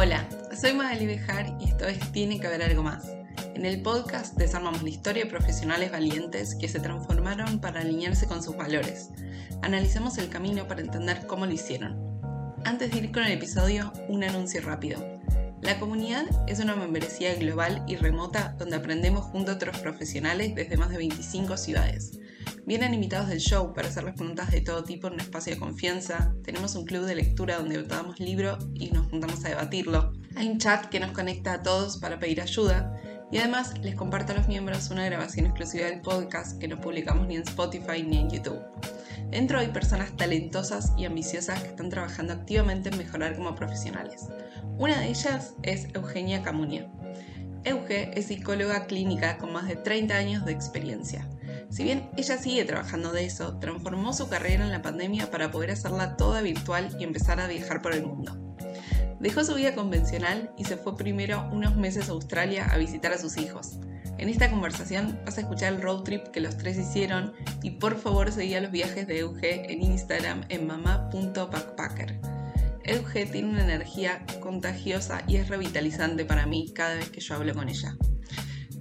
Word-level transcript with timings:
Hola, 0.00 0.28
soy 0.56 0.74
Magali 0.74 1.06
Bejar 1.06 1.56
y 1.58 1.64
esto 1.64 1.88
es 1.88 1.98
Tiene 2.12 2.38
que 2.38 2.46
haber 2.46 2.62
algo 2.62 2.84
más. 2.84 3.08
En 3.56 3.66
el 3.66 3.82
podcast 3.82 4.36
desarmamos 4.36 4.84
la 4.84 4.90
historia 4.90 5.24
de 5.24 5.28
profesionales 5.28 5.90
valientes 5.90 6.54
que 6.54 6.68
se 6.68 6.78
transformaron 6.78 7.58
para 7.58 7.80
alinearse 7.80 8.28
con 8.28 8.40
sus 8.40 8.56
valores. 8.56 9.10
Analizamos 9.60 10.16
el 10.18 10.28
camino 10.28 10.68
para 10.68 10.82
entender 10.82 11.26
cómo 11.26 11.46
lo 11.46 11.52
hicieron. 11.52 11.98
Antes 12.64 12.92
de 12.92 12.98
ir 12.98 13.10
con 13.10 13.24
el 13.24 13.32
episodio, 13.32 13.92
un 14.06 14.22
anuncio 14.22 14.60
rápido. 14.60 15.04
La 15.62 15.80
comunidad 15.80 16.26
es 16.46 16.60
una 16.60 16.76
membresía 16.76 17.34
global 17.34 17.82
y 17.88 17.96
remota 17.96 18.54
donde 18.56 18.76
aprendemos 18.76 19.24
junto 19.24 19.50
a 19.50 19.54
otros 19.56 19.80
profesionales 19.80 20.54
desde 20.54 20.76
más 20.76 20.90
de 20.90 20.98
25 20.98 21.56
ciudades. 21.56 22.20
Vienen 22.68 22.92
invitados 22.92 23.30
del 23.30 23.40
show 23.40 23.72
para 23.72 23.88
hacerles 23.88 24.12
preguntas 24.12 24.50
de 24.50 24.60
todo 24.60 24.84
tipo 24.84 25.06
en 25.06 25.14
un 25.14 25.20
espacio 25.20 25.54
de 25.54 25.58
confianza. 25.58 26.34
Tenemos 26.44 26.74
un 26.74 26.84
club 26.84 27.06
de 27.06 27.14
lectura 27.14 27.56
donde 27.56 27.80
votamos 27.80 28.20
libro 28.20 28.58
y 28.74 28.90
nos 28.90 29.06
juntamos 29.06 29.42
a 29.46 29.48
debatirlo. 29.48 30.12
Hay 30.36 30.50
un 30.50 30.58
chat 30.58 30.84
que 30.90 31.00
nos 31.00 31.12
conecta 31.12 31.54
a 31.54 31.62
todos 31.62 31.96
para 31.96 32.18
pedir 32.18 32.42
ayuda. 32.42 32.94
Y 33.32 33.38
además 33.38 33.72
les 33.78 33.94
comparto 33.94 34.32
a 34.32 34.36
los 34.36 34.48
miembros 34.48 34.90
una 34.90 35.06
grabación 35.06 35.46
exclusiva 35.46 35.86
del 35.86 36.02
podcast 36.02 36.58
que 36.58 36.68
no 36.68 36.78
publicamos 36.78 37.26
ni 37.26 37.36
en 37.36 37.42
Spotify 37.48 38.02
ni 38.02 38.18
en 38.18 38.28
YouTube. 38.28 38.60
Dentro 39.30 39.60
hay 39.60 39.68
personas 39.68 40.14
talentosas 40.18 40.92
y 40.98 41.06
ambiciosas 41.06 41.62
que 41.62 41.68
están 41.68 41.88
trabajando 41.88 42.34
activamente 42.34 42.90
en 42.90 42.98
mejorar 42.98 43.34
como 43.34 43.54
profesionales. 43.54 44.26
Una 44.76 45.00
de 45.00 45.08
ellas 45.08 45.54
es 45.62 45.86
Eugenia 45.94 46.42
Camunia. 46.42 46.86
Euge 47.64 48.10
es 48.14 48.26
psicóloga 48.26 48.84
clínica 48.84 49.38
con 49.38 49.54
más 49.54 49.66
de 49.68 49.76
30 49.76 50.14
años 50.14 50.44
de 50.44 50.52
experiencia. 50.52 51.26
Si 51.70 51.84
bien 51.84 52.08
ella 52.16 52.38
sigue 52.38 52.64
trabajando 52.64 53.12
de 53.12 53.24
eso, 53.24 53.58
transformó 53.58 54.12
su 54.12 54.28
carrera 54.28 54.64
en 54.64 54.72
la 54.72 54.82
pandemia 54.82 55.30
para 55.30 55.50
poder 55.50 55.70
hacerla 55.70 56.16
toda 56.16 56.40
virtual 56.40 56.96
y 56.98 57.04
empezar 57.04 57.40
a 57.40 57.46
viajar 57.46 57.82
por 57.82 57.92
el 57.92 58.06
mundo. 58.06 58.56
Dejó 59.20 59.44
su 59.44 59.54
vida 59.54 59.74
convencional 59.74 60.52
y 60.56 60.64
se 60.64 60.76
fue 60.76 60.96
primero 60.96 61.48
unos 61.52 61.76
meses 61.76 62.08
a 62.08 62.12
Australia 62.12 62.68
a 62.70 62.78
visitar 62.78 63.12
a 63.12 63.18
sus 63.18 63.36
hijos. 63.36 63.78
En 64.16 64.28
esta 64.28 64.50
conversación 64.50 65.18
vas 65.24 65.38
a 65.38 65.42
escuchar 65.42 65.74
el 65.74 65.82
road 65.82 66.02
trip 66.02 66.28
que 66.28 66.40
los 66.40 66.56
tres 66.56 66.78
hicieron 66.78 67.34
y 67.62 67.72
por 67.72 67.98
favor 67.98 68.32
seguí 68.32 68.54
a 68.54 68.60
los 68.60 68.70
viajes 68.70 69.06
de 69.06 69.18
Euge 69.18 69.72
en 69.72 69.82
Instagram 69.82 70.44
en 70.48 70.66
mamá.backpacker. 70.66 72.20
Euge 72.84 73.26
tiene 73.26 73.50
una 73.50 73.62
energía 73.62 74.24
contagiosa 74.40 75.22
y 75.28 75.36
es 75.36 75.48
revitalizante 75.48 76.24
para 76.24 76.46
mí 76.46 76.72
cada 76.74 76.94
vez 76.94 77.10
que 77.10 77.20
yo 77.20 77.34
hablo 77.34 77.54
con 77.54 77.68
ella. 77.68 77.96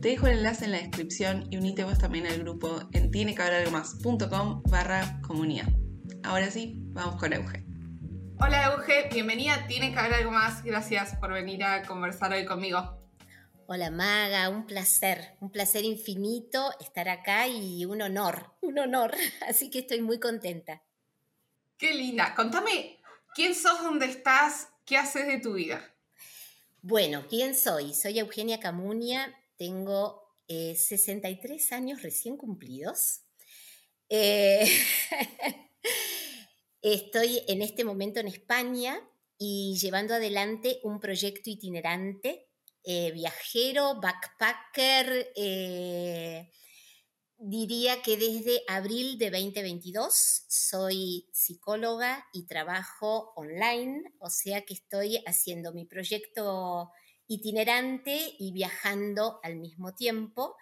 Te 0.02 0.09
dejo 0.09 0.28
el 0.28 0.38
enlace 0.38 0.66
en 0.66 0.73
la 0.73 0.78
descripción 0.78 1.48
y 1.50 1.58
unite 1.58 1.84
vos 1.84 1.98
también 1.98 2.28
al 2.28 2.38
grupo 2.38 2.81
en 2.94 3.09
tienecabralgomás.com 3.09 4.62
barra 4.70 5.20
comunidad. 5.26 5.67
Ahora 6.23 6.52
sí, 6.52 6.76
vamos 6.89 7.16
con 7.20 7.34
Euge. 7.34 7.66
Hola 8.39 8.73
Euge, 8.73 9.09
bienvenida 9.12 9.66
Tiene 9.66 9.92
que 9.92 9.98
haber 9.98 10.14
algo 10.14 10.30
más. 10.30 10.64
Gracias 10.64 11.16
por 11.16 11.34
venir 11.34 11.64
a 11.64 11.81
conversar 11.81 12.31
hoy 12.31 12.45
conmigo. 12.45 13.09
Hola 13.66 13.89
Maga, 13.89 14.50
un 14.50 14.67
placer, 14.67 15.36
un 15.39 15.50
placer 15.50 15.84
infinito 15.84 16.70
estar 16.80 17.09
acá 17.09 17.48
y 17.48 17.84
un 17.86 18.04
honor, 18.04 18.54
un 18.61 18.78
honor. 18.78 19.16
Así 19.50 19.72
que 19.72 19.80
estoy 19.80 20.02
muy 20.02 20.20
contenta. 20.20 20.84
Qué 21.76 21.95
linda. 21.95 22.36
Contame, 22.36 23.00
¿quién 23.34 23.56
sos, 23.56 23.82
dónde 23.82 24.06
estás, 24.06 24.70
qué 24.86 24.95
haces 24.95 25.26
de 25.26 25.39
tu 25.39 25.54
vida? 25.54 25.82
Bueno, 26.84 27.26
¿quién 27.28 27.56
soy? 27.56 27.95
Soy 27.95 28.20
Eugenia 28.20 28.59
Camunia, 28.59 29.36
tengo 29.58 30.28
63 30.48 31.72
eh, 31.72 31.76
años 31.76 32.02
recién 32.02 32.38
cumplidos. 32.38 33.22
Eh, 34.10 34.66
estoy 36.82 37.44
en 37.48 37.62
este 37.62 37.84
momento 37.84 38.20
en 38.20 38.28
España 38.28 39.00
y 39.38 39.78
llevando 39.80 40.14
adelante 40.14 40.80
un 40.84 41.00
proyecto 41.00 41.50
itinerante, 41.50 42.48
eh, 42.84 43.12
viajero, 43.12 44.00
backpacker, 44.00 45.34
diría 47.40 48.02
que 48.02 48.17
desde 48.17 48.64
abril 48.67 49.17
de 49.20 49.30
2022 49.30 50.46
soy 50.48 51.30
psicóloga 51.32 52.26
y 52.34 52.48
trabajo 52.48 53.34
online, 53.36 54.04
o 54.20 54.30
sea 54.30 54.62
que 54.66 54.73
estoy 54.73 55.22
haciendo 55.28 55.72
mi 55.73 55.86
proyecto 55.86 56.92
itinerante 57.27 58.36
y 58.39 58.52
viajando 58.52 59.39
al 59.43 59.58
mismo 59.58 59.93
tiempo 59.93 60.55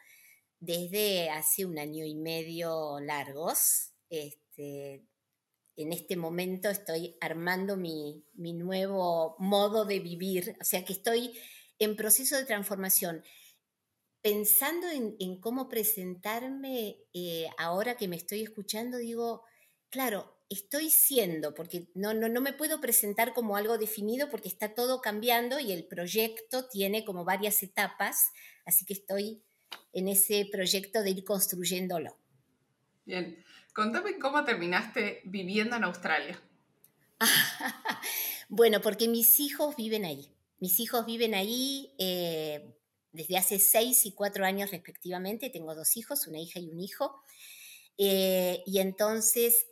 desde 0.59 1.29
hace 1.29 1.65
un 1.65 1.77
año 1.77 2.05
y 2.05 2.15
medio 2.15 2.99
largos. 2.99 3.93
Este, 4.09 5.05
en 5.77 5.93
este 5.93 6.15
momento 6.15 6.69
estoy 6.69 7.17
armando 7.21 7.77
mi, 7.77 8.25
nuevo 8.35 9.35
modo 9.39 9.85
de 9.85 9.99
vivir, 9.99 10.55
o 10.59 10.63
sea 10.63 10.85
que 10.85 10.93
estoy 10.93 11.37
en 11.79 11.95
proceso 11.95 12.37
de 12.37 12.45
transformación. 12.45 13.23
Pensando 14.21 14.87
en, 14.89 15.39
cómo 15.39 15.69
presentarme 15.69 16.97
eh, 17.13 17.47
ahora 17.59 17.95
que 17.95 18.07
me 18.07 18.15
estoy 18.15 18.41
escuchando, 18.41 18.97
digo, 18.97 19.43
claro, 19.91 20.34
estoy 20.49 20.89
siendo, 20.89 21.53
porque 21.53 21.87
no, 21.95 22.13
no, 22.13 22.29
no 22.29 22.41
me 22.41 22.53
puedo 22.53 22.79
presentar 22.79 23.33
como 23.33 23.57
algo 23.57 23.77
definido 23.77 24.29
porque 24.29 24.47
está 24.47 24.73
todo 24.73 25.01
cambiando 25.01 25.59
y 25.59 25.71
el 25.71 25.85
proyecto 25.85 26.67
tiene 26.67 27.03
como 27.03 27.25
varias 27.25 27.63
etapas, 27.63 28.31
así 28.65 28.85
que 28.85 28.93
estoy 28.93 29.41
en 29.93 30.07
ese 30.07 30.47
proyecto 30.51 31.01
de 31.03 31.11
ir 31.11 31.23
construyéndolo. 31.23 32.17
Bien, 33.05 33.43
contame 33.73 34.19
cómo 34.19 34.43
terminaste 34.43 35.21
viviendo 35.25 35.75
en 35.75 35.83
Australia. 35.83 36.41
bueno, 38.49 38.81
porque 38.81 39.07
mis 39.07 39.39
hijos 39.39 39.75
viven 39.75 40.05
ahí. 40.05 40.31
Mis 40.59 40.79
hijos 40.79 41.05
viven 41.05 41.33
ahí 41.33 41.93
eh, 41.97 42.75
desde 43.11 43.37
hace 43.37 43.59
seis 43.59 44.05
y 44.05 44.13
cuatro 44.13 44.45
años 44.45 44.71
respectivamente. 44.71 45.49
Tengo 45.49 45.75
dos 45.75 45.97
hijos, 45.97 46.27
una 46.27 46.39
hija 46.39 46.59
y 46.59 46.69
un 46.69 46.79
hijo. 46.79 47.21
Eh, 47.97 48.63
y 48.65 48.79
entonces 48.79 49.67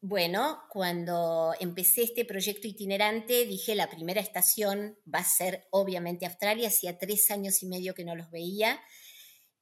bueno, 0.00 0.62
cuando 0.70 1.54
empecé 1.60 2.02
este 2.02 2.24
proyecto 2.24 2.66
itinerante, 2.66 3.44
dije 3.44 3.74
la 3.74 3.90
primera 3.90 4.20
estación 4.20 4.98
va 5.12 5.18
a 5.18 5.24
ser 5.24 5.66
obviamente 5.70 6.26
Australia, 6.26 6.68
hacía 6.68 6.98
tres 6.98 7.30
años 7.30 7.62
y 7.62 7.66
medio 7.66 7.94
que 7.94 8.04
no 8.04 8.16
los 8.16 8.30
veía, 8.30 8.80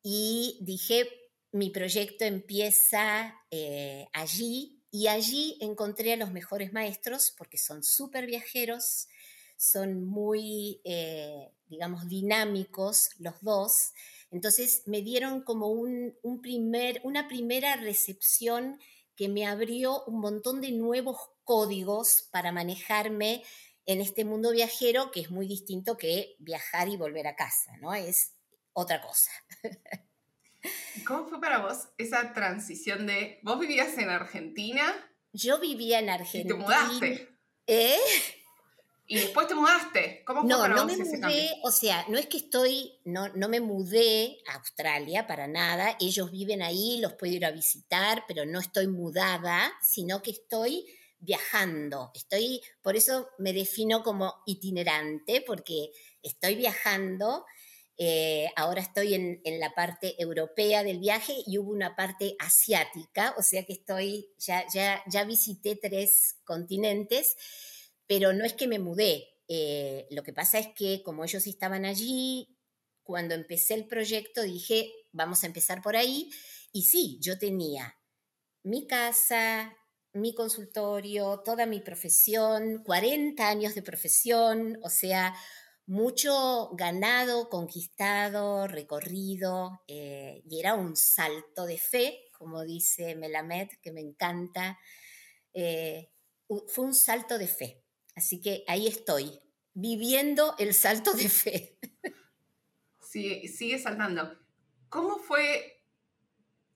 y 0.03 0.59
dije, 0.63 1.09
mi 1.51 1.71
proyecto 1.71 2.25
empieza 2.25 3.35
eh, 3.51 4.07
allí, 4.13 4.79
y 4.91 5.09
allí 5.09 5.59
encontré 5.61 6.13
a 6.15 6.17
los 6.17 6.33
mejores 6.33 6.73
maestros 6.73 7.35
porque 7.37 7.59
son 7.59 7.83
súper 7.83 8.27
viajeros, 8.27 9.09
son 9.57 10.05
muy, 10.05 10.81
eh, 10.85 11.51
digamos, 11.67 12.09
dinámicos 12.09 13.11
los 13.19 13.41
dos, 13.43 13.93
entonces 14.31 14.83
me 14.87 15.03
dieron 15.03 15.43
como 15.43 15.69
un, 15.69 16.15
primer, 16.43 17.01
una 17.05 17.29
primera 17.29 17.77
recepción 17.77 18.79
que 19.19 19.29
me 19.29 19.47
abrió 19.47 20.05
un 20.05 20.21
montón 20.21 20.61
de 20.61 20.71
nuevos 20.71 21.19
códigos 21.43 22.29
para 22.31 22.53
manejarme 22.53 23.43
en 23.85 24.01
este 24.01 24.25
mundo 24.25 24.53
viajero 24.53 25.11
que 25.11 25.21
es 25.21 25.31
muy 25.31 25.49
distinto 25.49 25.97
que 25.97 26.37
viajar 26.39 26.89
y 26.89 26.97
volver 26.97 27.27
a 27.27 27.35
casa, 27.35 27.77
¿no? 27.81 27.93
Es 27.95 28.37
otra 28.73 29.03
cosa. 29.03 29.33
¿Cómo 31.05 31.27
fue 31.27 31.41
para 31.41 31.59
vos 31.59 31.89
esa 31.99 32.33
transición 32.33 33.09
de, 33.09 33.41
vos 33.43 33.59
vivías 33.59 33.99
en 33.99 34.09
Argentina? 34.09 34.85
Yo 35.33 35.59
vivía 35.59 35.99
en 35.99 36.11
Argentina. 36.11 36.55
Y 36.55 36.59
te 36.59 36.63
mudaste. 36.63 37.29
¿Eh? 37.67 37.99
Y 39.11 39.17
después 39.17 39.49
te 39.49 39.55
mudaste. 39.55 40.23
¿Cómo 40.27 40.43
fue 40.43 40.51
no, 40.51 40.59
para 40.59 40.75
no 40.75 40.85
me 40.85 40.95
mudé, 40.99 41.59
o 41.63 41.71
sea, 41.71 42.05
no 42.09 42.19
es 42.19 42.27
que 42.27 42.37
estoy, 42.37 43.01
no, 43.07 43.29
no 43.29 43.49
me 43.49 43.59
mudé 43.59 44.37
a 44.47 44.57
Australia 44.57 45.27
para 45.27 45.49
nada. 45.49 45.97
Ellos 45.99 46.31
viven 46.31 46.61
ahí, 46.61 47.01
los 47.01 47.15
puedo 47.15 47.33
ir 47.33 47.47
a 47.47 47.51
visitar, 47.51 48.25
pero 48.29 48.45
no 48.45 48.61
estoy 48.61 48.87
mudada, 48.87 49.73
sino 49.83 50.21
que 50.21 50.33
estoy 50.33 50.85
viajando. 51.21 52.11
Estoy, 52.15 52.61
por 52.83 52.97
eso 52.97 53.31
me 53.39 53.55
defino 53.55 54.03
como 54.03 54.43
itinerante, 54.45 55.41
porque 55.41 55.91
estoy 56.23 56.57
viajando. 56.57 57.47
Eh, 57.97 58.51
ahora 58.57 58.83
estoy 58.83 59.15
en, 59.15 59.41
en, 59.43 59.59
la 59.59 59.75
parte 59.75 60.21
europea 60.23 60.85
del 60.85 60.99
viaje 60.99 61.33
y 61.47 61.57
hubo 61.57 61.73
una 61.73 61.97
parte 61.97 62.37
asiática, 62.39 63.35
o 63.39 63.43
sea 63.43 63.65
que 63.65 63.73
estoy, 63.73 64.29
ya, 64.39 64.65
ya, 64.73 65.03
ya 65.09 65.25
visité 65.25 65.75
tres 65.75 66.37
continentes 66.45 67.37
pero 68.09 68.33
no 68.33 68.45
es 68.45 68.55
que 68.55 68.67
me 68.67 68.81
mudé. 68.81 69.29
Eh, 69.47 70.09
lo 70.11 70.25
que 70.25 70.33
pasa 70.33 70.59
es 70.59 70.69
que 70.75 71.03
como 71.05 71.25
ellos 71.25 71.47
estaban 71.47 71.85
allí, 71.85 72.59
cuando 73.05 73.35
empecé 73.35 73.75
el 73.75 73.87
proyecto 73.87 74.43
dije, 74.43 74.93
vamos 75.13 75.45
a 75.45 75.47
empezar 75.47 75.83
por 75.83 75.97
ahí. 75.97 76.31
Y 76.73 76.83
sí, 76.83 77.19
yo 77.23 77.39
tenía 77.39 77.95
mi 78.65 78.87
casa, 78.87 79.77
mi 80.13 80.35
consultorio, 80.35 81.41
toda 81.45 81.67
mi 81.67 81.81
profesión, 81.81 82.83
40 82.85 83.49
años 83.49 83.75
de 83.75 83.83
profesión, 83.83 84.79
o 84.83 84.91
sea, 84.91 85.35
mucho 85.87 86.71
ganado, 86.75 87.49
conquistado, 87.49 88.67
recorrido, 88.67 89.83
eh, 89.89 90.43
y 90.45 90.61
era 90.61 90.75
un 90.75 90.97
salto 90.97 91.65
de 91.65 91.79
fe, 91.79 92.21
como 92.33 92.65
dice 92.65 93.15
Melamed, 93.17 93.69
que 93.83 93.93
me 93.93 94.03
encanta. 94.03 94.79
Eh, 95.55 96.11
fue 96.69 96.85
un 96.85 96.95
salto 96.95 97.39
de 97.39 97.49
fe. 97.49 97.83
Así 98.19 98.41
que 98.41 98.65
ahí 98.67 98.89
estoy, 98.89 99.39
viviendo 99.75 100.57
el 100.59 100.75
salto 100.75 101.13
de 101.13 101.29
fe. 101.29 101.79
Sí, 103.01 103.49
sigue 103.49 103.79
saltando. 103.79 104.39
¿Cómo 104.91 105.17
fue 105.17 105.83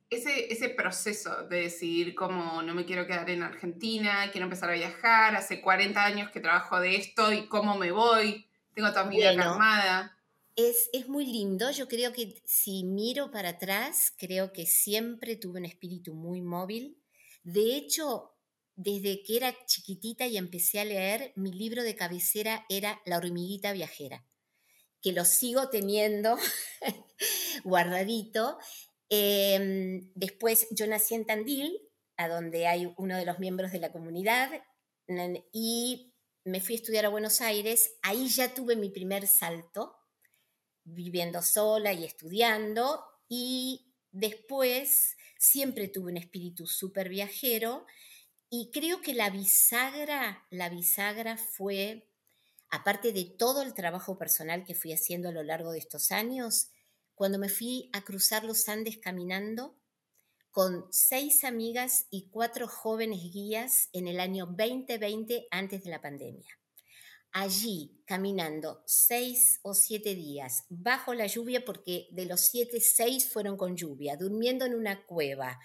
ese, 0.08 0.50
ese 0.50 0.70
proceso 0.70 1.46
de 1.46 1.64
decidir 1.64 2.14
cómo 2.14 2.62
no 2.62 2.72
me 2.74 2.86
quiero 2.86 3.06
quedar 3.06 3.28
en 3.28 3.42
Argentina, 3.42 4.30
quiero 4.32 4.46
empezar 4.46 4.70
a 4.70 4.72
viajar, 4.72 5.36
hace 5.36 5.60
40 5.60 6.02
años 6.02 6.30
que 6.30 6.40
trabajo 6.40 6.80
de 6.80 6.96
esto 6.96 7.30
y 7.34 7.48
cómo 7.48 7.76
me 7.76 7.92
voy, 7.92 8.46
tengo 8.72 8.88
toda 8.92 9.04
mi 9.04 9.16
vida 9.16 9.30
armada? 9.30 10.16
Es, 10.56 10.88
es, 10.94 11.06
muy 11.06 11.26
lindo, 11.26 11.70
yo 11.70 11.86
creo 11.86 12.14
que 12.14 12.40
si 12.46 12.82
miro 12.84 13.30
para 13.30 13.50
atrás, 13.50 14.14
creo 14.16 14.54
que 14.54 14.64
siempre 14.64 15.36
tuve 15.36 15.60
un 15.60 15.66
espíritu 15.66 16.14
muy 16.14 16.40
móvil. 16.40 16.96
De 17.42 17.76
hecho, 17.76 18.31
desde 18.82 19.22
que 19.22 19.36
era 19.36 19.54
chiquitita 19.66 20.26
y 20.26 20.36
empecé 20.36 20.80
a 20.80 20.84
leer, 20.84 21.32
mi 21.36 21.52
libro 21.52 21.82
de 21.82 21.94
cabecera 21.94 22.66
era 22.68 23.00
La 23.06 23.16
hormiguita 23.16 23.72
viajera, 23.72 24.26
que 25.00 25.12
lo 25.12 25.24
sigo 25.24 25.68
teniendo 25.68 26.36
guardadito. 27.64 28.58
Em, 29.08 30.10
después 30.14 30.66
yo 30.70 30.86
nací 30.86 31.14
en 31.14 31.26
Tandil, 31.26 31.78
a 32.16 32.28
donde 32.28 32.66
hay 32.66 32.92
uno 32.96 33.16
de 33.16 33.24
los 33.24 33.38
miembros 33.38 33.72
de 33.72 33.78
la 33.78 33.92
comunidad, 33.92 34.50
y 35.52 36.14
me 36.44 36.60
fui 36.60 36.74
a 36.74 36.78
estudiar 36.78 37.04
a 37.04 37.10
Buenos 37.10 37.40
Aires. 37.40 37.98
Ahí 38.02 38.28
ya 38.28 38.52
tuve 38.54 38.74
mi 38.74 38.90
primer 38.90 39.26
salto, 39.26 39.96
viviendo 40.84 41.40
sola 41.42 41.92
y 41.92 42.04
estudiando, 42.04 43.04
y 43.28 43.94
después 44.10 45.16
siempre 45.38 45.88
tuve 45.88 46.10
un 46.10 46.16
espíritu 46.16 46.66
súper 46.66 47.08
viajero 47.08 47.86
y 48.54 48.70
creo 48.70 49.00
que 49.00 49.14
la 49.14 49.30
bisagra, 49.30 50.46
la 50.50 50.68
bisagra 50.68 51.38
fue, 51.38 52.06
aparte 52.68 53.14
de 53.14 53.24
todo 53.24 53.62
el 53.62 53.72
trabajo 53.72 54.18
personal 54.18 54.66
que 54.66 54.74
fui 54.74 54.92
haciendo 54.92 55.30
a 55.30 55.32
lo 55.32 55.42
largo 55.42 55.72
de 55.72 55.78
estos 55.78 56.12
años, 56.12 56.68
cuando 57.14 57.38
me 57.38 57.48
fui 57.48 57.88
a 57.94 58.04
cruzar 58.04 58.44
los 58.44 58.68
Andes 58.68 58.98
caminando 58.98 59.74
con 60.50 60.86
seis 60.90 61.44
amigas 61.44 62.08
y 62.10 62.28
cuatro 62.28 62.68
jóvenes 62.68 63.20
guías 63.32 63.88
en 63.94 64.06
el 64.06 64.20
año 64.20 64.44
2020 64.44 65.48
antes 65.50 65.82
de 65.82 65.90
la 65.90 66.02
pandemia. 66.02 66.58
Allí, 67.32 68.02
caminando 68.04 68.82
seis 68.84 69.60
o 69.62 69.72
siete 69.72 70.14
días, 70.14 70.64
bajo 70.68 71.14
la 71.14 71.26
lluvia, 71.26 71.64
porque 71.64 72.06
de 72.10 72.26
los 72.26 72.42
siete, 72.42 72.82
seis 72.82 73.32
fueron 73.32 73.56
con 73.56 73.78
lluvia, 73.78 74.18
durmiendo 74.18 74.66
en 74.66 74.74
una 74.74 75.06
cueva, 75.06 75.58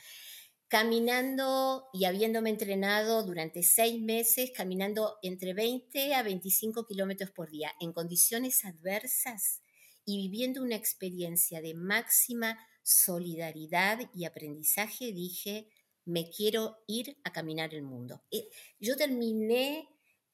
caminando 0.67 1.87
y 1.93 2.05
habiéndome 2.05 2.49
entrenado 2.49 3.23
durante 3.23 3.63
seis 3.63 4.01
meses, 4.01 4.51
caminando 4.53 5.17
entre 5.21 5.53
20 5.53 6.13
a 6.13 6.23
25 6.23 6.85
kilómetros 6.85 7.31
por 7.31 7.49
día 7.49 7.71
en 7.79 7.93
condiciones 7.93 8.65
adversas 8.65 9.61
y 10.05 10.17
viviendo 10.17 10.61
una 10.61 10.75
experiencia 10.75 11.61
de 11.61 11.73
máxima 11.73 12.57
solidaridad 12.83 13.99
y 14.13 14.25
aprendizaje, 14.25 15.11
dije, 15.11 15.67
me 16.05 16.29
quiero 16.29 16.77
ir 16.87 17.17
a 17.23 17.31
caminar 17.31 17.73
el 17.73 17.83
mundo. 17.83 18.21
Eh, 18.31 18.47
yo 18.79 18.95
terminé 18.95 19.89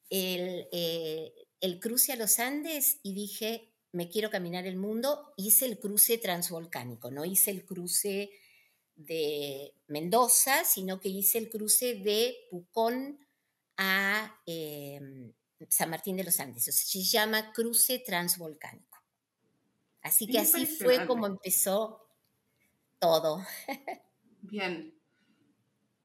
el, 0.10 0.68
eh, 0.72 1.34
el 1.62 1.80
cruce 1.80 2.14
a 2.14 2.16
los 2.16 2.40
Andes 2.40 3.00
y 3.04 3.14
dije, 3.14 3.74
me 3.92 4.10
quiero 4.10 4.30
caminar 4.30 4.66
el 4.66 4.76
mundo, 4.78 5.34
hice 5.38 5.66
el 5.66 5.80
cruce 5.80 6.18
transvolcánico, 6.18 7.12
no 7.12 7.26
hice 7.26 7.52
el 7.52 7.66
cruce 7.66 8.32
de 8.96 9.74
Mendoza, 9.88 10.64
sino 10.66 11.00
que 11.00 11.10
hice 11.10 11.38
el 11.38 11.50
cruce 11.50 11.96
de 11.96 12.36
Pucón 12.50 13.20
a 13.78 14.40
em, 14.46 15.34
San 15.70 15.90
Martín 15.90 16.18
de 16.18 16.24
los 16.24 16.40
Andes. 16.40 16.64
se 16.64 17.04
llama 17.04 17.52
cruce 17.54 18.00
transvolcánico. 18.00 19.02
Así 20.02 20.28
que 20.28 20.40
así 20.40 20.66
fue 20.66 21.08
como 21.08 21.28
empezó 21.28 22.08
todo. 23.00 23.46
Bien. 24.42 24.94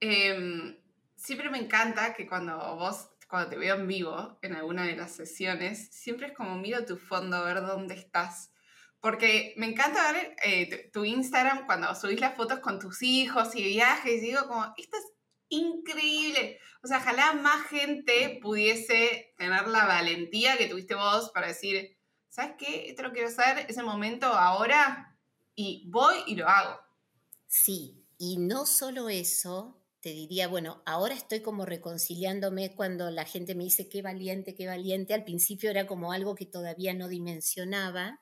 Em, 0.01 0.79
siempre 1.17 1.51
me 1.51 1.59
encanta 1.59 2.15
que 2.15 2.27
cuando 2.27 2.57
vos, 2.77 3.09
cuando 3.29 3.51
te 3.51 3.57
veo 3.57 3.75
en 3.75 3.89
vivo 3.89 4.39
en 4.43 4.55
alguna 4.55 4.85
de 4.85 4.97
las 4.97 5.13
sesiones, 5.13 5.89
siempre 5.91 6.29
es 6.29 6.33
como 6.33 6.57
miro 6.57 6.85
tu 6.85 6.97
fondo 6.97 7.37
a 7.37 7.45
ver 7.45 7.61
dónde 7.67 7.95
estás 7.95 8.53
porque 9.01 9.55
me 9.57 9.67
encanta 9.67 10.13
ver 10.13 10.37
eh, 10.45 10.91
tu, 10.93 11.05
Instagram 11.05 11.67
cuando 11.67 11.95
subís 11.95 12.21
las 12.21 12.37
fotos 12.37 12.61
con 12.61 12.79
tus 12.79 13.03
hijos 13.03 13.55
y 13.55 13.63
viajes. 13.63 14.23
Y 14.23 14.27
digo, 14.27 14.47
como, 14.49 14.65
esto 14.77 14.97
es 14.97 15.05
increíble. 15.49 16.59
O 16.83 16.89
sea, 16.89 16.99
ojalá 16.99 17.33
más 17.35 17.67
gente 17.69 18.39
pudiese 18.43 19.35
tener 19.37 19.69
la 19.69 19.87
valentía 19.87 20.57
que 20.57 20.67
tuviste 20.67 20.95
vos 20.95 21.31
para 21.31 21.49
decir, 21.49 21.97
¿sabes 22.29 22.57
qué? 22.59 22.91
Esto 22.91 23.03
lo 23.03 23.13
quiero 23.13 23.29
hacer, 23.29 23.67
es 23.69 23.77
el 23.79 23.85
momento 23.85 24.27
ahora 24.27 25.17
y 25.55 25.89
voy 25.91 26.17
y 26.27 26.35
lo 26.35 26.49
hago. 26.49 26.79
Sí, 27.47 28.05
y 28.19 28.37
no 28.39 28.67
solo 28.67 29.09
eso, 29.09 29.81
te 30.01 30.11
diría, 30.11 30.49
bueno, 30.49 30.83
ahora 30.87 31.15
estoy 31.15 31.41
como 31.41 31.67
reconciliándome 31.67 32.75
cuando 32.75 33.11
la 33.11 33.25
gente 33.25 33.55
me 33.55 33.65
dice 33.65 33.89
qué 33.89 34.03
valiente, 34.03 34.55
qué 34.55 34.67
valiente. 34.67 35.15
Al 35.15 35.25
principio 35.25 35.71
era 35.71 35.87
como 35.87 36.13
algo 36.13 36.35
que 36.35 36.47
todavía 36.47 36.95
no 36.95 37.09
dimensionaba 37.09 38.21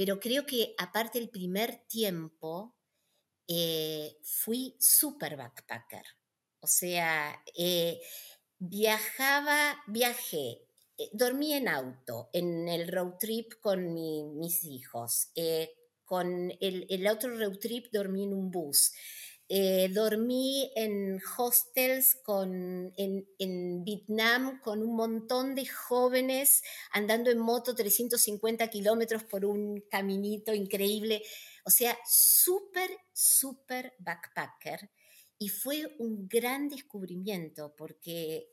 pero 0.00 0.18
creo 0.18 0.46
que 0.46 0.74
aparte 0.78 1.18
el 1.18 1.28
primer 1.28 1.86
tiempo 1.86 2.74
eh, 3.46 4.16
fui 4.22 4.74
súper 4.80 5.36
backpacker. 5.36 6.04
O 6.60 6.66
sea, 6.66 7.38
eh, 7.54 8.00
viajaba, 8.56 9.76
viajé, 9.88 10.62
eh, 10.96 11.10
dormí 11.12 11.52
en 11.52 11.68
auto, 11.68 12.30
en 12.32 12.66
el 12.66 12.90
road 12.90 13.18
trip 13.18 13.60
con 13.60 13.92
mis 14.38 14.64
hijos. 14.64 15.32
con 16.06 16.50
el, 16.60 17.06
otro 17.06 17.36
road 17.36 17.58
trip 17.58 17.92
dormí 17.92 18.24
en 18.24 18.32
un 18.32 18.50
bus. 18.50 18.94
Eh, 19.52 19.88
dormí 19.92 20.70
en 20.76 21.20
hostels 21.36 22.14
con, 22.22 22.92
en, 22.96 23.84
Vietnam 23.84 24.60
con 24.60 24.80
un 24.80 24.94
montón 24.94 25.56
de 25.56 25.66
jóvenes 25.66 26.62
andando 26.92 27.32
en 27.32 27.40
moto 27.40 27.74
350 27.74 28.68
kilómetros 28.68 29.24
por 29.24 29.44
un 29.44 29.80
caminito 29.90 30.54
increíble. 30.54 31.24
O 31.64 31.70
sea, 31.70 31.98
súper, 32.06 32.90
súper 33.12 33.92
backpacker. 33.98 34.88
Y 35.36 35.48
fue 35.48 35.96
un 35.98 36.28
gran 36.28 36.68
descubrimiento 36.68 37.74
porque 37.76 38.52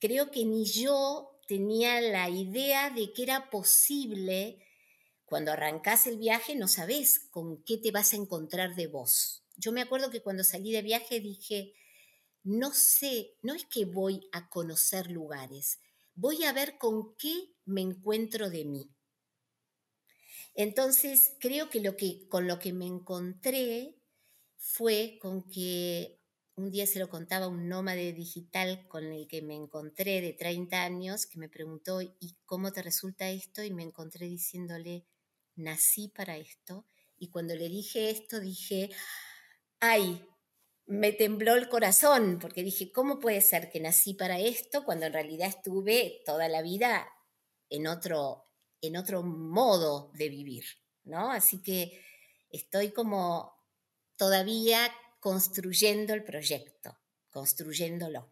creo 0.00 0.32
que 0.32 0.44
ni 0.44 0.64
yo 0.64 1.38
tenía 1.46 2.00
la 2.00 2.28
idea 2.28 2.90
de 2.90 3.12
que 3.12 3.22
era 3.22 3.48
posible. 3.48 4.58
Cuando 5.24 5.52
arrancas 5.52 6.08
el 6.08 6.18
viaje 6.18 6.56
no 6.56 6.66
sabes 6.66 7.20
con 7.30 7.62
qué 7.62 7.78
te 7.78 7.92
vas 7.92 8.12
a 8.12 8.16
encontrar 8.16 8.74
de 8.74 8.88
vos 8.88 9.41
yo 9.56 9.72
me 9.72 9.82
acuerdo 9.82 10.10
que 10.10 10.22
cuando 10.22 10.44
salí 10.44 10.72
de 10.72 10.82
viaje 10.82 11.20
dije, 11.20 11.74
no 12.42 12.72
sé, 12.72 13.36
no 13.42 13.54
es 13.54 13.64
que 13.66 13.84
voy 13.84 14.28
a 14.32 14.48
conocer 14.48 15.10
lugares, 15.10 15.80
voy 16.14 16.44
a 16.44 16.52
ver 16.52 16.78
con 16.78 17.14
qué 17.16 17.54
me 17.64 17.80
encuentro 17.80 18.50
de 18.50 18.64
mí. 18.64 18.90
Entonces, 20.54 21.34
creo 21.40 21.70
que, 21.70 21.80
lo 21.80 21.96
que 21.96 22.26
con 22.28 22.46
lo 22.46 22.58
que 22.58 22.72
me 22.72 22.86
encontré 22.86 23.96
fue 24.58 25.18
con 25.20 25.48
que 25.48 26.18
un 26.54 26.70
día 26.70 26.86
se 26.86 26.98
lo 26.98 27.08
contaba 27.08 27.48
un 27.48 27.68
nómade 27.68 28.12
digital 28.12 28.86
con 28.88 29.04
el 29.04 29.26
que 29.26 29.40
me 29.40 29.54
encontré 29.54 30.20
de 30.20 30.34
30 30.34 30.82
años, 30.82 31.26
que 31.26 31.38
me 31.38 31.48
preguntó, 31.48 32.02
¿y 32.02 32.36
cómo 32.44 32.72
te 32.72 32.82
resulta 32.82 33.30
esto? 33.30 33.62
Y 33.62 33.70
me 33.70 33.82
encontré 33.82 34.26
diciéndole, 34.26 35.06
nací 35.56 36.08
para 36.08 36.36
esto. 36.36 36.84
Y 37.18 37.28
cuando 37.28 37.54
le 37.54 37.68
dije 37.68 38.10
esto, 38.10 38.38
dije, 38.38 38.90
ay, 39.82 40.24
me 40.86 41.12
tembló 41.12 41.56
el 41.56 41.68
corazón 41.68 42.38
porque 42.40 42.62
dije, 42.62 42.92
¿cómo 42.92 43.18
puede 43.18 43.40
ser 43.40 43.68
que 43.68 43.80
nací 43.80 44.14
para 44.14 44.38
esto 44.38 44.84
cuando 44.84 45.06
en 45.06 45.12
realidad 45.12 45.48
estuve 45.48 46.22
toda 46.24 46.48
la 46.48 46.62
vida 46.62 47.08
en 47.68 47.88
otro, 47.88 48.46
en 48.80 48.96
otro 48.96 49.24
modo 49.24 50.12
de 50.14 50.28
vivir? 50.28 50.64
¿no? 51.04 51.32
Así 51.32 51.60
que 51.60 52.00
estoy 52.50 52.92
como 52.92 53.60
todavía 54.16 54.78
construyendo 55.20 56.14
el 56.14 56.22
proyecto, 56.22 56.96
construyéndolo. 57.30 58.28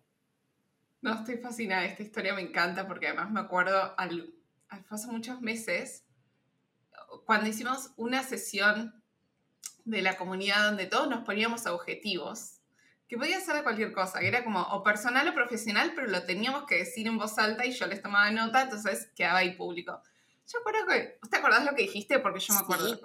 No, 1.03 1.15
estoy 1.15 1.39
fascinada, 1.39 1.85
esta 1.85 2.05
historia 2.05 2.33
me 2.33 2.43
encanta 2.43 2.87
porque 2.87 3.09
además 3.09 3.33
me 3.33 3.41
acuerdo 3.41 3.99
al, 3.99 4.35
hace 4.69 5.07
muchos 5.09 5.41
meses, 5.41 6.05
cuando 7.25 7.49
hicimos 7.49 7.91
una 7.97 8.23
sesión 8.23 9.00
de 9.85 10.03
la 10.03 10.17
comunidad 10.17 10.65
donde 10.67 10.87
todos 10.87 11.09
nos 11.09 11.25
poníamos 11.25 11.67
objetivos, 11.67 12.61
que 13.09 13.17
podía 13.17 13.41
ser 13.41 13.57
de 13.57 13.63
cualquier 13.63 13.93
cosa, 13.93 14.21
que 14.21 14.29
era 14.29 14.45
como 14.45 14.63
o 14.63 14.83
personal 14.83 15.27
o 15.29 15.35
profesional, 15.35 15.93
pero 15.95 16.07
lo 16.07 16.23
teníamos 16.25 16.65
que 16.65 16.77
decir 16.77 17.07
en 17.07 17.19
voz 17.19 17.39
alta 17.39 17.67
y 17.67 17.73
yo 17.73 17.87
les 17.87 18.03
tomaba 18.03 18.31
nota, 18.31 18.63
entonces 18.63 19.11
quedaba 19.17 19.41
ahí 19.41 19.57
público. 19.57 20.01
Yo 20.47 20.61
acuerdo 20.61 20.87
que, 20.87 21.19
¿te 21.29 21.37
acordás 21.37 21.65
lo 21.65 21.75
que 21.75 21.83
dijiste? 21.83 22.19
Porque 22.19 22.41
yo 22.41 22.55
me 22.55 22.61
acuerdo. 22.61 23.01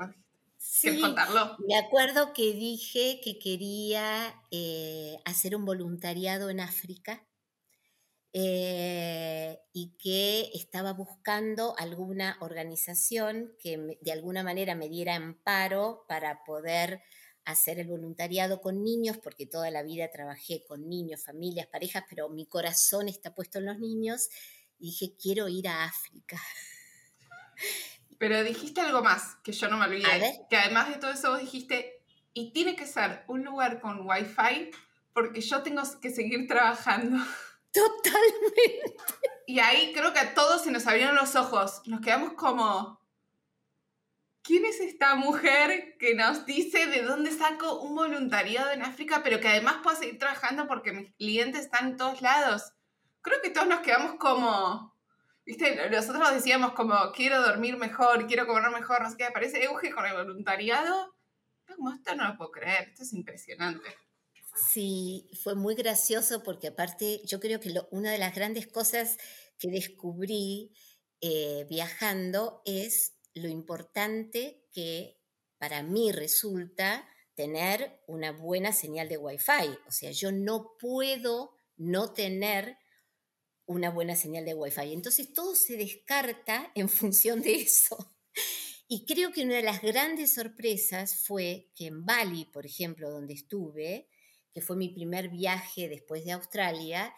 Sí. 0.58 0.90
¿Quieres 0.90 1.02
contarlo? 1.02 1.58
Me 1.68 1.78
acuerdo 1.78 2.34
que 2.34 2.54
dije 2.54 3.20
que 3.24 3.38
quería 3.38 4.34
eh, 4.52 5.18
hacer 5.26 5.56
un 5.56 5.66
voluntariado 5.66 6.50
en 6.50 6.60
África 6.60 7.24
eh, 8.38 9.62
y 9.72 9.96
que 9.98 10.52
estaba 10.54 10.92
buscando 10.92 11.74
alguna 11.78 12.38
organización 12.42 13.56
que 13.62 13.98
de 14.02 14.12
alguna 14.12 14.44
manera 14.44 14.76
me 14.76 14.90
diera 14.90 15.16
amparo 15.16 16.04
para 16.10 16.44
poder 16.44 17.02
hacer 17.46 17.80
el 17.80 17.88
voluntariado 17.88 18.60
con 18.60 18.84
niños, 18.84 19.18
porque 19.20 19.46
toda 19.46 19.72
la 19.72 19.84
vida 19.84 20.12
trabajé 20.12 20.66
con 20.68 20.90
niños, 20.90 21.24
familias, 21.24 21.68
parejas, 21.68 22.04
pero 22.10 22.28
mi 22.28 22.46
corazón 22.46 23.08
está 23.08 23.34
puesto 23.34 23.60
en 23.60 23.68
los 23.68 23.80
niños, 23.80 24.28
y 24.80 24.88
dije, 24.88 25.16
quiero 25.18 25.48
ir 25.48 25.70
a 25.70 25.86
África. 25.86 26.38
Pero 28.18 28.44
dijiste 28.44 28.82
algo 28.82 29.02
más, 29.02 29.36
que 29.44 29.54
yo 29.54 29.70
no 29.70 29.78
me 29.78 29.86
olvidé, 29.86 30.46
que 30.50 30.58
además 30.58 30.90
de 30.90 30.96
todo 30.96 31.12
eso 31.12 31.32
vos 31.32 31.40
dijiste, 31.40 32.02
y 32.34 32.52
tiene 32.52 32.76
que 32.76 32.86
ser 32.86 33.24
un 33.28 33.46
lugar 33.46 33.80
con 33.80 34.06
wifi, 34.06 34.72
porque 35.14 35.40
yo 35.40 35.64
tengo 35.64 35.84
que 36.02 36.10
seguir 36.10 36.48
trabajando. 36.48 37.18
Totalmente. 37.76 38.96
Y 39.48 39.60
ahí 39.60 39.92
creo 39.94 40.14
que 40.14 40.20
a 40.20 40.34
todos 40.34 40.64
se 40.64 40.72
nos 40.72 40.88
abrieron 40.88 41.16
los 41.16 41.36
ojos, 41.36 41.82
nos 41.86 42.00
quedamos 42.00 42.34
como, 42.34 43.02
¿quién 44.42 44.66
es 44.66 44.80
esta 44.80 45.16
mujer 45.16 45.98
que 46.00 46.16
nos 46.16 46.46
dice 46.46 46.88
de 46.88 47.04
dónde 47.04 47.32
saco 47.32 47.82
un 47.82 47.96
voluntariado 47.96 48.72
en 48.72 48.82
África, 48.82 49.22
pero 49.24 49.40
que 49.42 49.50
además 49.50 49.82
puedo 49.84 49.98
seguir 49.98 50.18
trabajando 50.18 50.68
porque 50.68 50.94
mis 50.94 51.14
clientes 51.16 51.66
están 51.66 51.90
en 51.90 51.98
todos 51.98 52.22
lados? 52.22 52.74
Creo 53.22 53.42
que 53.42 53.50
todos 53.50 53.68
nos 53.68 53.82
quedamos 53.82 54.16
como, 54.16 54.96
viste, 55.46 55.90
nosotros 55.90 56.34
decíamos 56.34 56.72
como, 56.72 57.12
quiero 57.12 57.42
dormir 57.42 57.78
mejor, 57.78 58.26
quiero 58.26 58.48
comer 58.48 58.72
mejor, 58.72 59.04
no 59.04 59.10
sé 59.10 59.18
qué, 59.18 59.26
aparece 59.26 59.68
con 59.94 60.06
el 60.06 60.14
voluntariado. 60.14 61.14
Esto 61.68 62.16
no 62.16 62.30
lo 62.30 62.38
puedo 62.38 62.52
creer, 62.52 62.90
esto 62.90 63.04
es 63.04 63.14
impresionante. 63.14 64.05
Sí, 64.56 65.30
fue 65.44 65.54
muy 65.56 65.76
gracioso 65.76 66.42
porque 66.42 66.68
aparte 66.68 67.22
yo 67.26 67.42
creo 67.42 67.60
que 67.60 67.74
una 67.92 68.12
de 68.12 68.18
las 68.18 68.34
grandes 68.34 68.68
cosas 68.68 69.18
que 69.60 69.70
descubrí 69.70 70.72
eh, 71.22 71.66
viajando 71.70 72.62
es 72.66 73.18
lo 73.34 73.50
importante 73.50 74.66
que 74.72 75.20
para 75.58 75.84
mí 75.84 76.12
resulta 76.14 77.08
tener 77.36 78.02
una 78.08 78.32
buena 78.32 78.72
señal 78.72 79.10
de 79.10 79.18
Wi-Fi. 79.18 79.78
O 79.88 79.92
sea, 79.92 80.12
yo 80.12 80.32
no 80.32 80.78
puedo 80.80 81.52
no 81.76 82.14
tener 82.14 82.78
una 83.66 83.90
buena 83.90 84.16
señal 84.16 84.46
de 84.46 84.54
Wi-Fi. 84.54 84.94
Entonces 84.94 85.34
todo 85.34 85.54
se 85.56 85.76
descarta 85.76 86.72
en 86.76 86.88
función 86.88 87.42
de 87.42 87.56
eso. 87.56 88.16
Y 88.88 89.06
creo 89.06 89.32
que 89.32 89.44
una 89.44 89.56
de 89.56 89.64
las 89.64 89.82
grandes 89.82 90.36
sorpresas 90.36 91.26
fue 91.26 91.72
que 91.76 91.88
en 91.88 92.06
Bali, 92.06 92.46
por 92.46 92.66
ejemplo, 92.66 93.10
donde 93.10 93.34
estuve, 93.34 94.08
que 94.56 94.62
fue 94.62 94.76
mi 94.76 94.90
primer 94.90 95.30
viaje 95.30 95.88
después 95.88 96.26
de 96.26 96.32
Australia, 96.32 97.14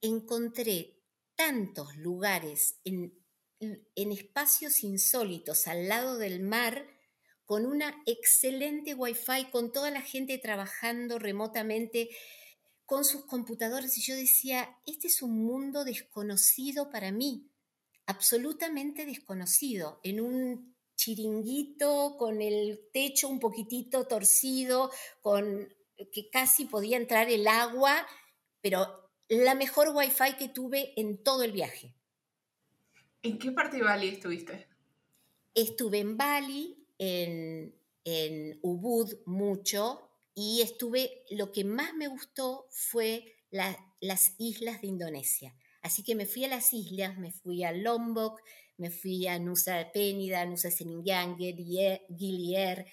encontré 0.00 0.96
tantos 1.36 1.94
lugares 1.96 2.80
en 2.84 3.20
en 3.60 4.12
espacios 4.12 4.82
insólitos 4.82 5.66
al 5.66 5.88
lado 5.88 6.16
del 6.16 6.40
mar 6.40 6.86
con 7.44 7.66
una 7.66 8.02
excelente 8.06 8.94
wifi, 8.94 9.50
con 9.50 9.72
toda 9.72 9.90
la 9.90 10.00
gente 10.00 10.38
trabajando 10.38 11.18
remotamente 11.18 12.08
con 12.86 13.04
sus 13.04 13.26
computadores 13.26 13.96
y 13.98 14.02
yo 14.02 14.14
decía, 14.14 14.78
este 14.86 15.08
es 15.08 15.22
un 15.22 15.44
mundo 15.44 15.84
desconocido 15.84 16.90
para 16.90 17.12
mí, 17.12 17.50
absolutamente 18.06 19.04
desconocido, 19.04 20.00
en 20.02 20.20
un 20.20 20.76
chiringuito 20.96 22.16
con 22.18 22.40
el 22.40 22.88
techo 22.92 23.28
un 23.28 23.40
poquitito 23.40 24.06
torcido, 24.06 24.90
con 25.20 25.72
que 26.12 26.30
casi 26.30 26.64
podía 26.64 26.96
entrar 26.96 27.28
el 27.28 27.46
agua, 27.46 28.06
pero 28.60 29.10
la 29.28 29.54
mejor 29.54 29.90
wifi 29.94 30.36
que 30.38 30.48
tuve 30.48 30.92
en 30.96 31.22
todo 31.22 31.42
el 31.42 31.52
viaje. 31.52 31.94
¿En 33.22 33.38
qué 33.38 33.52
parte 33.52 33.76
de 33.76 33.82
Bali 33.82 34.08
estuviste? 34.08 34.66
Estuve 35.54 35.98
en 35.98 36.16
Bali, 36.16 36.86
en, 36.98 37.78
Ubud 38.62 39.14
mucho, 39.26 40.10
y 40.34 40.62
estuve, 40.62 41.24
lo 41.30 41.52
que 41.52 41.64
más 41.64 41.94
me 41.94 42.08
gustó 42.08 42.66
fue 42.70 43.36
las 43.50 44.34
islas 44.38 44.80
de 44.80 44.88
Indonesia. 44.88 45.54
Así 45.82 46.02
que 46.02 46.14
me 46.14 46.26
fui 46.26 46.44
a 46.44 46.48
las 46.48 46.72
islas, 46.72 47.18
me 47.18 47.30
fui 47.30 47.62
a 47.62 47.72
Lombok, 47.72 48.40
me 48.78 48.90
fui 48.90 49.26
a 49.26 49.38
Nusa 49.38 49.92
Penida, 49.92 50.44
Nusa 50.46 50.70
Ceningiang, 50.70 51.36
Gilier, 51.36 52.86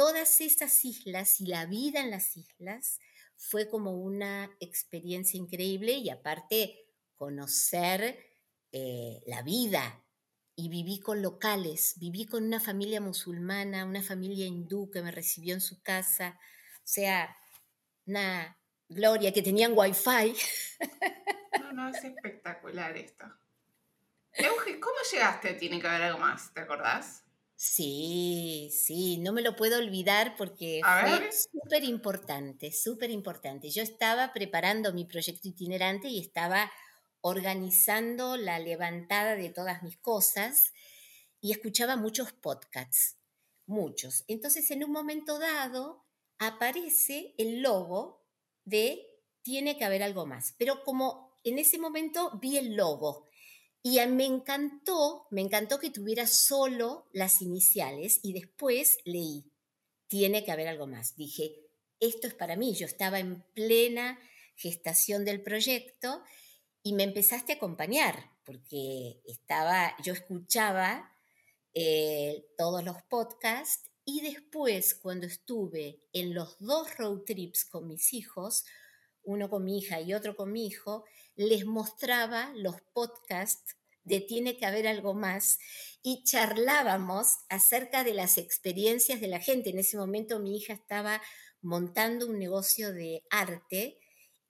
todas 0.00 0.40
esas 0.40 0.82
islas 0.86 1.42
y 1.42 1.46
la 1.46 1.66
vida 1.66 2.00
en 2.00 2.10
las 2.10 2.34
islas 2.34 3.00
fue 3.36 3.68
como 3.68 3.90
una 3.98 4.50
experiencia 4.58 5.36
increíble 5.36 5.92
y 5.92 6.08
aparte 6.08 6.86
conocer 7.16 8.18
eh, 8.72 9.20
la 9.26 9.42
vida 9.42 10.02
y 10.56 10.70
viví 10.70 11.00
con 11.00 11.20
locales, 11.20 11.96
viví 11.98 12.24
con 12.24 12.44
una 12.44 12.60
familia 12.60 13.02
musulmana, 13.02 13.84
una 13.84 14.02
familia 14.02 14.46
hindú 14.46 14.90
que 14.90 15.02
me 15.02 15.10
recibió 15.10 15.52
en 15.52 15.60
su 15.60 15.82
casa, 15.82 16.40
o 16.76 16.88
sea, 16.88 17.36
una 18.06 18.58
gloria 18.88 19.34
que 19.34 19.42
tenían 19.42 19.74
wifi. 19.76 20.34
No, 21.60 21.72
no, 21.72 21.88
es 21.90 22.02
espectacular 22.02 22.96
esto. 22.96 23.26
¿cómo 24.80 24.96
llegaste? 25.12 25.52
Tiene 25.54 25.78
que 25.78 25.86
haber 25.86 26.04
algo 26.04 26.18
más, 26.18 26.54
¿te 26.54 26.60
acordás? 26.60 27.22
Sí, 27.62 28.70
sí, 28.72 29.18
no 29.18 29.34
me 29.34 29.42
lo 29.42 29.54
puedo 29.54 29.76
olvidar 29.76 30.34
porque 30.38 30.80
fue 30.82 31.30
súper 31.30 31.84
importante, 31.84 32.72
súper 32.72 33.10
importante. 33.10 33.68
Yo 33.68 33.82
estaba 33.82 34.32
preparando 34.32 34.94
mi 34.94 35.04
proyecto 35.04 35.46
itinerante 35.46 36.08
y 36.08 36.20
estaba 36.20 36.72
organizando 37.20 38.38
la 38.38 38.58
levantada 38.58 39.36
de 39.36 39.50
todas 39.50 39.82
mis 39.82 39.98
cosas 39.98 40.72
y 41.38 41.52
escuchaba 41.52 41.96
muchos 41.96 42.32
podcasts, 42.32 43.18
muchos. 43.66 44.24
Entonces, 44.26 44.70
en 44.70 44.82
un 44.82 44.92
momento 44.92 45.38
dado, 45.38 46.06
aparece 46.38 47.34
el 47.36 47.60
logo 47.60 48.24
de 48.64 49.06
tiene 49.42 49.76
que 49.76 49.84
haber 49.84 50.02
algo 50.02 50.24
más. 50.24 50.54
Pero 50.56 50.82
como 50.82 51.38
en 51.44 51.58
ese 51.58 51.78
momento 51.78 52.38
vi 52.40 52.56
el 52.56 52.74
logo 52.74 53.28
y 53.82 53.98
me 54.06 54.26
encantó, 54.26 55.26
me 55.30 55.40
encantó 55.40 55.78
que 55.78 55.90
tuviera 55.90 56.26
solo 56.26 57.08
las 57.12 57.40
iniciales 57.40 58.20
y 58.22 58.32
después 58.34 58.98
leí, 59.04 59.50
tiene 60.06 60.44
que 60.44 60.52
haber 60.52 60.68
algo 60.68 60.86
más. 60.86 61.16
Dije, 61.16 61.56
esto 61.98 62.26
es 62.26 62.34
para 62.34 62.56
mí, 62.56 62.74
yo 62.74 62.86
estaba 62.86 63.18
en 63.18 63.42
plena 63.54 64.18
gestación 64.56 65.24
del 65.24 65.42
proyecto 65.42 66.22
y 66.82 66.92
me 66.92 67.04
empezaste 67.04 67.52
a 67.52 67.56
acompañar, 67.56 68.30
porque 68.44 69.20
estaba, 69.24 69.94
yo 70.02 70.12
escuchaba 70.12 71.14
eh, 71.72 72.44
todos 72.58 72.84
los 72.84 72.96
podcasts 73.08 73.90
y 74.04 74.20
después 74.22 74.94
cuando 74.94 75.26
estuve 75.26 76.02
en 76.12 76.34
los 76.34 76.58
dos 76.58 76.96
road 76.98 77.20
trips 77.20 77.64
con 77.64 77.86
mis 77.86 78.12
hijos, 78.12 78.64
uno 79.22 79.48
con 79.48 79.64
mi 79.64 79.78
hija 79.78 80.00
y 80.00 80.14
otro 80.14 80.36
con 80.36 80.52
mi 80.52 80.66
hijo, 80.66 81.04
les 81.40 81.64
mostraba 81.64 82.52
los 82.54 82.82
podcasts 82.92 83.78
de 84.04 84.20
Tiene 84.20 84.58
que 84.58 84.66
haber 84.66 84.86
algo 84.86 85.14
más 85.14 85.58
y 86.02 86.22
charlábamos 86.22 87.28
acerca 87.48 88.04
de 88.04 88.12
las 88.12 88.36
experiencias 88.36 89.22
de 89.22 89.28
la 89.28 89.40
gente. 89.40 89.70
En 89.70 89.78
ese 89.78 89.96
momento 89.96 90.38
mi 90.38 90.58
hija 90.58 90.74
estaba 90.74 91.22
montando 91.62 92.26
un 92.26 92.38
negocio 92.38 92.92
de 92.92 93.22
arte 93.30 93.98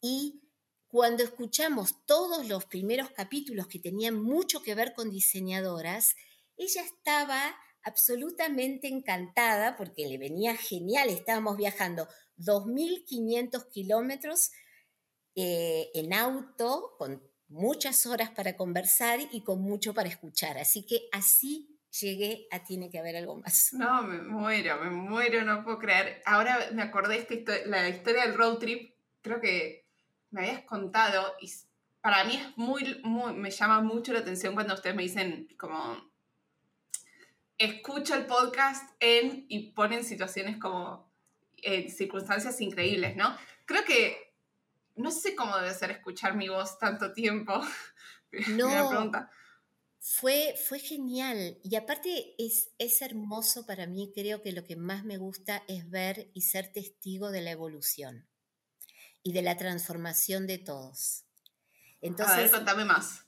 y 0.00 0.42
cuando 0.88 1.22
escuchamos 1.22 2.04
todos 2.06 2.48
los 2.48 2.64
primeros 2.64 3.10
capítulos 3.10 3.68
que 3.68 3.78
tenían 3.78 4.20
mucho 4.20 4.60
que 4.60 4.74
ver 4.74 4.92
con 4.92 5.12
diseñadoras, 5.12 6.16
ella 6.56 6.82
estaba 6.82 7.54
absolutamente 7.84 8.88
encantada 8.88 9.76
porque 9.76 10.08
le 10.08 10.18
venía 10.18 10.56
genial. 10.56 11.08
Estábamos 11.08 11.56
viajando 11.56 12.08
2.500 12.38 13.70
kilómetros 13.70 14.50
eh, 15.34 15.90
en 15.94 16.12
auto, 16.12 16.94
con 16.98 17.22
muchas 17.48 18.06
horas 18.06 18.30
para 18.30 18.56
conversar 18.56 19.20
y 19.32 19.42
con 19.42 19.60
mucho 19.60 19.94
para 19.94 20.08
escuchar. 20.08 20.58
Así 20.58 20.86
que 20.86 21.08
así 21.12 21.78
llegué 22.00 22.46
a 22.50 22.62
Tiene 22.64 22.90
que 22.90 22.98
haber 22.98 23.16
algo 23.16 23.36
más. 23.36 23.72
No, 23.72 24.02
me 24.02 24.22
muero, 24.22 24.78
me 24.82 24.90
muero, 24.90 25.44
no 25.44 25.64
puedo 25.64 25.78
creer. 25.78 26.22
Ahora 26.24 26.70
me 26.72 26.82
acordé 26.82 27.18
esta 27.18 27.54
la 27.66 27.88
historia 27.88 28.22
del 28.22 28.34
road 28.34 28.58
trip, 28.58 28.94
creo 29.22 29.40
que 29.40 29.86
me 30.30 30.42
habías 30.42 30.62
contado 30.62 31.34
y 31.40 31.50
para 32.00 32.24
mí 32.24 32.36
es 32.36 32.56
muy, 32.56 33.00
muy, 33.02 33.34
me 33.34 33.50
llama 33.50 33.80
mucho 33.80 34.12
la 34.12 34.20
atención 34.20 34.54
cuando 34.54 34.74
ustedes 34.74 34.96
me 34.96 35.02
dicen 35.02 35.48
como, 35.58 36.10
escucho 37.58 38.14
el 38.14 38.26
podcast 38.26 38.90
en 39.00 39.44
y 39.48 39.72
ponen 39.72 40.04
situaciones 40.04 40.56
como, 40.56 41.12
en 41.58 41.90
circunstancias 41.90 42.60
increíbles, 42.60 43.16
¿no? 43.16 43.36
Creo 43.66 43.84
que, 43.84 44.29
no 44.96 45.10
sé 45.10 45.34
cómo 45.34 45.56
debe 45.56 45.74
ser 45.74 45.90
escuchar 45.90 46.36
mi 46.36 46.48
voz 46.48 46.78
tanto 46.78 47.12
tiempo. 47.12 47.60
No. 48.48 49.10
Fue, 49.98 50.54
fue 50.68 50.78
genial. 50.78 51.58
Y 51.64 51.74
aparte 51.74 52.36
es, 52.38 52.70
es 52.78 53.02
hermoso 53.02 53.66
para 53.66 53.88
mí, 53.88 54.12
creo 54.14 54.40
que 54.40 54.52
lo 54.52 54.64
que 54.64 54.76
más 54.76 55.04
me 55.04 55.18
gusta 55.18 55.64
es 55.66 55.90
ver 55.90 56.30
y 56.32 56.42
ser 56.42 56.72
testigo 56.72 57.32
de 57.32 57.40
la 57.40 57.50
evolución 57.50 58.28
y 59.24 59.32
de 59.32 59.42
la 59.42 59.56
transformación 59.56 60.46
de 60.46 60.58
todos. 60.58 61.24
Entonces, 62.00 62.36
a 62.36 62.40
ver, 62.40 62.50
contame 62.50 62.84
más. 62.84 63.26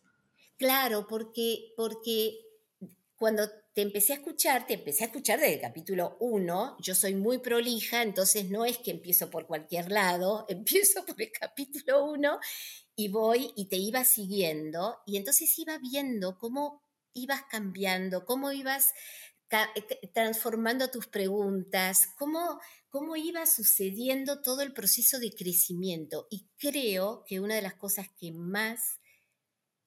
Claro, 0.57 1.07
porque, 1.09 1.73
porque 1.76 2.38
cuando 3.16 3.50
te 3.75 3.83
empecé 3.83 4.12
a 4.12 4.17
escuchar, 4.17 4.67
te 4.67 4.75
empecé 4.75 5.05
a 5.05 5.07
escuchar 5.07 5.41
desde 5.41 5.55
el 5.55 5.61
capítulo 5.61 6.17
1, 6.21 6.76
yo 6.81 6.95
soy 6.95 7.14
muy 7.14 7.38
prolija, 7.38 8.02
entonces 8.02 8.50
no 8.50 8.64
es 8.64 8.79
que 8.79 8.91
empiezo 8.91 9.31
por 9.31 9.47
cualquier 9.47 9.91
lado, 9.91 10.45
empiezo 10.49 11.05
por 11.07 11.21
el 11.21 11.33
capítulo 11.33 12.05
1 12.05 12.38
y 12.97 13.09
voy 13.09 13.52
y 13.57 13.67
te 13.69 13.76
iba 13.76 14.05
siguiendo 14.05 14.99
y 15.07 15.17
entonces 15.17 15.59
iba 15.59 15.79
viendo 15.79 16.38
cómo 16.38 16.83
ibas 17.14 17.43
cambiando, 17.50 18.25
cómo 18.25 18.52
ibas 18.52 18.93
eh, 19.50 20.09
transformando 20.14 20.91
tus 20.91 21.07
preguntas, 21.07 22.09
cómo, 22.19 22.59
cómo 22.88 23.17
iba 23.17 23.45
sucediendo 23.47 24.41
todo 24.41 24.62
el 24.62 24.73
proceso 24.73 25.19
de 25.19 25.31
crecimiento. 25.31 26.26
Y 26.31 26.49
creo 26.59 27.25
que 27.26 27.41
una 27.41 27.57
de 27.57 27.62
las 27.62 27.75
cosas 27.75 28.07
que 28.19 28.33
más 28.33 29.00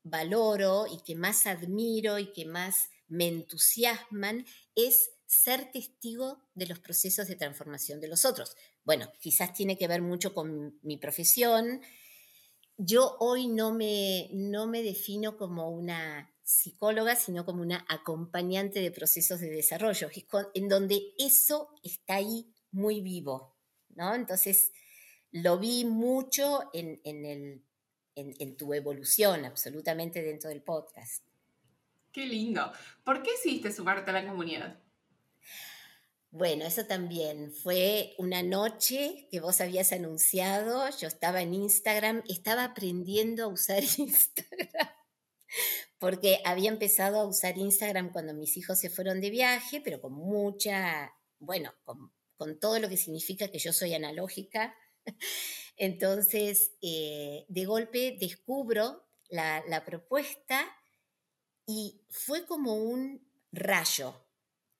valoro 0.03 0.85
y 0.85 1.01
que 1.03 1.15
más 1.15 1.47
admiro 1.47 2.19
y 2.19 2.31
que 2.31 2.45
más 2.45 2.89
me 3.07 3.27
entusiasman 3.27 4.45
es 4.75 5.11
ser 5.25 5.71
testigo 5.71 6.41
de 6.53 6.67
los 6.67 6.79
procesos 6.79 7.27
de 7.27 7.35
transformación 7.35 7.99
de 7.99 8.07
los 8.07 8.25
otros. 8.25 8.55
Bueno, 8.83 9.11
quizás 9.19 9.53
tiene 9.53 9.77
que 9.77 9.87
ver 9.87 10.01
mucho 10.01 10.33
con 10.33 10.79
mi 10.83 10.97
profesión. 10.97 11.81
Yo 12.77 13.17
hoy 13.19 13.47
no 13.47 13.73
me, 13.73 14.29
no 14.33 14.67
me 14.67 14.83
defino 14.83 15.37
como 15.37 15.69
una 15.69 16.31
psicóloga, 16.43 17.15
sino 17.15 17.43
como 17.43 17.61
una 17.61 17.85
acompañante 17.89 18.79
de 18.79 18.91
procesos 18.91 19.39
de 19.39 19.49
desarrollo, 19.49 20.09
en 20.53 20.69
donde 20.69 21.01
eso 21.17 21.69
está 21.83 22.15
ahí 22.15 22.53
muy 22.71 23.01
vivo, 23.01 23.57
¿no? 23.89 24.13
Entonces, 24.13 24.71
lo 25.31 25.57
vi 25.57 25.85
mucho 25.85 26.69
en, 26.73 26.99
el, 27.03 27.63
en, 28.15 28.57
tu 28.57 28.73
evolución, 28.73 29.43
absolutamente 29.43 30.21
dentro 30.21 30.49
del 30.49 30.61
podcast. 30.61 31.23
Qué 32.15 32.25
lindo. 32.25 32.71
¿Por 33.03 33.21
qué 33.21 33.31
hiciste 33.33 33.73
sumarte 33.73 34.09
a 34.09 34.13
la 34.13 34.25
comunidad? 34.25 34.79
Bueno, 36.31 36.63
eso 36.63 36.85
también 36.85 37.51
fue 37.51 38.15
una 38.17 38.41
noche 38.41 39.27
que 39.29 39.41
vos 39.41 39.59
habías 39.59 39.91
anunciado, 39.91 40.89
yo 40.97 41.09
estaba 41.09 41.41
en 41.41 41.53
Instagram, 41.53 42.23
estaba 42.29 42.63
aprendiendo 42.63 43.43
a 43.43 43.47
usar 43.47 43.83
Instagram 43.97 44.87
porque 45.99 46.39
había 46.45 46.69
empezado 46.69 47.19
a 47.19 47.25
usar 47.25 47.57
Instagram 47.57 48.13
cuando 48.13 48.33
mis 48.33 48.55
hijos 48.55 48.79
se 48.79 48.89
fueron 48.89 49.19
de 49.19 49.29
viaje, 49.29 49.81
pero 49.81 49.99
con 49.99 50.13
mucha, 50.13 51.13
bueno, 51.39 51.73
con, 51.83 52.13
todo 52.61 52.79
lo 52.79 52.87
que 52.87 52.95
significa 52.95 53.49
que 53.49 53.59
yo 53.59 53.73
soy 53.73 53.93
analógica. 53.93 54.73
Entonces, 55.75 56.71
eh, 56.81 57.43
de 57.49 57.65
golpe 57.65 58.15
descubro 58.17 59.05
la 59.27 59.83
propuesta 59.85 60.65
y 61.65 62.01
fue 62.09 62.45
como 62.45 62.75
un 62.75 63.27
rayo. 63.51 64.21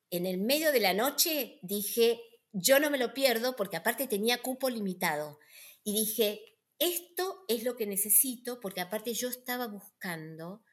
En 0.10 0.26
el 0.26 0.38
medio 0.38 0.72
de 0.72 0.80
la 0.80 0.94
noche 0.94 1.60
dije, 1.62 2.22
yo 2.52 2.80
no 2.80 2.90
me 2.90 2.98
lo 2.98 3.14
pierdo 3.14 3.56
porque 3.56 3.78
aparte 3.78 4.08
tenía 4.08 4.42
cupo 4.42 4.70
limitado. 4.70 5.40
Y 5.84 5.94
dije, 5.94 6.58
esto 6.80 7.46
es 7.48 7.64
lo 7.64 7.76
que 7.76 7.86
necesito 7.86 8.60
porque 8.60 8.82
aparte 8.82 9.14
yo 9.14 9.30
estaba 9.30 9.68
buscando 9.68 10.64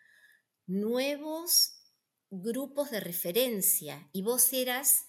nuevos 0.67 1.79
grupos 2.31 2.91
de 2.91 3.01
referencia 3.01 4.09
y 4.13 4.23
vos 4.23 4.53
eras 4.53 5.07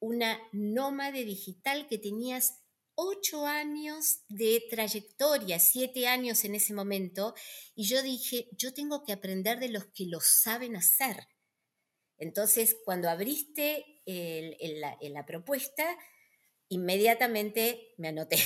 una 0.00 0.38
nómade 0.52 1.24
digital 1.24 1.86
que 1.86 1.98
tenías 1.98 2.63
ocho 2.94 3.46
años 3.46 4.20
de 4.28 4.64
trayectoria, 4.70 5.58
siete 5.58 6.06
años 6.06 6.44
en 6.44 6.54
ese 6.54 6.74
momento, 6.74 7.34
y 7.74 7.84
yo 7.84 8.02
dije, 8.02 8.48
yo 8.52 8.72
tengo 8.72 9.04
que 9.04 9.12
aprender 9.12 9.58
de 9.58 9.68
los 9.68 9.86
que 9.86 10.06
lo 10.06 10.20
saben 10.20 10.76
hacer. 10.76 11.28
Entonces, 12.16 12.76
cuando 12.84 13.10
abriste 13.10 14.02
la, 14.06 15.26
propuesta, 15.26 15.96
inmediatamente 16.68 17.94
me 17.98 18.08
anoté. 18.08 18.38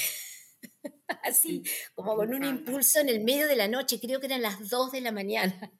Así, 1.23 1.63
como 1.95 2.17
con 2.17 2.35
un 2.35 2.45
impulso 2.45 3.01
en 3.01 3.09
el 3.09 3.23
medio 3.23 3.47
de 3.47 3.57
la 3.57 3.69
noche, 3.69 4.01
creo 4.01 4.21
que 4.21 4.27
eran 4.27 4.43
las 4.43 4.69
dos 4.69 4.93
de 4.93 5.01
la 5.01 5.13
mañana. 5.13 5.73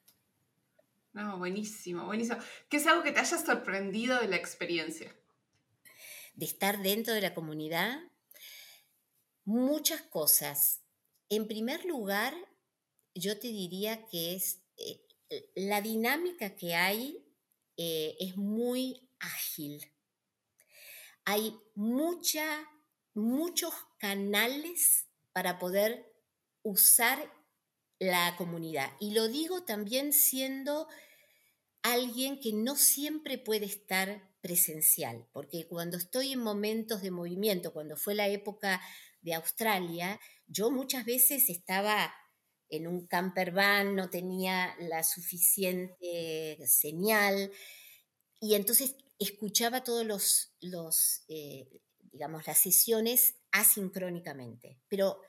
No, 1.13 1.37
buenísimo, 1.37 2.05
buenísimo. 2.05 2.37
¿Qué 2.69 2.77
es 2.77 2.87
algo 2.87 3.03
que 3.03 3.11
te 3.11 3.19
haya 3.19 3.37
sorprendido 3.37 4.19
de 4.19 4.27
la 4.27 4.35
experiencia? 4.35 5.13
De 6.35 6.45
estar 6.45 6.81
dentro 6.81 7.13
de 7.13 7.21
la 7.21 7.33
comunidad. 7.33 7.99
Muchas 9.49 10.03
cosas. 10.03 10.83
En 11.27 11.47
primer 11.47 11.83
lugar, 11.85 12.35
yo 13.15 13.39
te 13.39 13.47
diría 13.47 14.05
que 14.05 14.35
es 14.35 14.61
eh, 14.77 15.03
la 15.55 15.81
dinámica 15.81 16.55
que 16.55 16.75
hay 16.75 17.25
eh, 17.75 18.15
es 18.19 18.37
muy 18.37 19.09
ágil. 19.17 19.91
Hay 21.25 21.57
mucha, 21.73 22.63
muchos 23.15 23.73
canales 23.97 25.07
para 25.33 25.57
poder 25.57 26.13
usar 26.61 27.33
la 27.97 28.35
comunidad. 28.37 28.91
Y 28.99 29.15
lo 29.15 29.29
digo 29.29 29.63
también 29.63 30.13
siendo 30.13 30.87
alguien 31.81 32.39
que 32.39 32.53
no 32.53 32.75
siempre 32.75 33.39
puede 33.39 33.65
estar 33.65 34.29
presencial, 34.41 35.27
porque 35.33 35.67
cuando 35.67 35.97
estoy 35.97 36.33
en 36.33 36.39
momentos 36.39 37.01
de 37.01 37.09
movimiento, 37.09 37.73
cuando 37.73 37.97
fue 37.97 38.13
la 38.13 38.27
época 38.27 38.79
de 39.21 39.33
Australia, 39.33 40.19
yo 40.47 40.71
muchas 40.71 41.05
veces 41.05 41.49
estaba 41.49 42.13
en 42.69 42.87
un 42.87 43.07
camper 43.07 43.51
van, 43.51 43.95
no 43.95 44.09
tenía 44.09 44.75
la 44.79 45.03
suficiente 45.03 46.57
señal 46.67 47.51
y 48.39 48.55
entonces 48.55 48.95
escuchaba 49.17 49.83
todos 49.83 50.05
los, 50.05 50.53
los 50.61 51.23
eh, 51.27 51.67
digamos, 52.11 52.45
las 52.47 52.57
sesiones 52.57 53.35
asincrónicamente. 53.51 54.77
Pero 54.87 55.21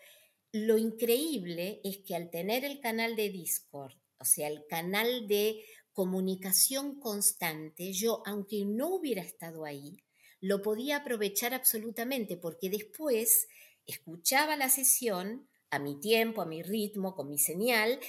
lo 0.52 0.78
increíble 0.78 1.80
es 1.84 1.98
que 1.98 2.14
al 2.14 2.30
tener 2.30 2.64
el 2.64 2.80
canal 2.80 3.16
de 3.16 3.30
Discord, 3.30 3.94
o 4.18 4.24
sea, 4.24 4.48
el 4.48 4.66
canal 4.68 5.26
de 5.26 5.64
comunicación 5.92 7.00
constante, 7.00 7.92
yo, 7.92 8.22
aunque 8.26 8.64
no 8.64 8.88
hubiera 8.94 9.22
estado 9.22 9.64
ahí, 9.64 9.96
lo 10.40 10.62
podía 10.62 10.98
aprovechar 10.98 11.52
absolutamente 11.52 12.36
porque 12.36 12.70
después 12.70 13.48
escuchaba 13.90 14.56
la 14.56 14.68
sesión 14.68 15.48
a 15.70 15.78
mi 15.78 16.00
tiempo, 16.00 16.42
a 16.42 16.46
mi 16.46 16.62
ritmo, 16.62 17.14
con 17.14 17.28
mi 17.28 17.38
señal 17.38 18.00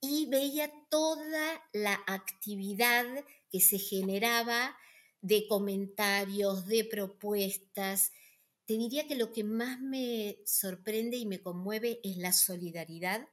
y 0.00 0.26
veía 0.26 0.72
toda 0.88 1.62
la 1.72 2.00
actividad 2.06 3.04
que 3.50 3.60
se 3.60 3.78
generaba 3.78 4.76
de 5.20 5.46
comentarios, 5.46 6.66
de 6.66 6.84
propuestas, 6.84 8.12
te 8.64 8.78
diría 8.78 9.06
que 9.06 9.16
lo 9.16 9.32
que 9.32 9.44
más 9.44 9.80
me 9.80 10.38
sorprende 10.46 11.16
y 11.16 11.26
me 11.26 11.42
conmueve 11.42 12.00
es 12.02 12.16
la 12.16 12.32
solidaridad, 12.32 13.28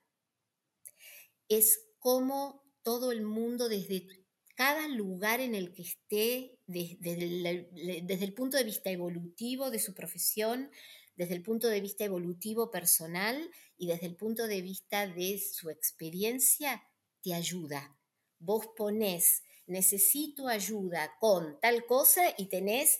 es 1.47 1.79
cómo 1.99 2.65
todo 2.81 3.11
el 3.11 3.23
mundo 3.23 3.69
desde 3.69 4.07
cada 4.55 4.87
lugar 4.87 5.39
en 5.39 5.53
el 5.55 5.73
que 5.73 5.83
esté, 5.83 6.59
desde, 6.65 7.69
desde 8.03 8.25
el 8.25 8.33
punto 8.33 8.57
de 8.57 8.63
vista 8.63 8.89
evolutivo 8.89 9.69
de 9.69 9.79
su 9.79 9.93
profesión, 9.93 10.71
desde 11.17 11.33
el 11.35 11.41
punto 11.41 11.67
de 11.67 11.81
vista 11.81 12.05
evolutivo 12.05 12.71
personal 12.71 13.49
y 13.77 13.87
desde 13.87 14.05
el 14.05 14.15
punto 14.15 14.47
de 14.47 14.61
vista 14.61 15.07
de 15.07 15.39
su 15.39 15.69
experiencia, 15.69 16.83
te 17.21 17.33
ayuda. 17.33 17.97
Vos 18.39 18.67
ponés, 18.77 19.43
necesito 19.65 20.47
ayuda 20.47 21.17
con 21.19 21.59
tal 21.59 21.85
cosa 21.85 22.21
y 22.37 22.45
tenés 22.45 22.99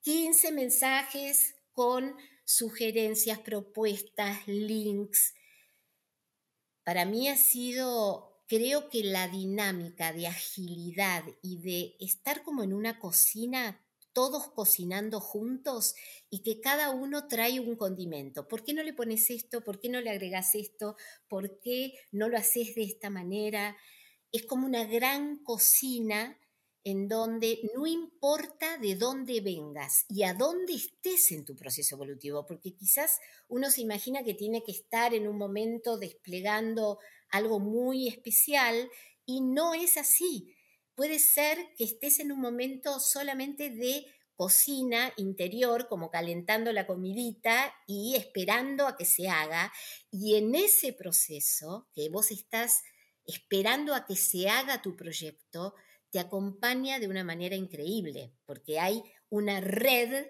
15 0.00 0.52
mensajes, 0.52 1.54
con 1.72 2.16
sugerencias, 2.44 3.38
propuestas, 3.38 4.48
links. 4.48 5.34
Para 6.82 7.04
mí 7.04 7.28
ha 7.28 7.36
sido, 7.36 8.42
creo 8.48 8.88
que 8.88 9.04
la 9.04 9.28
dinámica 9.28 10.12
de 10.14 10.26
agilidad 10.26 11.24
y 11.42 11.58
de 11.58 11.96
estar 12.00 12.42
como 12.42 12.62
en 12.62 12.72
una 12.72 12.98
cocina, 12.98 13.86
todos 14.12 14.50
cocinando 14.50 15.20
juntos 15.20 15.94
y 16.28 16.42
que 16.42 16.60
cada 16.60 16.90
uno 16.90 17.28
trae 17.28 17.60
un 17.60 17.76
condimento. 17.76 18.48
¿Por 18.48 18.64
qué 18.64 18.74
no 18.74 18.82
le 18.82 18.92
pones 18.92 19.30
esto? 19.30 19.62
¿Por 19.62 19.80
qué 19.80 19.88
no 19.88 20.00
le 20.00 20.10
agregas 20.10 20.54
esto? 20.54 20.96
¿Por 21.28 21.60
qué 21.60 21.94
no 22.12 22.28
lo 22.28 22.36
haces 22.36 22.74
de 22.74 22.82
esta 22.82 23.10
manera? 23.10 23.76
Es 24.32 24.46
como 24.46 24.66
una 24.66 24.84
gran 24.84 25.42
cocina 25.42 26.38
en 26.84 27.08
donde 27.08 27.60
no 27.74 27.86
importa 27.86 28.78
de 28.78 28.94
dónde 28.94 29.40
vengas 29.40 30.06
y 30.08 30.22
a 30.22 30.32
dónde 30.32 30.74
estés 30.74 31.30
en 31.32 31.44
tu 31.44 31.54
proceso 31.54 31.94
evolutivo, 31.94 32.46
porque 32.46 32.74
quizás 32.74 33.18
uno 33.48 33.70
se 33.70 33.82
imagina 33.82 34.24
que 34.24 34.34
tiene 34.34 34.62
que 34.62 34.72
estar 34.72 35.12
en 35.12 35.28
un 35.28 35.36
momento 35.36 35.98
desplegando 35.98 36.98
algo 37.30 37.60
muy 37.60 38.08
especial 38.08 38.90
y 39.26 39.42
no 39.42 39.74
es 39.74 39.96
así. 39.96 40.54
Puede 41.00 41.18
ser 41.18 41.56
que 41.78 41.84
estés 41.84 42.20
en 42.20 42.30
un 42.30 42.40
momento 42.40 43.00
solamente 43.00 43.70
de 43.70 44.04
cocina 44.34 45.14
interior, 45.16 45.88
como 45.88 46.10
calentando 46.10 46.74
la 46.74 46.86
comidita 46.86 47.74
y 47.86 48.16
esperando 48.16 48.86
a 48.86 48.98
que 48.98 49.06
se 49.06 49.26
haga. 49.26 49.72
Y 50.10 50.34
en 50.34 50.54
ese 50.54 50.92
proceso 50.92 51.88
que 51.94 52.10
vos 52.10 52.30
estás 52.30 52.82
esperando 53.24 53.94
a 53.94 54.04
que 54.04 54.14
se 54.14 54.50
haga 54.50 54.82
tu 54.82 54.94
proyecto, 54.94 55.74
te 56.10 56.18
acompaña 56.18 56.98
de 56.98 57.08
una 57.08 57.24
manera 57.24 57.56
increíble, 57.56 58.34
porque 58.44 58.78
hay 58.78 59.02
una 59.30 59.62
red 59.62 60.26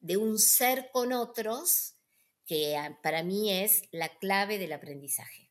de 0.00 0.16
un 0.16 0.38
ser 0.38 0.88
con 0.90 1.12
otros 1.12 1.98
que 2.46 2.78
ah, 2.78 2.98
para 3.02 3.22
mí 3.22 3.52
es 3.52 3.82
la 3.92 4.08
clave 4.16 4.56
del 4.56 4.72
aprendizaje. 4.72 5.47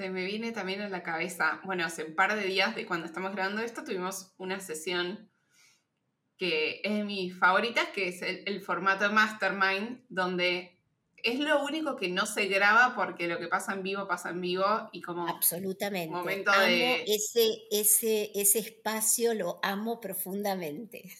Se 0.00 0.08
me 0.08 0.24
viene 0.24 0.50
también 0.52 0.80
a 0.80 0.88
la 0.88 1.02
cabeza, 1.02 1.60
bueno, 1.62 1.84
hace 1.84 2.04
un 2.04 2.14
par 2.14 2.34
de 2.34 2.46
días 2.46 2.74
de 2.74 2.86
cuando 2.86 3.04
estamos 3.04 3.32
grabando 3.32 3.60
esto, 3.60 3.84
tuvimos 3.84 4.32
una 4.38 4.58
sesión 4.58 5.30
que 6.38 6.80
es 6.82 6.94
de 6.94 7.04
mis 7.04 7.38
favoritas, 7.38 7.86
que 7.88 8.08
es 8.08 8.22
el, 8.22 8.42
el 8.46 8.62
formato 8.62 9.12
Mastermind, 9.12 10.06
donde 10.08 10.80
es 11.22 11.38
lo 11.38 11.62
único 11.62 11.96
que 11.96 12.08
no 12.08 12.24
se 12.24 12.46
graba 12.46 12.94
porque 12.96 13.28
lo 13.28 13.38
que 13.38 13.48
pasa 13.48 13.74
en 13.74 13.82
vivo 13.82 14.08
pasa 14.08 14.30
en 14.30 14.40
vivo 14.40 14.88
y 14.90 15.02
como 15.02 15.28
absolutamente. 15.28 16.08
momento 16.08 16.50
de... 16.50 17.02
ese 17.02 17.58
ese 17.70 18.30
ese 18.34 18.58
espacio 18.60 19.34
lo 19.34 19.60
amo 19.62 20.00
profundamente. 20.00 21.14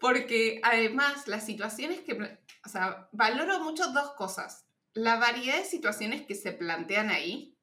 Porque 0.00 0.58
además 0.62 1.28
las 1.28 1.44
situaciones 1.44 2.00
que 2.00 2.14
o 2.14 2.68
sea 2.70 3.10
valoro 3.12 3.60
mucho 3.60 3.92
dos 3.92 4.12
cosas. 4.12 4.64
La 4.94 5.16
variedad 5.16 5.58
de 5.58 5.66
situaciones 5.66 6.22
que 6.22 6.34
se 6.34 6.52
plantean 6.52 7.10
ahí 7.10 7.57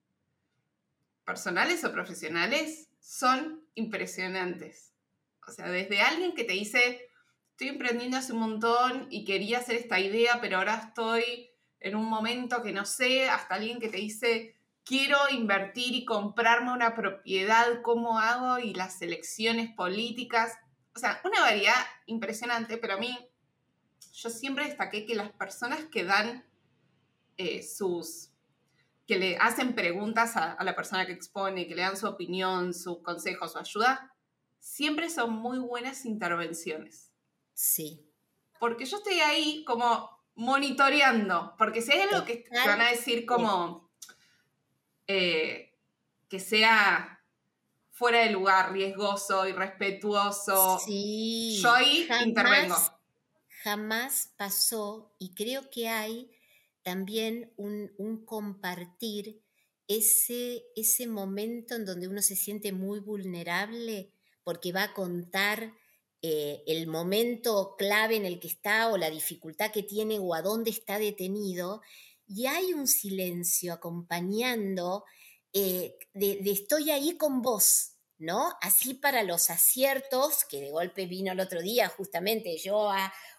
personales 1.25 1.83
o 1.83 1.91
profesionales 1.91 2.89
son 2.99 3.63
impresionantes 3.75 4.93
o 5.47 5.51
sea 5.51 5.69
desde 5.69 6.01
alguien 6.01 6.33
que 6.33 6.43
te 6.43 6.53
dice 6.53 7.09
estoy 7.55 7.69
emprendiendo 7.69 8.17
hace 8.17 8.33
un 8.33 8.39
montón 8.39 9.07
y 9.09 9.23
quería 9.23 9.59
hacer 9.59 9.77
esta 9.77 9.97
idea, 9.97 10.41
pero 10.41 10.57
ahora 10.57 10.75
estoy 10.87 11.49
en 11.79 11.95
un 11.95 12.03
momento 12.03 12.61
que 12.61 12.73
no 12.73 12.83
sé, 12.83 13.29
hasta 13.29 13.55
alguien 13.55 13.79
que 13.79 13.87
te 13.87 13.95
dice, 13.95 14.57
quiero 14.83 15.17
invertir 15.31 15.95
y 15.95 16.03
comprarme 16.03 16.73
una 16.73 16.95
propiedad, 16.95 17.81
¿cómo 17.81 18.19
hago? 18.19 18.59
Y 18.59 18.73
las 18.73 19.01
elecciones 19.01 19.73
políticas. 19.73 20.51
O 20.93 20.99
sea, 20.99 21.21
una 21.23 21.39
variedad 21.39 21.81
impresionante, 22.07 22.77
pero 22.77 22.95
a 22.95 22.97
mí, 22.97 23.17
yo 24.15 24.29
siempre 24.29 24.65
destaqué 24.65 25.05
que 25.05 25.15
las 25.15 25.31
personas 25.31 25.85
que 25.85 26.03
dan 26.03 26.43
eh, 27.37 27.63
sus, 27.63 28.31
que 29.07 29.17
le 29.17 29.37
hacen 29.37 29.75
preguntas 29.75 30.35
a, 30.35 30.53
a 30.53 30.63
la 30.63 30.75
persona 30.75 31.05
que 31.05 31.11
expone, 31.13 31.67
que 31.67 31.75
le 31.75 31.83
dan 31.83 31.97
su 31.97 32.07
opinión, 32.07 32.73
su 32.73 33.01
consejo, 33.03 33.47
su 33.47 33.59
ayuda, 33.59 34.15
siempre 34.59 35.09
son 35.09 35.31
muy 35.31 35.59
buenas 35.59 36.05
intervenciones. 36.05 37.11
Sí. 37.53 38.09
Porque 38.59 38.85
yo 38.85 38.97
estoy 38.97 39.19
ahí 39.19 39.63
como 39.65 40.09
monitoreando, 40.35 41.55
porque 41.57 41.81
si 41.81 41.91
hay 41.91 42.01
algo 42.01 42.25
que 42.25 42.45
van 42.65 42.81
a 42.81 42.89
decir 42.89 43.25
como 43.25 43.89
eh, 45.07 45.77
que 46.27 46.39
sea 46.39 47.23
fuera 47.91 48.19
de 48.19 48.31
lugar, 48.31 48.73
riesgoso, 48.73 49.47
irrespetuoso, 49.47 50.79
sí, 50.79 51.59
yo 51.61 51.71
ahí 51.71 52.07
intervengo. 52.25 52.75
Jamás 53.63 54.33
pasó 54.35 55.13
y 55.17 55.33
creo 55.33 55.69
que 55.69 55.87
hay 55.87 56.34
también 56.85 57.51
un, 57.57 58.23
compartir 58.25 59.41
ese, 59.87 60.63
ese 60.75 61.07
momento 61.07 61.75
en 61.75 61.83
donde 61.83 62.07
uno 62.07 62.21
se 62.21 62.35
siente 62.35 62.71
muy 62.71 62.99
vulnerable 62.99 64.11
porque 64.43 64.71
va 64.71 64.83
a 64.83 64.93
contar 64.93 65.73
eh, 66.21 66.63
el 66.67 66.85
momento 66.85 67.75
clave 67.75 68.17
en 68.17 68.25
el 68.25 68.39
que 68.39 68.47
está 68.47 68.91
o 68.91 68.97
la 68.97 69.09
dificultad 69.09 69.71
que 69.71 69.81
tiene 69.81 70.19
o 70.19 70.35
a 70.35 70.43
dónde 70.43 70.69
está 70.69 70.99
detenido, 70.99 71.81
y 72.27 72.45
hay 72.45 72.73
un 72.73 72.87
silencio 72.87 73.73
acompañando 73.73 75.05
eh, 75.53 75.97
de, 76.13 76.39
estoy 76.45 76.91
ahí 76.91 77.17
con 77.17 77.41
vos, 77.41 77.93
¿no? 78.19 78.53
Así 78.61 78.93
para 78.93 79.23
los 79.23 79.49
aciertos, 79.49 80.45
que 80.45 80.61
de 80.61 80.71
golpe 80.71 81.07
vino 81.07 81.31
el 81.31 81.39
otro 81.39 81.61
día 81.61 81.89
justamente 81.89 82.57
yo 82.57 82.91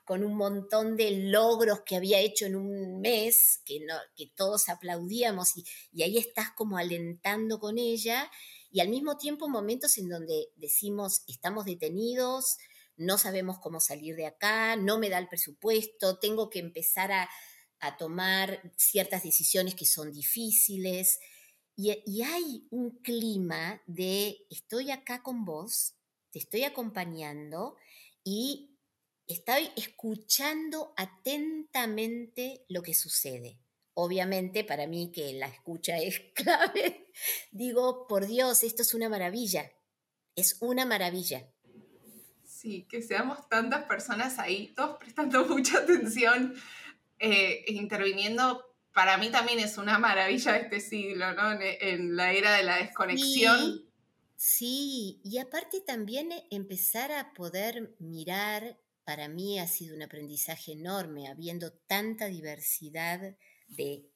con 0.07 0.25
un 0.25 0.37
montón 0.37 0.97
de 0.97 1.11
logros 1.11 1.81
que 1.85 1.97
había 1.97 2.21
hecho 2.21 2.47
en 2.47 2.57
un 2.57 3.01
mes, 3.03 3.61
que, 3.67 3.81
no, 3.81 3.95
que 4.17 4.33
todos 4.35 4.71
aplaudíamos 4.71 5.59
y, 5.59 5.65
y 5.93 6.03
ahí 6.03 6.17
estás 6.17 6.53
como 6.57 6.79
alentando 6.79 7.59
con 7.59 7.77
ella, 7.77 8.31
y 8.71 8.81
al 8.81 8.89
mismo 8.89 9.17
tiempo 9.17 9.49
momentos 9.49 9.99
en 9.99 10.09
donde 10.09 10.49
decimos 10.57 11.23
estamos 11.27 11.65
detenidos, 11.65 12.57
no 12.97 13.19
sabemos 13.19 13.59
cómo 13.59 13.81
salir 13.81 14.17
de 14.17 14.27
acá, 14.27 14.77
no 14.77 14.99
me 14.99 15.11
da 15.11 15.19
el 15.19 15.29
presupuesto, 15.29 16.19
tengo 16.19 16.51
que 16.51 16.61
empezar 16.61 17.13
a, 17.13 17.29
tomar 17.99 18.73
ciertas 18.77 19.23
decisiones 19.23 19.77
que 19.77 19.87
son 19.87 20.11
difíciles. 20.11 21.21
Y, 21.77 21.91
hay 22.23 22.67
un 22.71 22.99
clima 23.01 23.81
de 23.87 24.39
estoy 24.51 24.91
acá 24.91 25.23
con 25.23 25.45
vos, 25.45 25.95
te 26.33 26.41
estoy 26.41 26.65
acompañando 26.65 27.77
y 28.25 28.76
estoy 29.27 29.71
escuchando 29.77 30.95
atentamente 30.97 32.65
lo 32.69 32.83
que 32.83 32.95
sucede. 32.95 33.59
Obviamente 33.95 34.63
para 34.63 34.87
mí 34.87 35.11
que 35.13 35.33
la 35.35 35.47
escucha 35.47 35.99
es 35.99 36.21
clave, 36.35 37.09
digo, 37.51 38.07
por 38.07 38.27
Dios, 38.27 38.63
esto 38.63 38.83
es 38.83 38.95
una 38.95 39.09
maravilla, 39.09 39.73
es 40.35 40.59
una 40.61 40.85
maravilla. 40.85 41.49
Sí, 42.45 42.87
que 42.89 43.03
seamos 43.03 43.49
tantas 43.49 43.85
personas 43.85 44.39
ahí, 44.39 44.73
todos 44.75 44.99
prestando 44.99 45.45
mucha 45.49 45.79
atención, 45.79 46.55
eh, 47.19 47.65
e 47.67 47.73
interviniendo, 47.73 48.77
para 48.93 49.17
mí 49.19 49.31
también 49.31 49.59
es 49.59 49.79
una 49.79 49.99
maravilla 49.99 50.53
de 50.53 50.61
este 50.61 50.81
siglo, 50.81 51.33
¿no? 51.35 51.59
En, 51.61 52.17
la 52.17 52.33
era 52.33 52.57
de 52.57 52.63
la 52.63 52.77
desconexión. 52.77 53.87
Sí, 54.37 55.21
y 55.25 55.39
aparte 55.39 55.81
también 55.81 56.31
empezar 56.51 57.11
a 57.13 57.33
poder 57.33 57.95
mirar, 57.99 58.79
para 59.07 59.29
mí 59.29 59.61
ha 59.61 59.69
sido 59.69 59.95
un 59.95 60.03
aprendizaje 60.03 60.73
enorme, 60.73 61.29
habiendo 61.29 61.73
tanta 61.73 62.27
diversidad 62.27 63.37
de 63.69 64.11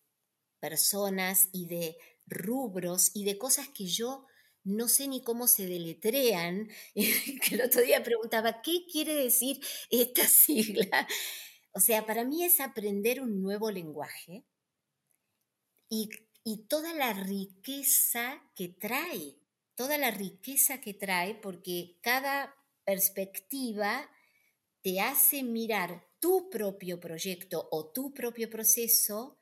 personas 0.59 1.49
y 1.53 1.67
de 1.67 1.97
rubros 2.27 3.13
y 3.15 3.25
de 3.25 3.39
cosas 3.39 3.69
que 3.69 3.87
yo 3.87 4.27
no 4.65 4.89
sé 4.89 5.07
ni 5.07 5.23
cómo 5.23 5.47
se 5.47 5.69
deletrean, 5.69 6.69
que 6.95 7.55
el 7.55 7.63
otro 7.63 7.83
día 7.83 8.03
preguntaba, 8.03 8.63
¿qué 8.63 8.85
quiere 8.91 9.15
decir 9.15 9.61
esta 9.91 10.27
sigla? 10.27 11.07
O 11.73 11.79
sea, 11.79 12.05
para 12.05 12.25
mí 12.25 12.45
es 12.45 12.59
aprender 12.59 13.21
un 13.23 13.41
nuevo 13.41 13.71
lenguaje 13.71 14.45
y, 15.89 16.11
y 16.43 16.67
toda 16.67 16.93
la 16.95 17.13
riqueza 17.13 18.43
que 18.57 18.71
trae, 18.71 19.37
toda 19.77 19.99
la 19.99 20.11
riqueza 20.11 20.81
que 20.81 20.95
trae, 20.95 21.37
porque 21.37 21.97
cada 22.03 22.57
perspectiva 22.85 24.11
te 24.83 25.01
hace 25.01 25.43
mirar 25.43 26.07
tu 26.19 26.51
propio 26.51 27.01
proyecto 27.01 27.69
o 27.71 27.91
tu 27.93 28.13
propio 28.13 28.49
proceso 28.49 29.41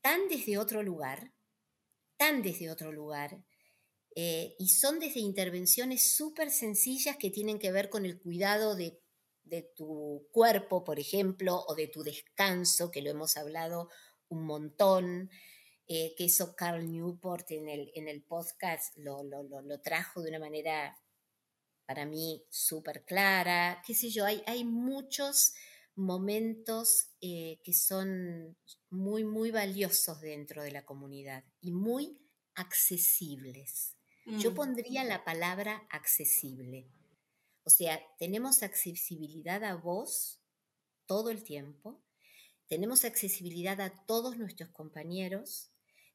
tan 0.00 0.28
desde 0.28 0.58
otro 0.58 0.82
lugar, 0.82 1.34
tan 2.16 2.42
desde 2.42 2.70
otro 2.70 2.92
lugar, 2.92 3.44
eh, 4.14 4.56
y 4.58 4.68
son 4.70 4.98
desde 4.98 5.20
intervenciones 5.20 6.16
súper 6.16 6.50
sencillas 6.50 7.16
que 7.16 7.30
tienen 7.30 7.58
que 7.58 7.70
ver 7.70 7.88
con 7.88 8.04
el 8.04 8.18
cuidado 8.18 8.74
de, 8.74 9.00
tu 9.76 10.28
cuerpo, 10.30 10.84
por 10.84 10.98
ejemplo, 10.98 11.64
o 11.66 11.74
de 11.74 11.88
tu 11.88 12.02
descanso, 12.02 12.90
que 12.90 13.00
lo 13.00 13.10
hemos 13.10 13.36
hablado 13.36 13.88
un 14.28 14.44
montón, 14.44 15.30
eh, 15.86 16.14
que 16.16 16.26
eso 16.26 16.54
Carl 16.54 16.90
Newport 16.90 17.50
en 17.50 17.68
el, 17.68 17.90
en 17.94 18.08
el 18.08 18.22
podcast 18.22 18.94
lo, 18.98 19.22
trajo 19.82 20.20
de 20.20 20.28
una 20.28 20.38
manera 20.38 20.98
para 21.88 22.04
mí 22.04 22.44
súper 22.50 23.02
clara, 23.06 23.82
qué 23.86 23.94
sé 23.94 24.10
yo, 24.10 24.26
hay, 24.26 24.42
hay 24.44 24.62
muchos 24.62 25.54
momentos 25.94 27.12
eh, 27.22 27.62
que 27.64 27.72
son 27.72 28.58
muy, 28.90 29.24
muy 29.24 29.50
valiosos 29.50 30.20
dentro 30.20 30.62
de 30.62 30.70
la 30.70 30.84
comunidad 30.84 31.44
y 31.62 31.72
muy 31.72 32.20
accesibles. 32.54 33.96
Yo 34.26 34.50
mm. 34.50 34.54
pondría 34.54 35.02
la 35.02 35.24
palabra 35.24 35.88
accesible. 35.88 36.92
O 37.64 37.70
sea, 37.70 37.98
tenemos 38.18 38.62
accesibilidad 38.62 39.64
a 39.64 39.74
vos 39.74 40.42
todo 41.06 41.30
el 41.30 41.42
tiempo, 41.42 42.04
tenemos 42.66 43.06
accesibilidad 43.06 43.80
a 43.80 44.04
todos 44.04 44.36
nuestros 44.36 44.68
compañeros, 44.68 45.70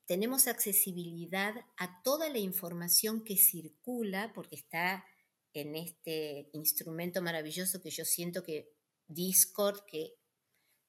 tenemos 0.05 0.47
accesibilidad 0.47 1.55
a 1.77 2.03
toda 2.03 2.29
la 2.29 2.37
información 2.37 3.23
que 3.23 3.37
circula, 3.37 4.33
porque 4.35 4.57
está 4.57 5.03
en 5.53 5.75
este 5.75 6.49
instrumento 6.53 7.21
maravilloso 7.21 7.81
que 7.81 7.89
yo 7.89 8.05
siento 8.05 8.43
que 8.43 8.71
Discord, 9.07 9.85
que 9.85 10.15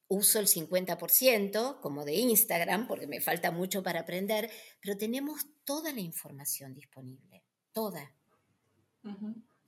uso 0.08 0.38
el 0.38 0.46
50%, 0.46 1.80
como 1.80 2.04
de 2.04 2.14
Instagram, 2.14 2.86
porque 2.86 3.06
me 3.06 3.20
falta 3.20 3.50
mucho 3.50 3.82
para 3.82 4.00
aprender, 4.00 4.50
pero 4.80 4.96
tenemos 4.96 5.46
toda 5.64 5.92
la 5.92 6.00
información 6.00 6.74
disponible, 6.74 7.42
toda. 7.72 8.14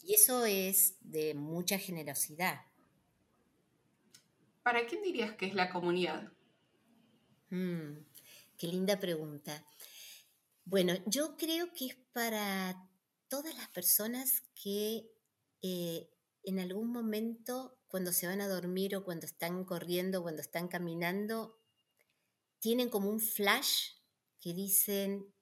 Y 0.03 0.15
eso 0.15 0.45
es 0.45 0.97
de 1.01 1.35
mucha 1.35 1.79
generosidad. 1.79 2.61
¿Para 4.63 4.87
quién 4.87 5.03
dirías 5.03 5.37
que 5.37 5.47
es 5.47 5.55
la 5.55 5.71
comunidad? 5.71 6.33
Mm, 7.51 7.99
qué 8.59 8.67
linda 8.67 8.99
pregunta. 8.99 9.65
Bueno, 10.65 10.95
yo 11.07 11.37
creo 11.37 11.73
que 11.73 11.87
es 11.87 11.97
para 12.13 12.89
todas 13.29 13.55
las 13.57 13.69
personas 13.69 14.43
que 14.55 15.11
eh, 15.63 16.11
en 16.43 16.61
algún 16.61 16.91
momento, 16.91 17.79
cuando 17.89 18.13
se 18.13 18.27
van 18.27 18.41
a 18.41 18.49
dormir 18.49 18.95
o 18.95 19.05
cuando 19.05 19.27
están 19.27 19.65
corriendo, 19.65 20.23
cuando 20.23 20.43
están 20.43 20.69
caminando, 20.69 21.59
tienen 22.61 22.89
como 22.89 23.11
un 23.11 23.21
flash 23.21 23.93
que 24.41 24.55
dicen, 24.55 25.35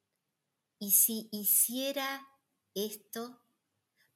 ¿y 0.79 0.93
si 0.93 1.29
hiciera 1.31 2.27
esto? 2.75 3.41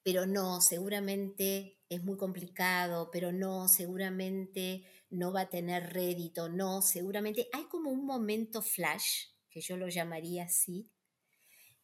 Pero 0.03 0.27
no, 0.27 0.61
seguramente 0.63 1.79
es 1.89 2.03
muy 2.03 2.17
complicado, 2.17 3.11
pero 3.11 3.33
no, 3.33 3.69
seguramente 3.69 4.85
no 5.11 5.33
va 5.33 5.43
a 5.43 5.51
tener 5.51 5.93
rédito, 5.93 6.49
no, 6.49 6.83
seguramente 6.83 7.49
hay 7.53 7.65
como 7.65 7.91
un 7.91 8.05
momento 8.05 8.63
flash, 8.63 9.27
que 9.51 9.61
yo 9.61 9.77
lo 9.77 9.89
llamaría 9.89 10.45
así, 10.45 10.91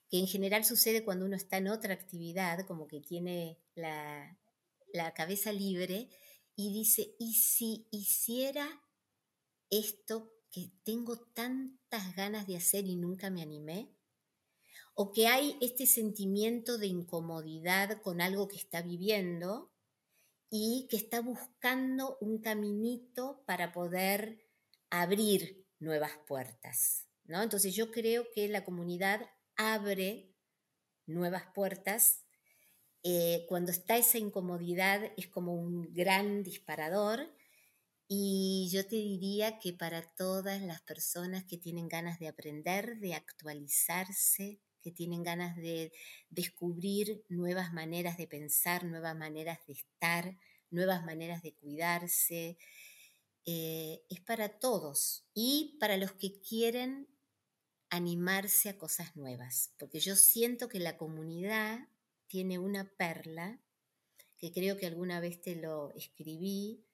que 0.08 0.18
en 0.18 0.26
general 0.26 0.64
sucede 0.64 1.04
cuando 1.04 1.26
uno 1.26 1.36
está 1.36 1.58
en 1.58 1.68
otra 1.68 1.94
actividad, 1.94 2.66
como 2.66 2.86
que 2.86 3.00
tiene 3.00 3.58
la, 3.74 4.38
la 4.92 5.12
cabeza 5.14 5.52
libre 5.52 6.08
y 6.56 6.72
dice, 6.72 7.14
¿y 7.18 7.34
si 7.34 7.88
hiciera 7.90 8.68
esto 9.70 10.32
que 10.50 10.70
tengo 10.84 11.18
tantas 11.18 12.14
ganas 12.14 12.46
de 12.46 12.56
hacer 12.56 12.86
y 12.86 12.96
nunca 12.96 13.30
me 13.30 13.42
animé? 13.42 13.90
¿O 14.94 15.12
que 15.12 15.26
hay 15.26 15.56
este 15.60 15.86
sentimiento 15.86 16.78
de 16.78 16.86
incomodidad 16.86 18.00
con 18.02 18.20
algo 18.20 18.46
que 18.46 18.56
está 18.56 18.82
viviendo 18.82 19.72
y 20.48 20.86
que 20.88 20.96
está 20.96 21.20
buscando 21.20 22.16
un 22.20 22.40
caminito 22.40 23.42
para 23.46 23.72
poder 23.72 24.46
abrir 24.90 25.66
nuevas 25.80 26.12
puertas? 26.28 27.08
¿no? 27.24 27.42
Entonces 27.42 27.74
yo 27.74 27.90
creo 27.90 28.26
que 28.32 28.48
la 28.48 28.64
comunidad 28.64 29.28
abre 29.56 30.34
nuevas 31.06 31.44
puertas 31.54 32.24
eh, 33.06 33.44
cuando 33.48 33.70
está 33.70 33.98
esa 33.98 34.16
incomodidad 34.16 35.12
es 35.18 35.28
como 35.28 35.54
un 35.54 35.92
gran 35.92 36.42
disparador 36.42 37.30
y 38.08 38.70
yo 38.72 38.86
te 38.86 38.96
diría 38.96 39.58
que 39.58 39.74
para 39.74 40.02
todas 40.02 40.62
las 40.62 40.80
personas 40.80 41.44
que 41.44 41.58
tienen 41.58 41.88
ganas 41.88 42.18
de 42.18 42.28
aprender, 42.28 42.98
de 43.00 43.14
actualizarse, 43.14 44.60
que 44.82 44.90
tienen 44.90 45.22
ganas 45.22 45.54
de 45.56 45.92
descubrir 46.30 47.24
nuevas 47.28 47.74
maneras 47.74 48.16
de 48.16 48.26
pensar, 48.26 48.84
nuevas 48.84 49.16
maneras 49.16 49.58
de 49.66 49.74
estar, 49.74 50.38
nuevas 50.70 51.04
maneras 51.04 51.42
de 51.42 51.54
cuidarse, 51.54 52.56
eh, 53.44 54.02
es 54.08 54.20
para 54.20 54.48
todos 54.48 55.26
y 55.34 55.76
para 55.78 55.98
los 55.98 56.12
que 56.12 56.40
quieren 56.40 57.06
animarse 57.96 58.68
a 58.68 58.78
cosas 58.78 59.16
nuevas, 59.16 59.72
porque 59.78 60.00
yo 60.00 60.16
siento 60.16 60.68
que 60.68 60.78
la 60.78 60.96
comunidad 60.96 61.88
tiene 62.26 62.58
una 62.58 62.90
perla, 62.96 63.60
que 64.38 64.52
creo 64.52 64.76
que 64.76 64.86
alguna 64.86 65.20
vez 65.20 65.40
te 65.40 65.56
lo 65.56 65.92
escribí, 65.94 66.84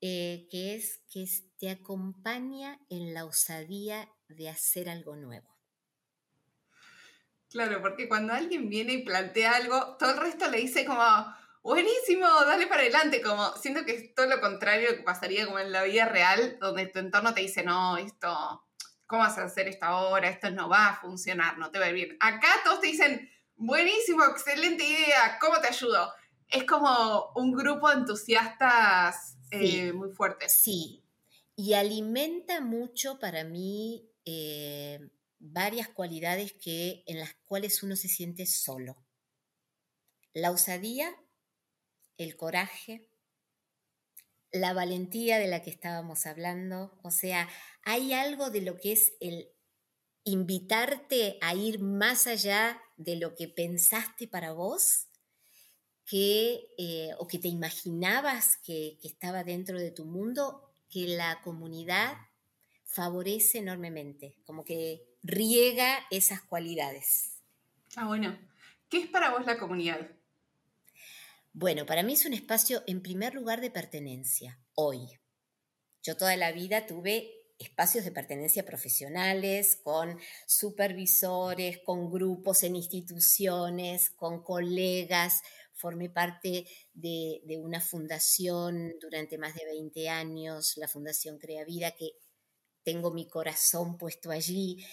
eh, 0.00 0.46
que 0.50 0.74
es 0.74 1.00
que 1.10 1.26
te 1.58 1.70
acompaña 1.70 2.78
en 2.90 3.14
la 3.14 3.24
osadía 3.24 4.10
de 4.28 4.48
hacer 4.48 4.88
algo 4.88 5.16
nuevo. 5.16 5.56
Claro, 7.48 7.80
porque 7.80 8.08
cuando 8.08 8.34
alguien 8.34 8.68
viene 8.68 8.94
y 8.94 9.04
plantea 9.04 9.56
algo, 9.56 9.96
todo 9.96 10.10
el 10.10 10.18
resto 10.18 10.50
le 10.50 10.58
dice 10.58 10.84
como, 10.84 11.02
buenísimo, 11.62 12.26
dale 12.44 12.66
para 12.66 12.82
adelante, 12.82 13.22
como 13.22 13.54
siento 13.56 13.84
que 13.84 13.94
es 13.94 14.14
todo 14.14 14.26
lo 14.26 14.40
contrario 14.40 14.96
que 14.96 15.02
pasaría 15.02 15.46
como 15.46 15.58
en 15.58 15.72
la 15.72 15.84
vida 15.84 16.06
real, 16.06 16.58
donde 16.60 16.86
tu 16.86 16.98
entorno 16.98 17.32
te 17.32 17.40
dice, 17.40 17.62
no, 17.62 17.96
esto, 17.96 18.64
¿cómo 19.06 19.22
vas 19.22 19.38
a 19.38 19.44
hacer 19.44 19.68
esto 19.68 19.86
ahora? 19.86 20.28
Esto 20.28 20.50
no 20.50 20.68
va 20.68 20.88
a 20.88 20.96
funcionar, 20.96 21.58
no 21.58 21.70
te 21.70 21.78
va 21.78 21.86
a 21.86 21.88
ir 21.88 21.94
bien. 21.94 22.16
Acá 22.20 22.48
todos 22.64 22.80
te 22.80 22.88
dicen, 22.88 23.30
Buenísimo, 23.58 24.22
excelente 24.24 24.84
idea. 24.84 25.38
¿Cómo 25.40 25.58
te 25.60 25.68
ayudo? 25.68 26.12
Es 26.48 26.64
como 26.64 27.32
un 27.36 27.52
grupo 27.52 27.88
de 27.88 27.96
entusiastas 27.96 29.38
eh, 29.50 29.94
muy 29.94 30.10
fuertes. 30.10 30.52
Sí, 30.52 31.02
y 31.56 31.72
alimenta 31.72 32.60
mucho 32.60 33.18
para 33.18 33.44
mí 33.44 34.10
eh, 34.26 35.08
varias 35.38 35.88
cualidades 35.88 36.52
que, 36.52 37.02
en 37.06 37.18
las 37.18 37.32
cuales 37.46 37.82
uno 37.82 37.96
se 37.96 38.08
siente 38.08 38.44
solo. 38.44 38.98
La 40.34 40.50
osadía, 40.50 41.16
el 42.18 42.36
coraje, 42.36 43.08
la 44.52 44.72
valentía 44.72 45.38
de 45.38 45.48
la 45.48 45.62
que 45.62 45.70
estábamos 45.70 46.26
hablando. 46.26 46.98
O 47.02 47.10
sea, 47.10 47.48
hay 47.82 48.12
algo 48.12 48.50
de 48.50 48.62
lo 48.62 48.76
que 48.76 48.92
es 48.92 49.12
el 49.20 49.48
invitarte 50.24 51.38
a 51.40 51.54
ir 51.54 51.78
más 51.78 52.26
allá 52.26 52.80
de 52.96 53.16
lo 53.16 53.34
que 53.34 53.48
pensaste 53.48 54.26
para 54.26 54.52
vos 54.52 55.06
que, 56.04 56.66
eh, 56.78 57.10
o 57.18 57.26
que 57.26 57.38
te 57.38 57.48
imaginabas 57.48 58.56
que, 58.58 58.98
estaba 59.02 59.44
dentro 59.44 59.78
de 59.78 59.90
tu 59.90 60.04
mundo, 60.04 60.62
que 60.88 61.06
la 61.08 61.40
comunidad 61.42 62.16
favorece 62.84 63.58
enormemente, 63.58 64.36
como 64.44 64.64
que 64.64 65.02
riega 65.22 65.98
esas 66.10 66.42
cualidades. 66.42 67.42
Ah, 67.96 68.06
bueno. 68.06 68.38
¿Qué 68.88 68.98
es 68.98 69.08
para 69.08 69.30
vos 69.30 69.44
la 69.46 69.58
comunidad? 69.58 70.08
Bueno, 71.58 71.86
para 71.86 72.02
mí 72.02 72.12
es 72.12 72.26
un 72.26 72.34
espacio 72.34 72.82
en 72.86 73.00
primer 73.00 73.32
lugar 73.32 73.62
de 73.62 73.70
pertenencia, 73.70 74.60
hoy. 74.74 75.08
Yo 76.02 76.14
toda 76.14 76.36
la 76.36 76.52
vida 76.52 76.84
tuve 76.84 77.30
espacios 77.58 78.04
de 78.04 78.12
pertenencia 78.12 78.66
profesionales, 78.66 79.80
con 79.82 80.18
supervisores, 80.46 81.78
con 81.82 82.10
grupos 82.10 82.62
en 82.62 82.76
instituciones, 82.76 84.10
con 84.10 84.42
colegas. 84.42 85.40
Formé 85.72 86.10
parte 86.10 86.66
de, 86.92 87.40
una 87.58 87.80
fundación 87.80 88.92
durante 89.00 89.38
más 89.38 89.54
de 89.54 89.64
20 89.64 90.10
años, 90.10 90.74
la 90.76 90.88
Fundación 90.88 91.38
Crea 91.38 91.64
Vida, 91.64 91.92
que 91.92 92.18
tengo 92.82 93.14
mi 93.14 93.30
corazón 93.30 93.96
puesto 93.96 94.30
allí. 94.30 94.84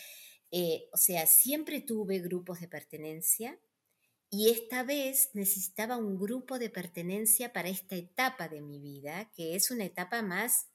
Eh, 0.49 0.87
o 0.93 0.97
sea, 0.97 1.27
siempre 1.27 1.81
tuve 1.81 2.19
grupos 2.19 2.61
de 2.61 2.69
pertenencia 2.69 3.59
y 4.33 4.49
esta 4.49 4.81
vez 4.81 5.29
necesitaba 5.33 5.95
un 5.95 6.17
grupo 6.17 6.57
de 6.57 6.71
pertenencia 6.71 7.53
para 7.53 7.69
esta 7.69 7.95
etapa 7.95 8.47
de 8.49 8.61
mi 8.61 8.79
vida, 8.79 9.31
que 9.35 9.55
es 9.55 9.69
una 9.69 9.85
etapa 9.85 10.23
más 10.23 10.69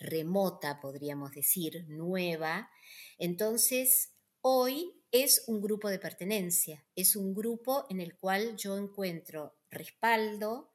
remota, 0.00 0.80
podríamos 0.80 1.30
decir, 1.30 1.84
nueva. 1.86 2.72
Entonces, 3.16 4.10
hoy 4.40 5.00
es 5.12 5.44
un 5.46 5.62
grupo 5.62 5.90
de 5.90 6.00
pertenencia, 6.00 6.84
es 6.96 7.14
un 7.14 7.34
grupo 7.34 7.86
en 7.88 8.00
el 8.00 8.16
cual 8.16 8.56
yo 8.56 8.76
encuentro 8.76 9.54
respaldo 9.70 10.72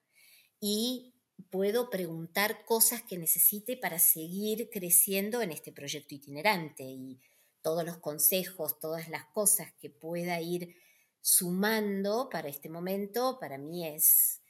y 0.61 1.13
puedo 1.49 1.89
preguntar 1.89 2.63
cosas 2.63 3.01
que 3.01 3.17
necesite 3.17 3.75
para 3.75 3.99
seguir 3.99 4.69
creciendo 4.69 5.41
en 5.41 5.51
este 5.51 5.73
proyecto 5.73 6.15
itinerante 6.15 6.83
y 6.83 7.19
todos 7.61 7.83
los 7.83 7.97
consejos, 7.97 8.79
todas 8.79 9.09
las 9.09 9.25
cosas 9.25 9.73
que 9.81 9.89
pueda 9.89 10.39
ir 10.39 10.73
sumando 11.21 12.29
para 12.29 12.49
este 12.49 12.69
momento, 12.69 13.37
para 13.39 13.57
mí 13.57 13.87
es 13.87 14.41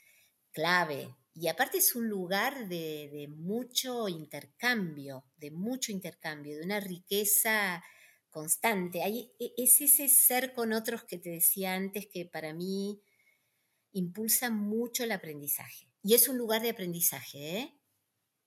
clave. 0.51 1.15
Y 1.33 1.47
aparte 1.47 1.77
es 1.77 1.95
un 1.95 2.09
lugar 2.09 2.67
de, 2.67 3.27
mucho 3.29 4.09
intercambio, 4.09 5.25
de 5.37 5.51
mucho 5.51 5.91
intercambio, 5.91 6.57
de 6.57 6.63
una 6.63 6.79
riqueza 6.79 7.83
constante. 8.29 8.99
E, 8.99 9.53
es 9.57 9.79
ese 9.81 10.09
ser 10.09 10.53
con 10.53 10.73
otros 10.73 11.03
que 11.03 11.17
te 11.17 11.29
decía 11.29 11.75
antes 11.75 12.07
que 12.07 12.25
para 12.25 12.53
mí 12.53 13.01
impulsa 13.93 14.49
mucho 14.49 15.03
el 15.03 15.11
aprendizaje. 15.11 15.87
Y 16.03 16.13
es 16.13 16.27
un 16.27 16.37
lugar 16.37 16.61
de 16.61 16.71
aprendizaje, 16.71 17.57
¿eh? 17.57 17.79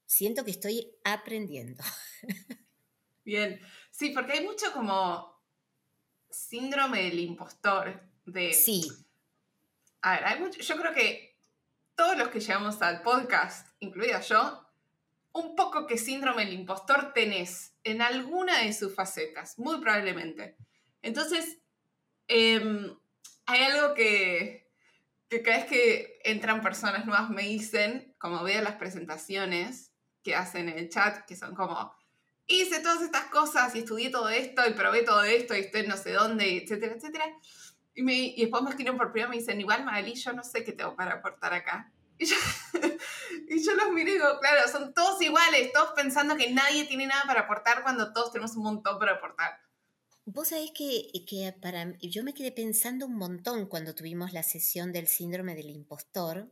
Siento 0.07 0.45
que 0.45 0.51
estoy 0.51 0.95
aprendiendo. 1.05 1.83
Bien, 3.25 3.61
sí, 3.91 4.11
porque 4.11 4.33
hay 4.33 4.45
mucho 4.45 4.73
como 4.73 5.41
síndrome 6.29 7.05
del 7.05 7.21
impostor. 7.21 8.12
De, 8.25 8.53
sí. 8.53 8.83
A 10.01 10.13
ver, 10.13 10.25
hay 10.25 10.41
mucho, 10.41 10.61
yo 10.61 10.77
creo 10.77 10.93
que 10.93 11.37
todos 11.95 12.17
los 12.17 12.29
que 12.29 12.41
llegamos 12.41 12.81
al 12.83 13.03
podcast, 13.03 13.69
incluida 13.81 14.21
yo, 14.21 14.67
un 15.33 15.57
poco 15.57 15.87
que 15.87 15.99
síndrome 15.99 16.45
del 16.45 16.55
impostor 16.55 17.13
tenés 17.13 17.75
en 17.85 18.03
alguna 18.03 18.63
de 18.63 18.73
sus 18.73 18.95
facetas, 18.95 19.59
muy 19.59 19.81
probablemente. 19.81 20.57
Entonces, 21.01 21.59
em, 22.29 22.97
hay 23.47 23.63
algo 23.63 23.95
que, 23.95 24.71
que 25.29 25.43
cada 25.43 25.59
vez 25.59 25.67
que 25.67 26.21
entran 26.25 26.63
personas 26.63 27.07
nuevas 27.07 27.31
me 27.31 27.43
dicen, 27.43 28.15
como 28.19 28.43
veo 28.43 28.63
las 28.63 28.77
presentaciones 28.77 29.93
que 30.23 30.35
hacen 30.35 30.69
en 30.69 30.79
el 30.79 30.89
chat, 30.89 31.27
que 31.27 31.35
son 31.35 31.55
como, 31.55 31.93
hice 32.47 32.81
todas 32.81 33.03
estas 33.03 33.25
cosas 33.27 33.75
y 33.75 33.81
estudié 33.81 34.11
todo 34.11 34.29
esto 34.29 34.63
y 34.67 34.75
probé 34.75 35.03
todo 35.03 35.25
esto 35.25 35.57
y 35.57 35.61
estoy 35.61 35.87
no 35.87 35.97
sé 35.97 36.13
dónde, 36.13 36.59
etcétera, 36.59 36.95
etcétera. 36.95 37.25
Y, 37.95 38.03
me, 38.03 38.15
y 38.15 38.41
después 38.41 38.63
me 38.63 38.71
escriben 38.71 38.97
por 38.97 39.13
privado 39.13 39.33
y 39.33 39.37
me 39.37 39.41
dicen, 39.41 39.61
igual 39.61 39.85
Magali, 39.85 40.15
yo 40.15 40.33
no 40.33 40.43
sé 40.43 40.65
qué 40.65 40.73
tengo 40.73 40.97
para 40.97 41.15
aportar 41.15 41.53
acá. 41.55 41.93
Y 43.49 43.63
yo, 43.63 43.75
los 43.75 43.91
miro 43.93 44.11
y 44.11 44.13
digo, 44.15 44.39
claro, 44.41 44.69
son 44.71 44.95
todos 44.95 45.21
iguales, 45.21 45.73
todos 45.73 45.91
pensando 45.95 46.37
que 46.37 46.53
nadie 46.53 46.85
tiene 46.85 47.07
nada 47.07 47.23
para 47.27 47.41
aportar 47.41 47.83
cuando 47.83 48.13
todos 48.13 48.33
tenemos 48.33 48.57
un 48.57 48.63
montón 48.63 48.99
para 48.99 49.13
aportar. 49.13 49.59
Vos 50.25 50.49
sabés 50.49 50.71
que, 50.75 51.11
que 51.27 51.53
para, 51.61 51.93
yo 52.01 52.23
me 52.23 52.35
quedé 52.35 52.53
pensando 52.53 53.07
un 53.07 53.17
montón 53.17 53.67
cuando 53.67 53.95
tuvimos 53.95 54.33
la 54.33 54.43
sesión 54.43 54.93
del 54.93 55.09
síndrome 55.09 55.55
del 55.55 55.71
impostor, 55.71 56.51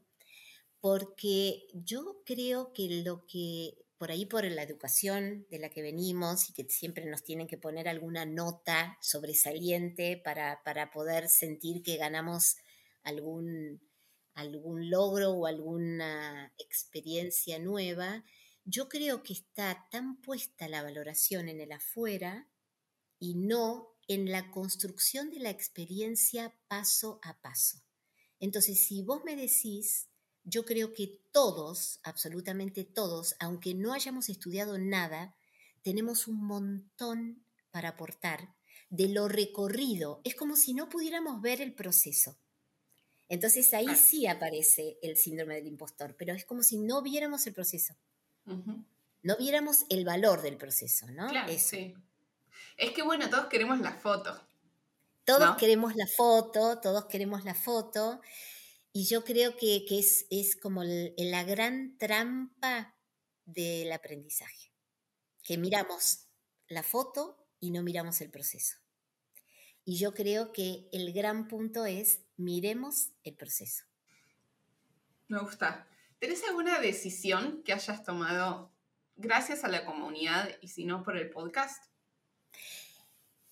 porque 0.80 1.66
yo 1.72 2.22
creo 2.24 2.72
que 2.72 3.02
lo 3.04 3.26
que 3.26 3.74
por 4.00 4.10
ahí 4.10 4.24
por 4.24 4.50
la 4.50 4.62
educación 4.62 5.46
de 5.50 5.58
la 5.58 5.68
que 5.68 5.82
venimos 5.82 6.48
y 6.48 6.54
que 6.54 6.64
siempre 6.70 7.04
nos 7.04 7.22
tienen 7.22 7.46
que 7.46 7.58
poner 7.58 7.86
alguna 7.86 8.24
nota 8.24 8.96
sobresaliente 9.02 10.16
para, 10.16 10.62
para 10.64 10.90
poder 10.90 11.28
sentir 11.28 11.82
que 11.82 11.98
ganamos 11.98 12.56
algún, 13.02 13.82
algún 14.32 14.88
logro 14.88 15.32
o 15.32 15.46
alguna 15.46 16.50
experiencia 16.56 17.58
nueva, 17.58 18.24
yo 18.64 18.88
creo 18.88 19.22
que 19.22 19.34
está 19.34 19.86
tan 19.90 20.22
puesta 20.22 20.66
la 20.66 20.82
valoración 20.82 21.50
en 21.50 21.60
el 21.60 21.70
afuera 21.70 22.48
y 23.18 23.34
no 23.34 23.98
en 24.08 24.32
la 24.32 24.50
construcción 24.50 25.28
de 25.28 25.40
la 25.40 25.50
experiencia 25.50 26.56
paso 26.68 27.20
a 27.22 27.38
paso. 27.42 27.82
Entonces, 28.38 28.82
si 28.82 29.02
vos 29.02 29.24
me 29.26 29.36
decís, 29.36 30.08
yo 30.50 30.64
creo 30.64 30.92
que 30.92 31.20
todos, 31.30 32.00
absolutamente 32.02 32.84
todos, 32.84 33.36
aunque 33.38 33.74
no 33.74 33.92
hayamos 33.92 34.28
estudiado 34.28 34.78
nada, 34.78 35.36
tenemos 35.82 36.26
un 36.26 36.44
montón 36.44 37.44
para 37.70 37.90
aportar 37.90 38.54
de 38.90 39.08
lo 39.08 39.28
recorrido. 39.28 40.20
Es 40.24 40.34
como 40.34 40.56
si 40.56 40.74
no 40.74 40.88
pudiéramos 40.88 41.40
ver 41.40 41.60
el 41.60 41.72
proceso. 41.72 42.36
Entonces 43.28 43.72
ahí 43.74 43.94
sí 43.94 44.26
aparece 44.26 44.98
el 45.02 45.16
síndrome 45.16 45.54
del 45.54 45.68
impostor, 45.68 46.16
pero 46.18 46.34
es 46.34 46.44
como 46.44 46.64
si 46.64 46.78
no 46.78 47.00
viéramos 47.00 47.46
el 47.46 47.54
proceso. 47.54 47.94
No 49.22 49.36
viéramos 49.36 49.84
el 49.88 50.04
valor 50.04 50.42
del 50.42 50.56
proceso, 50.56 51.06
¿no? 51.12 51.28
Claro, 51.28 51.52
sí. 51.56 51.94
Es 52.76 52.90
que 52.90 53.02
bueno, 53.02 53.30
todos 53.30 53.46
queremos 53.46 53.78
la 53.78 53.92
foto. 53.92 54.40
Todos 55.24 55.56
queremos 55.56 55.94
la 55.94 56.08
foto, 56.08 56.80
todos 56.80 57.04
queremos 57.04 57.44
la 57.44 57.54
foto. 57.54 58.20
Y 58.92 59.04
yo 59.06 59.24
creo 59.24 59.56
que, 59.56 59.84
es, 59.90 60.26
es, 60.30 60.56
como 60.56 60.82
la 60.84 61.44
gran 61.44 61.96
trampa 61.98 62.96
del 63.44 63.92
aprendizaje, 63.92 64.72
que 65.42 65.58
miramos 65.58 66.26
la 66.68 66.82
foto 66.82 67.46
y 67.60 67.70
no 67.70 67.82
miramos 67.82 68.20
el 68.20 68.30
proceso. 68.30 68.78
Y 69.84 69.96
yo 69.96 70.14
creo 70.14 70.52
que 70.52 70.88
el 70.92 71.12
gran 71.12 71.48
punto 71.48 71.86
es 71.86 72.20
miremos 72.36 73.10
el 73.24 73.36
proceso. 73.36 73.84
Me 75.28 75.38
gusta. 75.40 75.88
¿Tenés 76.18 76.42
alguna 76.44 76.80
decisión 76.80 77.62
que 77.62 77.72
hayas 77.72 78.04
tomado 78.04 78.72
gracias 79.16 79.64
a 79.64 79.68
la 79.68 79.84
comunidad 79.84 80.50
y 80.60 80.68
si 80.68 80.84
no 80.84 81.02
por 81.02 81.16
el 81.16 81.30
podcast? 81.30 81.84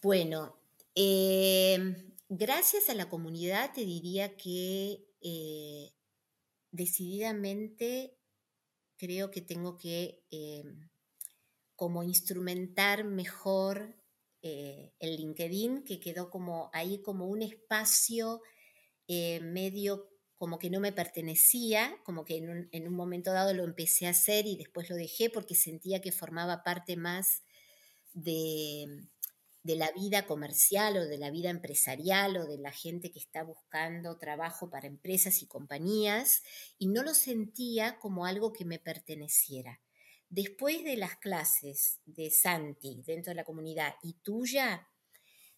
Bueno, 0.02 0.58
em, 0.94 2.14
gracias 2.28 2.88
a 2.88 2.94
la 2.94 3.08
comunidad 3.08 3.72
te 3.72 3.84
diría 3.84 4.36
que 4.36 5.07
eh, 5.20 5.92
decididamente 6.70 8.16
creo 8.96 9.30
que 9.30 9.40
tengo 9.40 9.76
que 9.76 10.22
em, 10.30 10.88
como 11.76 12.02
instrumentar 12.02 13.04
mejor 13.04 13.96
eh, 14.42 14.92
el 14.98 15.16
LinkedIn, 15.16 15.84
que 15.84 16.00
quedó 16.00 16.30
como 16.30 16.70
ahí 16.72 17.00
como 17.02 17.26
un 17.26 17.42
espacio 17.42 18.42
eh, 19.06 19.40
medio 19.40 20.10
como 20.36 20.58
que 20.60 20.70
no 20.70 20.78
me 20.78 20.92
pertenecía, 20.92 21.98
como 22.04 22.24
que 22.24 22.36
en 22.36 22.48
un, 22.48 22.68
en 22.70 22.86
un, 22.86 22.94
momento 22.94 23.32
dado 23.32 23.52
lo 23.54 23.64
empecé 23.64 24.06
a 24.06 24.10
hacer 24.10 24.46
y 24.46 24.56
después 24.56 24.88
lo 24.88 24.94
dejé 24.94 25.30
porque 25.30 25.56
sentía 25.56 26.00
que 26.00 26.12
formaba 26.12 26.62
parte 26.62 26.96
más 26.96 27.42
de, 28.12 29.08
de 29.68 29.76
la 29.76 29.92
vida 29.92 30.24
comercial 30.24 30.96
o 30.96 31.04
de 31.04 31.18
la 31.18 31.30
vida 31.30 31.50
empresarial 31.50 32.38
o 32.38 32.46
de 32.46 32.56
la 32.56 32.72
gente 32.72 33.10
que 33.10 33.18
está 33.18 33.42
buscando 33.42 34.16
trabajo 34.16 34.70
para 34.70 34.86
empresas 34.86 35.42
y 35.42 35.46
compañías 35.46 36.42
y 36.78 36.88
no 36.88 37.02
lo 37.02 37.12
sentía 37.12 37.98
como 37.98 38.24
algo 38.24 38.54
que 38.54 38.64
me 38.64 38.78
perteneciera. 38.78 39.82
Después 40.30 40.82
de 40.84 40.96
las 40.96 41.16
clases 41.16 42.00
de 42.06 42.30
Santi 42.30 43.02
dentro 43.04 43.32
de 43.32 43.34
la 43.34 43.44
comunidad 43.44 43.96
y 44.02 44.14
tuya, 44.14 44.88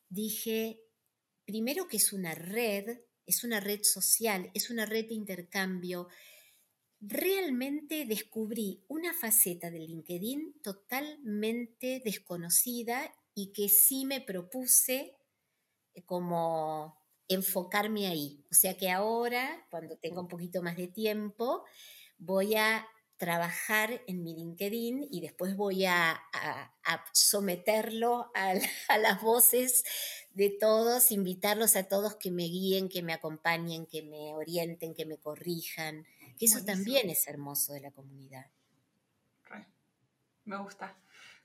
dije, 0.08 0.82
primero 1.44 1.86
que 1.86 1.98
es 1.98 2.12
una 2.12 2.34
red, 2.34 3.02
es 3.26 3.44
una 3.44 3.60
red 3.60 3.84
social, 3.84 4.50
es 4.54 4.70
una 4.70 4.86
red 4.86 5.06
de 5.06 5.14
intercambio. 5.14 6.08
Realmente 6.98 8.06
descubrí 8.06 8.82
una 8.88 9.14
faceta 9.14 9.70
de 9.70 9.78
LinkedIn 9.78 10.62
totalmente 10.62 12.02
desconocida 12.04 13.14
y 13.40 13.52
que 13.52 13.70
sí 13.70 14.04
me 14.04 14.20
propuse 14.20 15.16
eh, 15.94 16.02
como 16.04 16.98
enfocarme 17.26 18.06
ahí. 18.06 18.44
O 18.50 18.54
sea 18.54 18.76
que 18.76 18.90
ahora, 18.90 19.66
cuando 19.70 19.96
tenga 19.96 20.20
un 20.20 20.28
poquito 20.28 20.62
más 20.62 20.76
de 20.76 20.88
tiempo, 20.88 21.64
voy 22.18 22.56
a 22.56 22.86
trabajar 23.16 24.02
en 24.06 24.22
mi 24.22 24.34
LinkedIn 24.34 25.08
y 25.10 25.20
después 25.22 25.56
voy 25.56 25.86
a, 25.86 26.20
someterlo 27.12 28.30
a, 28.34 28.52
a, 28.88 28.98
las 28.98 29.22
voces 29.22 29.84
de 30.34 30.50
todos, 30.50 31.12
invitarlos 31.12 31.76
a 31.76 31.84
todos 31.84 32.16
que 32.16 32.30
me 32.30 32.44
guíen, 32.44 32.90
que 32.90 33.02
me 33.02 33.14
acompañen, 33.14 33.86
que 33.86 34.02
me 34.02 34.34
orienten, 34.34 34.94
que 34.94 35.06
me 35.06 35.16
corrijan, 35.16 36.06
que 36.38 36.44
eso 36.44 36.62
también 36.64 37.08
es 37.08 37.26
hermoso 37.26 37.72
de 37.72 37.80
la 37.80 37.90
comunidad. 37.90 38.50
Me 40.44 40.56
gusta. 40.58 40.96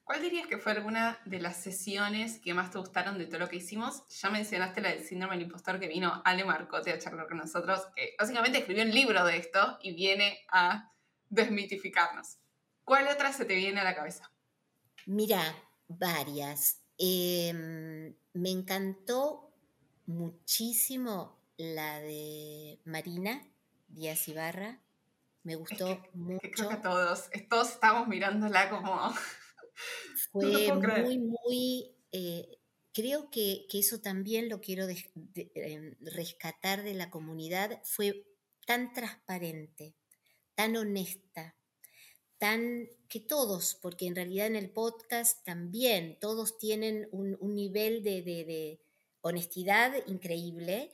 ¿Cuál 0.06 0.22
dirías 0.22 0.46
que 0.46 0.60
fue 0.60 0.72
alguna 0.72 1.20
de 1.26 1.40
las 1.40 1.58
sesiones 1.58 2.40
que 2.40 2.54
más 2.54 2.70
te 2.70 2.78
gustaron 2.78 3.18
de 3.18 3.26
todo 3.26 3.40
lo 3.40 3.50
que 3.50 3.56
hicimos? 3.56 4.08
Ya 4.08 4.30
mencionaste 4.30 4.80
la 4.80 4.90
del 4.90 5.04
síndrome 5.04 5.36
del 5.36 5.48
impostor 5.48 5.80
que 5.80 5.88
vino 5.88 6.22
Ale 6.24 6.46
Marcote 6.46 6.94
a 6.94 7.00
charlar 7.00 7.28
con 7.28 7.38
nosotros, 7.38 7.88
que 7.96 8.16
básicamente 8.20 8.60
escribió 8.60 8.84
un 8.84 8.92
libro 8.92 9.26
de 9.26 9.38
esto 9.38 9.80
y 9.82 9.96
viene 9.96 10.46
a 10.52 10.94
desmitificarnos. 11.28 12.38
¿Cuál 12.84 13.08
otra 13.08 13.34
se 13.34 13.46
te 13.46 13.56
viene 13.56 13.82
a 13.82 13.84
la 13.84 13.96
cabeza? 13.96 14.32
Mira, 15.08 15.42
varias. 15.88 16.84
Em, 17.00 18.14
me 18.34 18.52
encantó 18.52 19.52
muchísimo 20.06 21.42
la 21.58 22.00
de 22.00 22.80
Marina 22.86 23.42
Díaz 23.88 24.28
Ibarra. 24.28 24.80
Me 25.42 25.56
gustó 25.56 26.00
mucho. 26.14 26.48
creo 26.52 26.70
que 26.70 26.78
todos, 26.78 27.30
todos 27.50 27.70
estamos 27.72 28.08
mirándola 28.08 28.70
como 28.70 29.12
Fue 30.32 30.72
muy, 30.74 31.18
muy... 31.20 31.96
Eh, 32.12 32.60
creo 32.96 33.30
que, 33.30 33.68
eso 33.74 34.00
también 34.00 34.48
lo 34.48 34.62
quiero 34.62 34.88
em, 35.36 35.96
rescatar 36.00 36.84
de 36.84 36.94
la 36.94 37.10
comunidad. 37.10 37.82
Fue 37.84 38.26
tan 38.66 38.94
transparente, 38.94 39.96
tan 40.56 40.78
honesta, 40.78 41.58
tan 42.38 42.88
que 43.10 43.20
todos, 43.20 43.78
porque 43.82 44.08
en 44.08 44.16
realidad 44.16 44.48
en 44.48 44.56
el 44.56 44.72
podcast 44.72 45.44
también 45.44 46.18
todos 46.20 46.58
tienen 46.58 47.08
un, 47.12 47.38
nivel 47.54 48.02
de, 48.02 48.80
honestidad 49.22 49.94
increíble. 50.08 50.92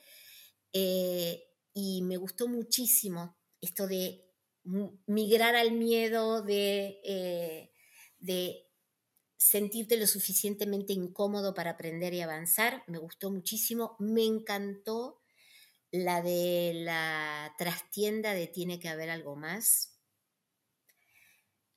Eh, 0.74 1.44
y 1.74 2.02
me 2.02 2.18
gustó 2.18 2.48
muchísimo 2.48 3.38
esto 3.62 3.88
de 3.88 4.26
migrar 5.06 5.56
al 5.56 5.72
miedo, 5.74 6.42
de, 6.42 7.00
eh, 7.04 7.72
de 8.20 8.71
sentirte 9.42 9.98
lo 9.98 10.06
suficientemente 10.06 10.94
incómodo 10.94 11.56
para 11.56 11.72
aprender 11.72 12.14
y 12.14 12.22
avanzar. 12.22 12.84
Me 12.86 13.00
gustó 13.00 13.32
muchísimo. 13.32 13.96
Me 13.98 14.24
encantó 14.24 15.20
la 15.90 16.22
de 16.22 16.74
la 16.76 17.56
trastienda 17.58 18.36
de 18.36 18.46
Tiene 18.46 18.80
que 18.80 18.88
haber 18.88 19.10
algo 19.10 19.36
más. 19.36 19.98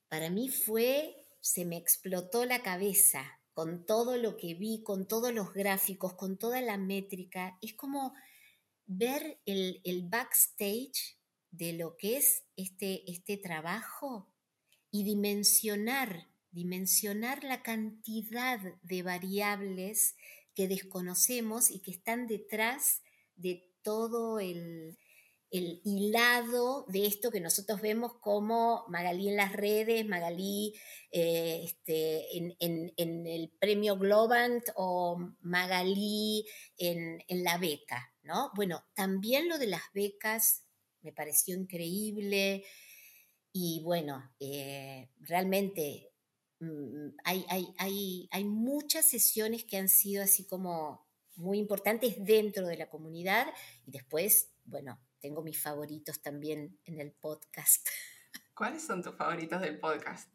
Para 0.09 0.29
mí 0.29 0.50
fue, 0.50 1.16
se 1.40 1.64
me 1.64 1.78
explotó 1.78 2.45
la 2.45 2.62
cabeza 2.62 3.41
con 3.55 3.86
todo 3.86 4.18
lo 4.18 4.36
que 4.36 4.53
vi, 4.55 4.82
con 4.82 5.09
todos 5.09 5.32
los 5.32 5.55
gráficos, 5.55 6.14
con 6.14 6.36
toda 6.36 6.61
la 6.61 6.76
métrica. 6.76 7.57
Es 7.62 7.72
como 7.72 8.12
ver 8.84 9.41
el, 9.47 9.80
el 9.84 10.07
backstage 10.07 11.18
de 11.51 11.72
lo 11.72 11.97
que 11.97 12.18
es 12.18 12.45
este, 12.57 13.11
este 13.11 13.38
trabajo 13.38 14.30
y 14.91 15.05
dimensionar 15.05 16.34
dimensionar 16.55 17.42
la 17.44 17.62
cantidad 17.62 18.61
de 18.82 19.02
variables 19.02 20.14
que 20.55 20.68
desconocemos 20.68 21.70
y 21.70 21.80
que 21.80 21.90
están 21.90 22.26
detrás 22.26 23.02
de 23.34 23.68
todo 23.82 24.38
el, 24.38 24.96
hilado 25.50 26.84
de 26.88 27.07
esto 27.07 27.30
que 27.30 27.40
nosotros 27.40 27.80
vemos 27.80 28.14
como 28.20 28.84
Magalí 28.88 29.28
en 29.28 29.36
las 29.36 29.52
redes, 29.52 30.05
Magalí 30.05 30.74
eh, 31.12 31.61
este, 31.64 32.26
en, 32.36 32.92
el 32.98 33.52
premio 33.61 33.96
Globant 33.96 34.64
o 34.74 35.16
Magalí 35.42 36.44
en, 36.76 37.22
la 37.28 37.59
beca. 37.59 38.12
¿no? 38.22 38.50
Bueno, 38.57 38.84
también 38.94 39.48
lo 39.48 39.59
de 39.59 39.68
las 39.68 39.82
becas 39.92 40.64
me 41.02 41.12
pareció 41.12 41.55
increíble 41.57 42.64
y 43.52 43.80
bueno, 43.84 44.34
eh, 44.40 45.11
realmente 45.20 46.13
mm, 46.64 47.16
hay, 47.24 47.44
hay, 47.78 48.28
hay 48.30 48.44
muchas 48.44 49.06
sesiones 49.06 49.64
que 49.64 49.76
han 49.76 49.88
sido 49.88 50.22
así 50.22 50.46
como 50.46 51.04
muy 51.36 51.58
importantes 51.58 52.16
dentro 52.24 52.66
de 52.66 52.76
la 52.76 52.88
comunidad 52.88 53.46
y 53.86 53.90
después, 53.90 54.52
bueno, 54.64 55.00
tengo 55.20 55.42
mis 55.42 55.60
favoritos 55.60 56.20
también 56.20 56.78
en 56.84 57.00
el 57.00 57.12
podcast. 57.12 57.88
¿Cuáles 58.54 58.82
son 58.82 59.02
tus 59.02 59.16
favoritos 59.16 59.60
del 59.60 59.78
podcast? 59.78 60.32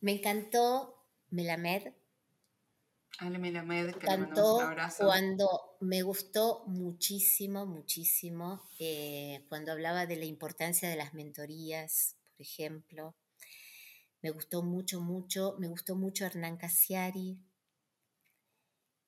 Me 0.00 0.12
encantó 0.12 1.04
Melamed. 1.30 1.92
Ale 3.18 3.38
Melamed, 3.38 3.96
que 3.96 4.06
le 4.06 4.14
un 4.14 4.62
abrazo. 4.62 5.04
Cuando 5.04 5.76
me 5.80 6.02
gustó 6.02 6.64
muchísimo, 6.66 7.66
muchísimo, 7.66 8.62
eh, 8.78 9.44
cuando 9.48 9.72
hablaba 9.72 10.06
de 10.06 10.16
la 10.16 10.24
importancia 10.24 10.88
de 10.88 10.96
las 10.96 11.12
mentorías, 11.12 12.16
por 12.32 12.40
ejemplo. 12.40 13.14
Me 14.22 14.30
gustó 14.30 14.62
mucho, 14.62 15.00
mucho. 15.00 15.56
Me 15.58 15.68
gustó 15.68 15.96
mucho 15.96 16.24
Hernán 16.24 16.56
Casiari. 16.56 17.38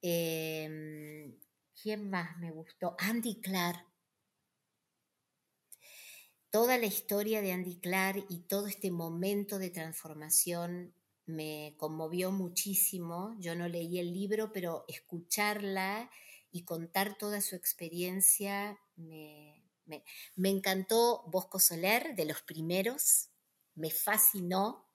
Em, 0.00 1.38
¿Quién 1.80 2.10
más 2.10 2.36
me 2.38 2.50
gustó? 2.50 2.96
Andy 2.98 3.40
Clark 3.40 3.92
toda 6.52 6.76
la 6.76 6.84
historia 6.84 7.40
de 7.40 7.50
Andy 7.50 7.78
Clark 7.78 8.26
y 8.28 8.40
todo 8.40 8.66
este 8.66 8.90
momento 8.90 9.58
de 9.58 9.70
transformación 9.70 10.94
me 11.24 11.74
conmovió 11.78 12.30
muchísimo. 12.30 13.34
Yo 13.38 13.56
no 13.56 13.68
leí 13.68 13.98
el 13.98 14.12
libro, 14.12 14.52
pero 14.52 14.84
escucharla 14.86 16.10
y 16.50 16.64
contar 16.64 17.16
toda 17.16 17.40
su 17.40 17.56
experiencia 17.56 18.78
me, 18.96 19.64
encantó 20.36 21.24
Bosco 21.28 21.58
Soler, 21.58 22.14
de 22.16 22.26
los 22.26 22.42
primeros, 22.42 23.30
me 23.74 23.90
fascinó. 23.90 24.91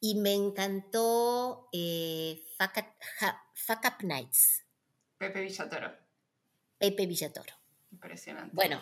Y 0.00 0.14
me 0.16 0.32
encantó 0.34 1.68
eh, 1.72 2.40
Fuck, 2.56 3.84
Up 3.84 4.04
Nights. 4.04 4.64
Pepe 5.18 5.40
Villatoro. 5.40 5.92
Pepe 6.78 7.06
Villatoro. 7.06 7.52
Impresionante. 7.90 8.54
Bueno, 8.54 8.80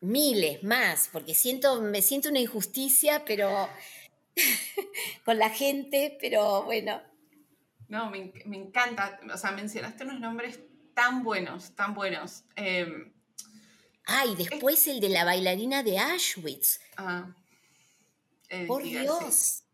miles 0.00 0.62
más, 0.62 1.08
porque 1.12 1.34
siento, 1.34 1.80
me 1.80 2.02
siento 2.02 2.28
una 2.28 2.38
injusticia, 2.38 3.24
pero 3.24 3.68
con 5.24 5.38
la 5.38 5.50
gente, 5.50 6.16
pero 6.20 6.62
bueno. 6.64 7.02
No, 7.88 8.10
me, 8.10 8.32
encanta, 8.44 9.18
o 9.32 9.36
sea, 9.36 9.50
mencionaste 9.52 10.04
unos 10.04 10.20
nombres 10.20 10.60
tan 10.94 11.24
buenos, 11.24 11.74
tan 11.74 11.94
buenos. 11.94 12.44
Eh, 12.54 13.12
ah, 14.06 14.26
y 14.26 14.36
después 14.36 14.86
el 14.86 15.00
de 15.00 15.08
la 15.08 15.24
bailarina 15.24 15.82
de 15.82 15.98
Auschwitz. 15.98 16.80
Ah, 16.96 17.34
Por 18.66 18.82
Dios. 18.82 19.64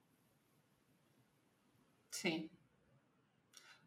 Sí. 2.25 2.51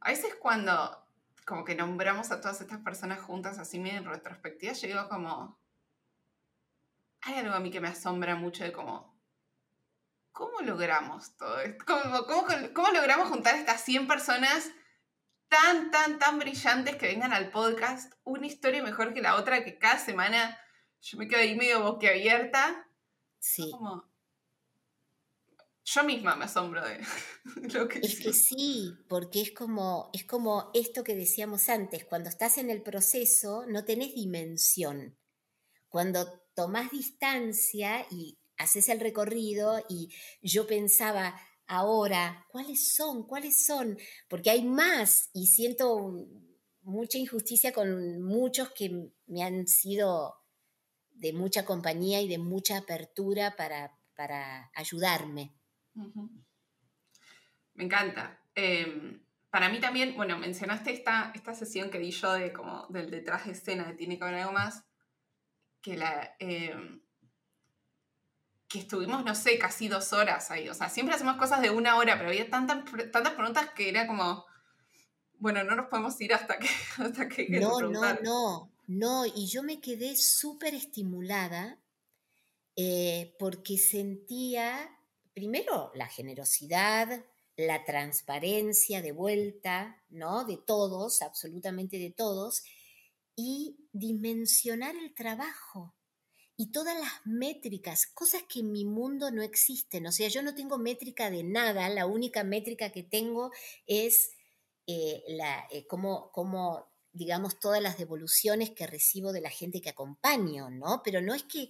A 0.01 0.11
veces 0.11 0.35
cuando 0.35 1.03
como 1.43 1.63
que 1.65 1.73
nombramos 1.73 2.29
a 2.29 2.39
todas 2.39 2.61
estas 2.61 2.79
personas 2.81 3.19
juntas 3.19 3.57
así 3.57 3.79
medio 3.79 3.97
en 3.97 4.05
retrospectiva, 4.05 4.73
yo 4.73 4.87
digo 4.87 5.09
como, 5.09 5.59
hay 7.21 7.35
algo 7.35 7.55
a 7.55 7.59
mí 7.59 7.71
que 7.71 7.81
me 7.81 7.87
asombra 7.87 8.35
mucho 8.35 8.63
de 8.63 8.71
cómo, 8.71 9.19
¿cómo 10.31 10.61
logramos 10.61 11.35
todo 11.35 11.59
esto? 11.61 11.83
¿Cómo, 12.73 12.91
logramos 12.91 13.27
juntar 13.27 13.55
estas 13.55 13.81
100 13.81 14.07
personas 14.07 14.69
tan, 15.47 15.89
tan, 15.89 16.19
tan 16.19 16.37
brillantes 16.37 16.95
que 16.97 17.07
vengan 17.07 17.33
al 17.33 17.49
podcast? 17.49 18.13
Una 18.23 18.45
historia 18.45 18.83
mejor 18.83 19.15
que 19.15 19.21
la 19.23 19.35
otra, 19.35 19.63
que 19.63 19.79
cada 19.79 19.97
semana 19.97 20.59
yo 21.01 21.17
me 21.17 21.27
quedo 21.27 21.39
ahí 21.39 21.55
medio 21.55 21.81
boquiabierta. 21.81 22.87
Sí. 23.39 23.71
Yo 25.87 26.03
misma 26.03 26.35
me 26.35 26.45
asombro 26.45 26.83
de 26.85 26.99
lo 27.73 27.87
que 27.87 27.99
Es 27.99 28.19
que 28.19 28.33
sí, 28.33 28.93
porque 29.07 29.41
es 29.41 29.51
como, 29.51 30.09
es 30.13 30.25
como 30.25 30.69
esto 30.73 31.03
que 31.03 31.15
decíamos 31.15 31.69
antes, 31.69 32.03
cuando 32.03 32.27
estás 32.27 32.57
en 32.57 32.69
el 32.69 32.81
proceso 32.83 33.65
no 33.67 33.85
tenés 33.85 34.13
dimensión. 34.13 35.17
Cuando 35.87 36.27
tomás 36.53 36.91
distancia 36.91 38.05
y 38.11 38.37
haces 38.57 38.89
el 38.89 38.99
recorrido 38.99 39.81
y 39.87 40.09
yo 40.41 40.67
pensaba, 40.67 41.39
ahora, 41.67 42.45
¿cuáles 42.49 42.93
son? 42.93 43.25
¿Cuáles 43.25 43.65
son? 43.65 43.97
Porque 44.27 44.49
hay 44.49 44.65
más 44.65 45.29
y 45.31 45.47
siento 45.47 46.13
mucha 46.81 47.17
injusticia 47.17 47.71
con 47.71 48.21
muchos 48.21 48.71
que 48.71 49.09
me 49.27 49.43
han 49.43 49.67
sido 49.67 50.35
de 51.11 51.31
mucha 51.31 51.63
compañía 51.63 52.21
y 52.21 52.27
de 52.27 52.39
mucha 52.39 52.77
apertura 52.77 53.55
para, 53.55 53.97
para 54.15 54.69
ayudarme. 54.75 55.56
Me 57.73 57.83
encanta. 57.83 58.39
Em, 58.55 59.21
para 59.49 59.69
mí 59.69 59.79
también, 59.79 60.15
bueno, 60.15 60.37
mencionaste 60.37 60.91
esta, 60.91 61.31
esta 61.35 61.53
sesión 61.53 61.89
que 61.89 61.99
di 61.99 62.11
yo 62.11 62.33
de 62.33 62.51
como 62.51 62.87
del 62.89 63.09
detrás 63.09 63.45
de 63.45 63.51
escena 63.51 63.85
de 63.85 63.93
Tiene 63.93 64.17
que 64.17 64.23
haber 64.23 64.35
algo 64.39 64.53
más 64.53 64.83
que 65.81 65.97
la... 65.97 66.35
Em, 66.39 67.01
que 68.67 68.79
estuvimos, 68.79 69.23
no 69.23 69.33
sé, 69.33 69.57
casi 69.57 69.87
dos 69.87 70.11
horas 70.11 70.51
ahí. 70.51 70.67
O 70.67 70.73
sea, 70.73 70.89
siempre 70.89 71.15
hacemos 71.15 71.37
cosas 71.37 71.61
de 71.61 71.69
una 71.69 71.95
hora, 71.95 72.17
pero 72.17 72.29
había 72.29 72.49
tantas, 72.49 72.83
tantas 73.11 73.33
preguntas 73.33 73.69
que 73.69 73.87
era 73.87 74.07
como, 74.07 74.45
bueno, 75.39 75.63
no 75.63 75.75
nos 75.75 75.87
podemos 75.87 76.19
ir 76.19 76.33
hasta 76.33 76.57
que... 76.59 76.67
Hasta 76.97 77.29
que 77.29 77.47
no, 77.49 77.79
no, 77.79 78.13
no, 78.21 78.71
no. 78.87 79.25
Y 79.25 79.47
yo 79.47 79.63
me 79.63 79.79
quedé 79.79 80.15
súper 80.15 80.73
estimulada 80.73 81.79
eh, 82.75 83.35
porque 83.39 83.77
sentía, 83.77 84.96
primero, 85.37 85.91
la 85.93 86.07
generosidad, 86.07 87.23
la 87.55 87.85
transparencia 87.85 89.03
de 89.03 89.11
vuelta, 89.11 90.03
¿no? 90.09 90.45
De 90.45 90.57
todos, 90.57 91.21
absolutamente 91.21 91.99
de 91.99 92.09
todos 92.09 92.63
y 93.35 93.77
dimensionar 93.91 94.95
el 94.95 95.13
trabajo 95.13 95.93
y 96.55 96.71
todas 96.71 96.99
las 96.99 97.11
métricas, 97.25 98.07
cosas 98.07 98.45
que 98.49 98.61
en 98.61 98.71
mi 98.71 98.83
mundo 98.83 99.29
no 99.29 99.43
existen. 99.43 100.07
O 100.07 100.11
sea, 100.11 100.27
yo 100.27 100.41
no 100.41 100.55
tengo 100.55 100.79
métrica 100.79 101.29
de 101.29 101.43
nada, 101.43 101.87
la 101.89 102.07
única 102.07 102.43
métrica 102.43 102.89
que 102.89 103.03
tengo 103.03 103.51
es 103.85 104.31
eh, 104.87 105.21
la, 105.27 105.67
eh, 105.69 105.85
digamos, 107.11 107.59
todas 107.59 107.83
las 107.83 107.99
devoluciones 107.99 108.71
que 108.71 108.87
recibo 108.87 109.31
de 109.31 109.41
la 109.41 109.51
gente 109.51 109.81
que 109.81 109.89
acompaño, 109.89 110.71
¿no? 110.71 111.03
Pero 111.03 111.21
no 111.21 111.35
es 111.35 111.43
que 111.43 111.69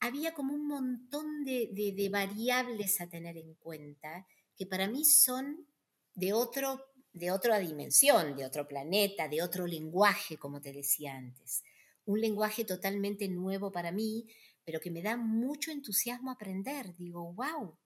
había 0.00 0.34
como 0.34 0.54
un 0.54 0.66
montón 0.66 1.44
de, 1.44 1.70
de 1.72 2.08
variables 2.08 3.00
a 3.00 3.08
tener 3.08 3.36
en 3.36 3.54
cuenta 3.54 4.26
que 4.56 4.66
para 4.66 4.88
mí 4.88 5.04
son 5.04 5.66
de 6.14 6.32
otro 6.32 6.90
de 7.12 7.30
otra 7.30 7.58
dimensión, 7.58 8.36
de 8.36 8.44
otro 8.44 8.66
planeta, 8.68 9.28
de 9.28 9.42
otro 9.42 9.66
lenguaje, 9.66 10.36
como 10.36 10.60
te 10.60 10.72
decía 10.72 11.16
antes. 11.16 11.64
Un 12.06 12.20
lenguaje 12.20 12.64
totalmente 12.64 13.28
nuevo 13.28 13.72
para 13.72 13.92
mí, 13.92 14.26
pero 14.64 14.80
que 14.80 14.90
me 14.90 15.02
da 15.02 15.16
mucho 15.16 15.70
entusiasmo 15.70 16.30
aprender. 16.30 16.94
Digo, 16.96 17.32
wow. 17.32 17.76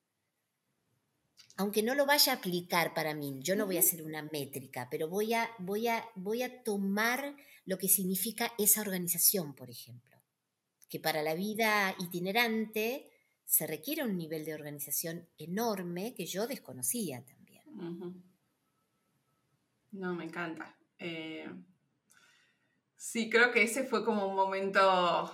Aunque 1.56 1.82
no 1.82 1.94
lo 1.94 2.04
vaya 2.04 2.32
a 2.32 2.36
aplicar 2.36 2.94
para 2.94 3.14
mí, 3.14 3.38
yo 3.40 3.54
no 3.54 3.66
voy 3.66 3.76
a 3.76 3.80
hacer 3.80 4.02
una 4.02 4.22
métrica, 4.22 4.88
pero 4.90 5.08
voy 5.08 5.34
a, 5.34 5.48
voy 5.58 5.88
a, 5.88 6.04
voy 6.16 6.42
a 6.42 6.62
tomar 6.62 7.36
lo 7.64 7.78
que 7.78 7.88
significa 7.88 8.52
esa 8.58 8.80
organización, 8.80 9.54
por 9.54 9.70
ejemplo. 9.70 10.13
Que 10.94 11.00
para 11.00 11.24
la 11.24 11.34
vida 11.34 11.92
itinerante 11.98 13.10
se 13.44 13.66
requiere 13.66 14.04
un 14.04 14.16
nivel 14.16 14.44
de 14.44 14.54
organización 14.54 15.28
enorme 15.38 16.14
que 16.14 16.24
yo 16.24 16.46
desconocía 16.46 17.20
también. 17.24 17.64
No, 19.90 20.14
me 20.14 20.22
encanta. 20.22 20.78
Eh, 20.96 21.50
sí, 22.94 23.28
creo 23.28 23.50
que 23.50 23.64
ese 23.64 23.82
fue 23.82 24.04
como 24.04 24.28
un 24.28 24.36
momento 24.36 25.32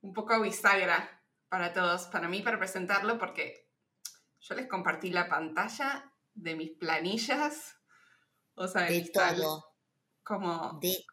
un 0.00 0.12
poco 0.12 0.40
bisagra 0.40 1.22
para 1.48 1.72
todos, 1.72 2.06
para 2.06 2.26
mí, 2.26 2.42
para 2.42 2.58
presentarlo, 2.58 3.20
porque 3.20 3.70
yo 4.40 4.56
les 4.56 4.66
compartí 4.66 5.10
la 5.10 5.28
pantalla 5.28 6.12
de 6.34 6.56
mis 6.56 6.72
planillas, 6.72 7.76
o 8.56 8.66
sea, 8.66 8.82
de, 8.82 9.08
todo. 9.14 9.76
Como... 10.24 10.80
De 10.80 11.06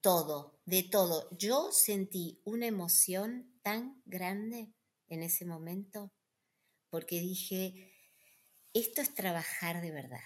todo, 0.00 0.57
de 0.68 0.82
todo. 0.82 1.30
Yo 1.30 1.72
sentí 1.72 2.42
una 2.44 2.66
emoción 2.66 3.58
tan 3.62 4.02
grande 4.04 4.74
en 5.08 5.22
ese 5.22 5.46
momento, 5.46 6.12
porque 6.90 7.20
dije, 7.20 7.94
esto 8.74 9.00
es 9.00 9.14
trabajar 9.14 9.80
de 9.80 9.90
verdad. 9.90 10.20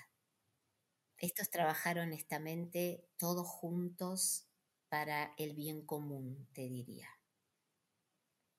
Esto 1.19 1.43
es 1.43 1.51
trabajar 1.51 2.01
honestamente 2.01 3.09
todos 3.19 3.47
juntos 3.47 4.49
para 4.89 5.33
el 5.39 5.55
bien 5.55 5.87
común, 5.87 6.49
te 6.53 6.63
diría. 6.63 7.09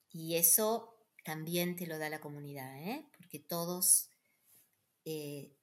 Y 0.09 0.35
eso 0.35 1.05
también 1.25 1.75
te 1.75 1.85
lo 1.85 1.97
da 1.97 2.09
la 2.09 2.21
comunidad, 2.21 2.81
¿eh? 2.81 3.05
porque 3.17 3.39
todos 3.39 4.09
eh, 5.03 5.53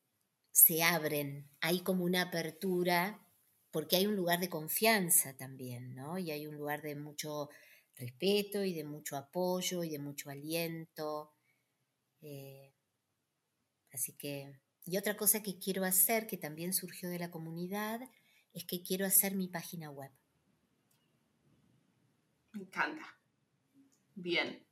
se 0.53 0.83
abren, 0.83 1.51
hay 1.63 1.81
como 1.81 2.05
una 2.05 2.23
apertura 2.23 3.27
porque 3.71 3.97
hay 3.97 4.07
un 4.07 4.17
lugar 4.17 4.41
de 4.41 4.49
confianza 4.49 5.37
también, 5.37 5.95
¿no? 5.95 6.19
Y 6.19 6.31
hay 6.31 6.47
un 6.47 6.57
lugar 6.57 6.83
de 6.83 6.97
mucho 6.97 7.51
respeto 7.97 8.65
y 8.65 8.75
de 8.75 8.85
mucho 8.85 9.17
apoyo 9.17 9.85
y 9.85 9.91
de 9.91 9.99
mucho 9.99 10.31
aliento. 10.31 11.33
Eh, 12.23 12.73
así 13.93 14.13
que, 14.13 14.53
y 14.87 14.97
otra 14.97 15.17
cosa 15.17 15.43
que 15.43 15.59
quiero 15.59 15.85
hacer, 15.85 16.27
que 16.27 16.37
también 16.37 16.73
surgió 16.73 17.09
de 17.09 17.19
la 17.19 17.31
comunidad, 17.31 18.01
es 18.53 18.65
que 18.65 18.83
quiero 18.83 19.07
hacer 19.07 19.35
mi 19.35 19.49
página 19.49 19.91
web. 19.91 20.11
Me 22.53 22.63
encanta. 22.63 23.17
Bien. 24.17 24.67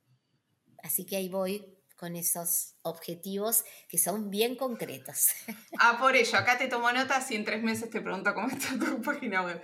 Así 0.83 1.05
que 1.05 1.15
ahí 1.15 1.29
voy 1.29 1.78
con 1.99 2.15
esos 2.15 2.75
objetivos 2.81 3.65
que 3.89 3.97
son 3.97 4.29
bien 4.29 4.55
concretos. 4.55 5.27
Ah, 5.81 5.97
por 5.97 6.15
ello, 6.15 6.37
acá 6.37 6.57
te 6.57 6.67
tomo 6.67 6.91
notas 6.91 7.29
y 7.31 7.35
en 7.35 7.45
tres 7.45 7.63
meses 7.63 7.89
te 7.89 8.01
pregunto 8.01 8.33
cómo 8.33 8.47
está 8.47 8.69
tu 8.77 9.01
página 9.01 9.43
web. 9.43 9.63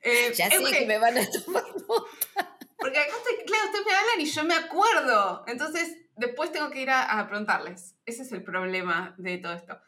Eh, 0.00 0.32
ya 0.34 0.50
sé 0.50 0.58
que 0.58 0.86
me 0.86 0.98
van 0.98 1.16
a 1.18 1.30
tomar 1.30 1.64
nota. 1.76 2.58
Porque 2.76 2.98
acá, 2.98 3.12
claro, 3.46 3.66
ustedes 3.66 3.86
me 3.86 3.94
hablan 3.94 4.20
y 4.20 4.26
yo 4.26 4.44
me 4.44 4.54
acuerdo. 4.54 5.44
Entonces, 5.46 5.96
después 6.16 6.50
tengo 6.50 6.70
que 6.70 6.82
ir 6.82 6.90
a, 6.90 7.24
preguntarles. 7.28 7.94
Ese 8.04 8.22
es 8.22 8.32
el 8.32 8.42
problema 8.42 9.14
de 9.18 9.38
todo 9.38 9.52
esto. 9.52 9.80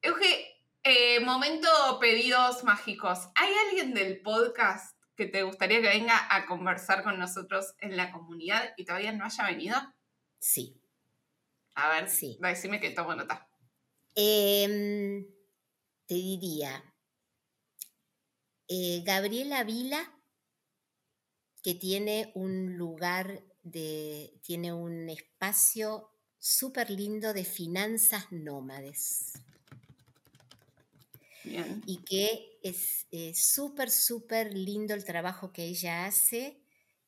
Euge, 0.00 0.62
eh, 0.82 1.20
momento 1.20 1.68
pedidos 2.00 2.64
mágicos. 2.64 3.28
¿Hay 3.34 3.52
alguien 3.66 3.92
del 3.92 4.22
podcast 4.22 4.96
que 5.16 5.26
te 5.26 5.42
gustaría 5.42 5.82
que 5.82 5.88
venga 5.88 6.26
a 6.30 6.46
conversar 6.46 7.02
con 7.02 7.18
nosotros 7.18 7.74
en 7.80 7.96
la 7.96 8.10
comunidad 8.10 8.72
y 8.78 8.86
todavía 8.86 9.12
no 9.12 9.26
haya 9.26 9.44
venido? 9.44 9.76
Sí. 10.38 10.80
A 11.74 11.88
ver, 11.90 12.08
sí. 12.08 12.38
decime 12.40 12.80
que 12.80 12.90
tomo 12.90 13.14
nota. 13.14 13.48
Em, 14.14 15.26
te 16.06 16.14
diría, 16.14 16.84
eh, 18.68 19.02
Gabriela 19.04 19.64
Vila, 19.64 20.20
que 21.62 21.74
tiene 21.74 22.30
un 22.34 22.76
lugar 22.76 23.42
de, 23.62 24.38
tiene 24.42 24.72
un 24.72 25.08
espacio 25.08 26.10
súper 26.38 26.90
lindo 26.90 27.32
de 27.32 27.44
finanzas 27.44 28.30
nómades. 28.30 29.32
Bien. 31.42 31.82
Y 31.86 31.98
que 32.04 32.58
es 32.62 33.06
súper, 33.34 33.90
súper 33.90 34.54
lindo 34.54 34.94
el 34.94 35.04
trabajo 35.04 35.52
que 35.52 35.64
ella 35.64 36.06
hace 36.06 36.62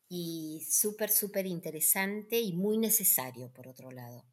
y 0.08 0.66
súper, 0.68 1.10
súper 1.10 1.46
interesante 1.46 2.40
y 2.40 2.52
muy 2.52 2.78
necesario, 2.78 3.52
por 3.52 3.68
otro 3.68 3.90
lado. 3.90 4.24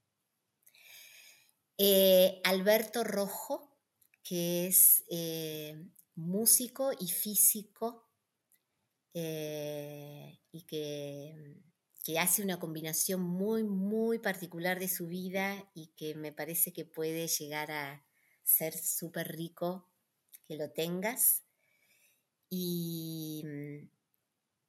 Eh, 1.78 2.40
Alberto 2.44 3.04
Rojo, 3.04 3.76
que 4.24 4.68
es 4.68 5.04
eh, 5.10 5.76
músico 6.16 6.92
y 7.00 7.08
físico 7.08 8.08
eh, 9.16 10.40
y 10.52 10.64
que, 10.64 11.56
que, 12.04 12.20
hace 12.20 12.44
una 12.44 12.60
combinación 12.60 13.22
muy, 13.22 13.64
muy 13.64 14.20
particular 14.20 14.80
de 14.80 14.88
su 14.88 15.08
vida 15.08 15.70
y 15.74 15.88
que 15.96 16.14
me 16.16 16.32
parece 16.32 16.74
que 16.74 16.86
puede 16.86 17.28
llegar 17.28 17.72
a 17.72 18.06
ser 18.44 18.78
súper 18.78 19.36
rico 19.36 19.90
que 20.48 20.56
lo 20.56 20.70
tengas. 20.72 21.44
Y 22.50 23.44
mm, 23.46 23.90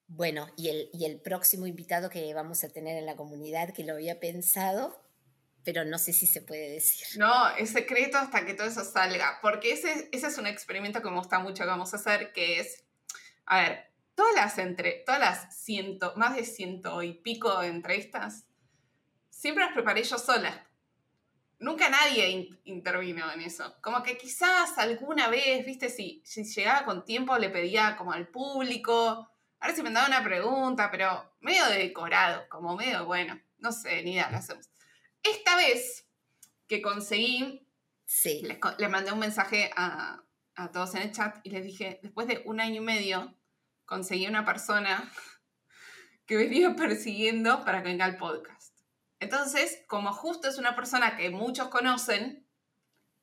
bueno, 0.07 0.47
y 0.57 0.69
el, 0.69 0.91
y 0.93 1.05
el 1.05 1.21
próximo 1.21 1.67
invitado 1.67 2.09
que 2.09 2.33
vamos 2.33 2.65
a 2.65 2.71
tener 2.71 2.97
en 2.97 3.07
la 3.07 3.17
comunidad, 3.17 3.75
que 3.75 3.85
lo 3.85 3.95
había 3.95 4.21
pensado, 4.21 5.04
pero 5.65 5.85
no 5.85 5.99
sé 5.99 6.13
si 6.13 6.27
se 6.27 6.43
puede 6.43 6.71
decir. 6.71 7.19
No, 7.19 7.49
es 7.57 7.71
secreto 7.71 8.19
hasta 8.19 8.45
que 8.45 8.55
todo 8.55 8.67
eso 8.67 8.85
salga, 8.85 9.39
porque 9.41 9.73
ese, 9.73 10.09
ese 10.13 10.27
es 10.27 10.39
un 10.39 10.47
experimento 10.47 11.03
que 11.03 11.11
me 11.11 11.17
gusta 11.17 11.39
mucho 11.39 11.65
que 11.65 11.69
vamos 11.69 11.93
a 11.95 11.97
hacer, 11.97 12.33
que 12.33 12.61
es, 12.61 12.85
a 13.47 13.61
ver, 13.61 13.91
todas 14.15 14.35
las, 14.35 14.59
entre, 14.59 15.03
todas 15.07 15.21
las 15.21 15.59
ciento, 15.59 16.13
más 16.17 16.37
de 16.37 16.45
ciento 16.45 17.03
y 17.03 17.15
pico 17.15 17.61
de 17.61 17.69
entrevistas, 17.69 18.45
siempre 19.31 19.65
las 19.65 19.73
preparé 19.73 20.03
yo 20.05 20.19
sola. 20.19 20.67
Nunca 21.59 21.89
nadie 21.89 22.51
intervino 22.65 23.33
en 23.33 23.41
eso. 23.41 23.77
Como 23.81 24.03
que 24.03 24.19
quizás 24.19 24.77
alguna 24.77 25.29
vez, 25.29 25.65
viste, 25.65 25.89
si, 25.89 26.21
si 26.25 26.45
llegaba 26.45 26.85
con 26.85 27.05
tiempo 27.05 27.39
le 27.39 27.49
pedía 27.49 27.97
como 27.97 28.13
al 28.13 28.29
público, 28.29 29.31
a 29.61 29.67
ver 29.67 29.75
si 29.75 29.83
me 29.83 29.91
daba 29.91 30.09
una 30.09 30.23
pregunta, 30.23 30.91
pero 30.91 31.37
medio 31.41 31.65
decorado, 31.67 32.47
como 32.51 32.77
medio, 32.77 33.07
bueno, 33.07 33.41
no 33.59 33.73
sé, 33.73 34.03
ni 34.03 34.13
idea, 34.13 34.31
lo 34.31 34.37
hacemos. 34.37 34.69
Esta 35.25 35.57
vez 35.57 36.07
que 36.69 36.83
conseguí, 36.83 37.67
sí. 38.05 38.43
le, 38.79 38.89
mandé 38.89 39.13
un 39.13 39.19
mensaje 39.19 39.71
a, 39.77 40.23
todos 40.73 40.95
en 40.95 41.03
el 41.03 41.13
chat 41.13 41.39
y 41.43 41.51
les 41.51 41.65
dije, 41.65 41.99
después 42.03 42.29
de 42.29 42.43
un 42.45 42.61
año 42.61 42.81
y 42.83 42.85
medio, 42.85 43.37
conseguí 43.87 44.27
una 44.27 44.45
persona 44.45 45.11
que 46.27 46.37
venía 46.37 46.77
persiguiendo 46.77 47.65
para 47.65 47.83
que 47.83 47.89
venga 47.89 48.05
al 48.05 48.17
podcast. 48.17 48.79
Entonces, 49.19 49.83
como 49.89 50.13
justo 50.13 50.49
es 50.49 50.59
una 50.59 50.77
persona 50.77 51.17
que 51.17 51.31
muchos 51.31 51.69
conocen, 51.69 52.47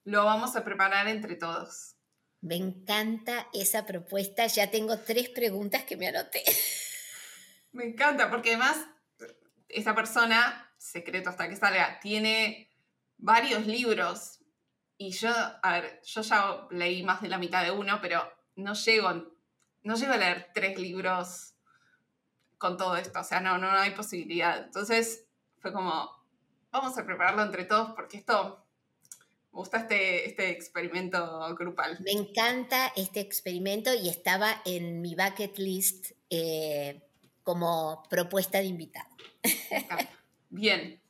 lo 0.04 0.26
vamos 0.26 0.56
a 0.56 0.64
preparar 0.64 1.08
entre 1.08 1.36
todos. 1.36 1.96
Me 2.42 2.56
encanta 2.56 3.48
esa 3.54 3.86
propuesta. 3.86 4.48
Ya 4.48 4.72
tengo 4.72 4.98
tres 4.98 5.30
preguntas 5.30 5.84
que 5.84 5.96
me 5.96 6.08
anoté. 6.08 6.44
Me 7.74 7.86
encanta, 7.86 8.30
porque 8.30 8.50
además 8.50 8.86
esta 9.70 9.96
persona 9.96 10.71
secreto 10.82 11.30
hasta 11.30 11.48
que 11.48 11.56
salga, 11.56 12.00
tiene 12.00 12.68
varios 13.18 13.68
libros 13.68 14.40
y 14.98 15.12
yo, 15.12 15.30
a 15.30 15.74
ver, 15.74 16.02
yo 16.04 16.22
ya 16.22 16.68
leí 16.72 17.04
más 17.04 17.22
de 17.22 17.30
la 17.30 17.38
mitad 17.38 17.64
de 17.64 17.72
uno, 17.72 18.00
pero 18.02 18.22
no 18.56 18.74
llego, 18.74 19.10
no 19.84 19.96
llego 19.96 20.14
a 20.14 20.18
leer 20.18 20.50
tres 20.54 20.80
libros 20.80 21.54
con 22.58 22.78
todo 22.78 22.98
esto, 22.98 23.20
o 23.20 23.24
sea, 23.24 23.40
no, 23.40 23.58
no, 23.58 23.70
hay 23.70 23.92
posibilidad. 23.92 24.64
Entonces 24.64 25.26
fue 25.60 25.72
como, 25.72 26.10
vamos 26.72 26.98
a 26.98 27.06
prepararlo 27.06 27.44
entre 27.44 27.66
todos 27.66 27.92
porque 27.92 28.18
esto, 28.18 28.66
me 29.52 29.60
gusta 29.60 29.78
este, 29.82 30.30
este 30.30 30.50
experimento 30.50 31.56
grupal. 31.56 32.00
Me 32.02 32.12
encanta 32.12 32.92
este 32.96 33.20
experimento 33.20 33.94
y 33.94 34.10
estaba 34.10 34.62
en 34.66 35.02
mi 35.02 35.16
bucket 35.16 35.58
list 35.60 36.12
eh, 36.30 37.08
como 37.44 38.04
propuesta 38.10 38.58
de 38.58 38.66
invitado. 38.66 39.10
Bien. 40.52 41.02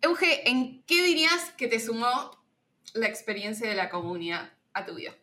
Euge, 0.00 0.48
¿en 0.48 0.84
qué 0.84 1.02
dirías 1.02 1.50
que 1.58 1.66
te 1.66 1.80
sumó 1.80 2.30
la 2.94 3.08
experiencia 3.08 3.68
de 3.68 3.74
la 3.74 3.90
comunidad 3.90 4.52
a 4.72 4.86
tu 4.86 4.94
vida? 4.94 5.16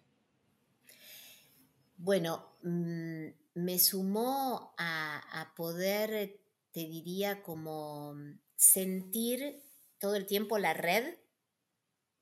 Bueno, 1.96 2.58
mm, 2.64 3.28
me 3.54 3.80
sumó 3.80 4.76
a, 4.78 5.54
poder, 5.56 6.38
te 6.74 6.82
diría, 6.82 7.42
como 7.44 8.14
sentir 8.58 9.64
todo 10.00 10.16
el 10.16 10.26
tiempo 10.26 10.58
la 10.58 10.74
red 10.74 11.16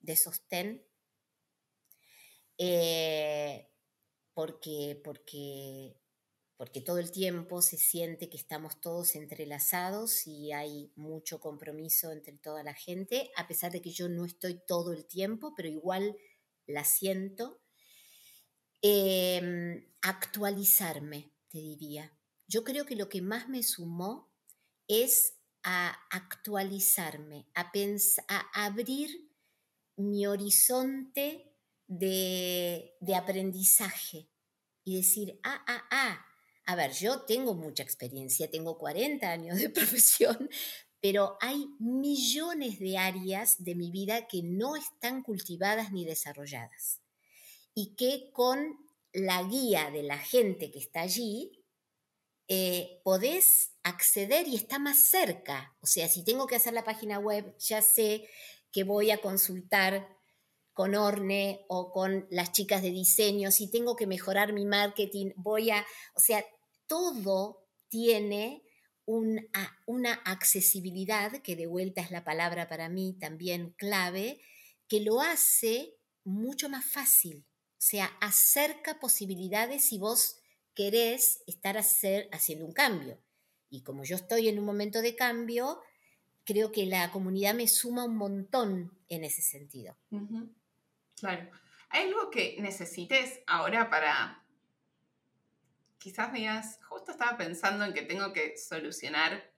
de 0.01 0.15
sostén, 0.15 0.86
eh, 2.59 3.72
porque, 4.36 5.01
porque 5.03 5.95
porque 6.62 6.80
todo 6.80 6.99
el 6.99 7.09
tiempo 7.09 7.64
se 7.64 7.76
siente 7.76 8.30
que 8.30 8.38
estamos 8.38 8.80
todos 8.82 9.16
entrelazados 9.16 10.28
y 10.28 10.51
hay 10.51 10.93
mucho 10.95 11.39
compromiso 11.39 12.12
entre 12.12 12.38
toda 12.38 12.62
la 12.62 12.76
gente, 12.76 13.32
a 13.36 13.47
pesar 13.47 13.72
de 13.72 13.82
que 13.82 13.89
yo 13.89 14.07
no 14.09 14.26
estoy 14.26 14.62
todo 14.68 14.93
el 14.93 15.07
tiempo, 15.07 15.55
pero 15.57 15.70
igual 15.70 16.16
la 16.68 16.84
siento. 16.84 17.64
Em, 18.80 19.91
actualizarme, 20.03 21.34
te 21.47 21.57
diría. 21.57 22.16
Yo 22.47 22.64
creo 22.64 22.86
que 22.86 22.95
lo 22.95 23.09
que 23.09 23.24
más 23.24 23.49
me 23.49 23.64
sumó 23.64 24.32
es 24.88 25.39
a 25.64 25.97
actualizarme, 26.12 27.47
a, 27.55 27.72
a 28.28 28.66
abrir 28.66 29.32
mi 29.95 30.28
horizonte 30.28 31.55
de, 31.88 32.93
de 32.99 33.16
aprendizaje 33.16 34.30
y 34.84 34.97
decir, 34.97 35.39
ah, 35.41 35.66
ah, 35.68 35.88
ah, 35.89 36.28
a 36.72 36.76
ver, 36.76 36.93
yo 36.93 37.22
tengo 37.24 37.53
mucha 37.53 37.84
experiencia, 37.84 38.49
tengo 38.49 38.78
40 38.78 39.30
años 39.30 39.57
de 39.57 39.69
profesión, 39.78 40.49
pero 41.01 41.38
hay 41.41 41.67
millones 41.80 42.80
de 42.80 42.97
áreas 42.97 43.61
de 43.63 43.76
mi 43.76 43.91
vida 43.91 44.28
que 44.28 44.41
no 44.41 44.78
están 44.78 45.22
cultivadas 45.22 45.91
ni 45.91 46.05
desarrolladas 46.05 47.01
y 47.74 47.95
que 47.95 48.32
con 48.32 48.78
la 49.11 49.43
guía 49.43 49.91
de 49.91 50.03
la 50.03 50.17
gente 50.17 50.72
que 50.72 50.80
está 50.80 51.01
allí, 51.01 51.51
eh, 52.47 53.01
podés 53.03 53.74
acceder 53.84 54.47
y 54.47 54.55
está 54.55 54.80
más 54.80 55.09
cerca. 55.09 55.76
O 55.82 55.88
sea, 55.88 56.07
si 56.07 56.24
tengo 56.24 56.47
que 56.47 56.55
hacer 56.55 56.74
la 56.74 56.86
página 56.86 57.19
web, 57.19 57.53
ya 57.59 57.82
sé 57.82 58.30
que 58.72 58.86
voy 58.86 59.11
a 59.11 59.19
consultar 59.19 60.07
con 60.74 60.95
Orne 60.95 61.65
o 61.67 61.91
con 61.91 62.28
las 62.30 62.53
chicas 62.53 62.82
de 62.82 62.91
diseño, 62.91 63.51
si 63.51 63.69
tengo 63.69 63.95
que 63.95 64.07
mejorar 64.07 64.53
mi 64.53 64.65
marketing, 64.65 65.32
voy 65.36 65.69
a, 65.69 65.86
o 66.15 66.19
sea, 66.19 66.43
todo 66.92 67.66
tiene 67.88 68.66
una 69.06 70.14
accesibilidad, 70.26 71.42
que 71.42 71.56
de 71.56 71.66
vuelta 71.66 72.02
es 72.02 72.12
la 72.12 72.26
palabra 72.26 72.68
para 72.68 72.89
mí 72.89 73.16
también 73.18 73.74
clave, 73.78 74.42
que 74.89 75.00
lo 75.00 75.22
hace 75.22 75.96
mucho 76.26 76.68
más 76.68 76.84
fácil. 76.84 77.46
sea, 77.78 78.08
acerca 78.20 79.00
posibilidades 79.00 79.86
si 79.86 80.00
vos 80.00 80.42
querés 80.76 81.42
estar 81.48 81.78
hacer, 81.78 82.28
haciendo 82.34 82.66
un 82.66 82.74
cambio. 82.74 83.18
Y 83.70 83.84
como 83.84 84.04
yo 84.04 84.18
estoy 84.18 84.50
en 84.50 84.60
un 84.60 84.66
momento 84.66 85.02
de 85.02 85.16
cambio, 85.16 85.82
creo 86.44 86.74
que 86.74 86.86
la 86.86 87.10
comunidad 87.10 87.56
me 87.56 87.70
suma 87.70 88.04
un 88.04 88.18
montón 88.18 89.00
en 89.08 89.24
ese 89.24 89.42
sentido. 89.42 89.98
Claro. 91.16 91.50
¿Hay 91.88 92.08
algo 92.08 92.30
que 92.30 92.58
necesites 92.60 93.39
ahora 93.48 93.89
para... 93.89 94.41
Quizás 96.02 96.34
digas, 96.34 96.80
justo 96.89 97.12
estaba 97.12 97.38
pensando 97.38 97.86
en 97.86 97.93
que 97.93 98.02
tengo 98.02 98.34
que 98.34 98.58
solucionar 98.58 99.54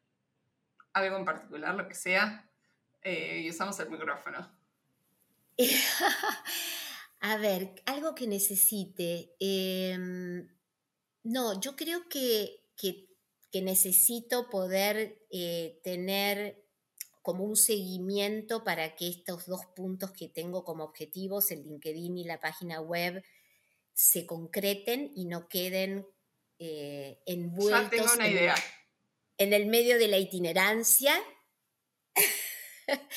algo 0.91 1.15
en 1.15 1.23
particular, 1.23 1.73
lo 1.73 1.87
que 1.87 1.95
sea, 1.95 2.51
eh, 3.01 3.43
y 3.45 3.49
usamos 3.49 3.79
el 3.79 3.89
micrófono. 3.89 4.51
A 7.21 7.37
ver, 7.37 7.81
algo 7.85 8.13
que 8.13 8.27
necesite. 8.27 9.33
Em, 9.39 10.49
no, 11.23 11.61
yo 11.61 11.77
creo 11.77 12.09
que, 12.09 12.59
necesito 13.53 14.49
poder 14.49 15.25
eh, 15.31 15.79
tener 15.81 16.61
como 17.21 17.45
un 17.45 17.55
seguimiento 17.55 18.65
para 18.65 18.95
que 18.97 19.07
estos 19.07 19.45
dos 19.45 19.65
puntos 19.67 20.11
que 20.11 20.27
tengo 20.27 20.65
como 20.65 20.83
objetivos, 20.83 21.51
el 21.51 21.63
LinkedIn 21.63 22.17
y 22.17 22.25
la 22.25 22.41
página 22.41 22.81
web, 22.81 23.23
se 23.93 24.25
concreten 24.25 25.11
y 25.15 25.25
no 25.25 25.47
queden 25.47 26.05
eh, 26.65 27.19
envueltos 27.25 28.17
en 29.37 29.53
el 29.53 29.65
medio 29.65 29.97
de 29.97 30.07
la 30.07 30.17
itinerancia. 30.17 31.13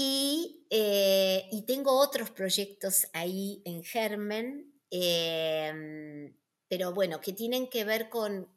Eh, 0.00 1.48
y, 1.50 1.62
tengo 1.62 1.98
otros 1.98 2.30
proyectos 2.30 3.08
ahí 3.12 3.62
en 3.64 3.82
germen, 3.82 4.72
em, 4.90 6.32
pero 6.68 6.94
bueno, 6.94 7.20
que 7.20 7.32
tienen 7.32 7.68
que 7.68 7.82
ver 7.82 8.08
con, 8.08 8.54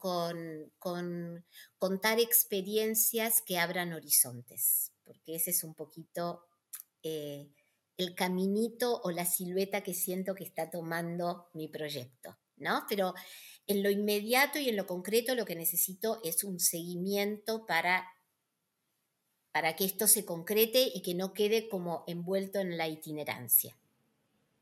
contar 1.80 2.20
experiencias 2.20 3.41
que 3.41 3.58
abran 3.58 3.91
horizontes, 3.93 4.91
porque 5.04 5.34
ese 5.34 5.49
es 5.49 5.64
un 5.64 5.74
poquito 5.74 6.45
eh, 7.02 7.49
el 7.97 8.14
caminito 8.14 9.02
o 9.04 9.10
la 9.10 9.26
silueta 9.26 9.82
que 9.82 9.95
siento 9.95 10.36
que 10.36 10.43
está 10.43 10.70
tomando 10.70 11.49
mi 11.54 11.68
proyecto, 11.70 12.38
¿no? 12.58 12.86
Pero 12.88 13.16
en 13.72 13.84
lo 13.84 13.90
inmediato 13.90 14.60
y 14.60 14.70
en 14.70 14.76
lo 14.76 14.86
concreto 14.86 15.36
lo 15.36 15.46
que 15.46 15.56
necesito 15.56 16.20
es 16.24 16.44
un 16.44 16.60
seguimiento 16.60 17.66
para 17.66 18.08
para 19.52 19.76
que 19.76 19.86
esto 19.86 20.08
se 20.08 20.26
concrete 20.26 20.90
y 20.94 21.02
que 21.02 21.14
no 21.14 21.34
quede 21.34 21.68
como 21.68 22.04
envuelto 22.08 22.60
en 22.60 22.78
la 22.78 22.88
itinerancia. 22.88 23.76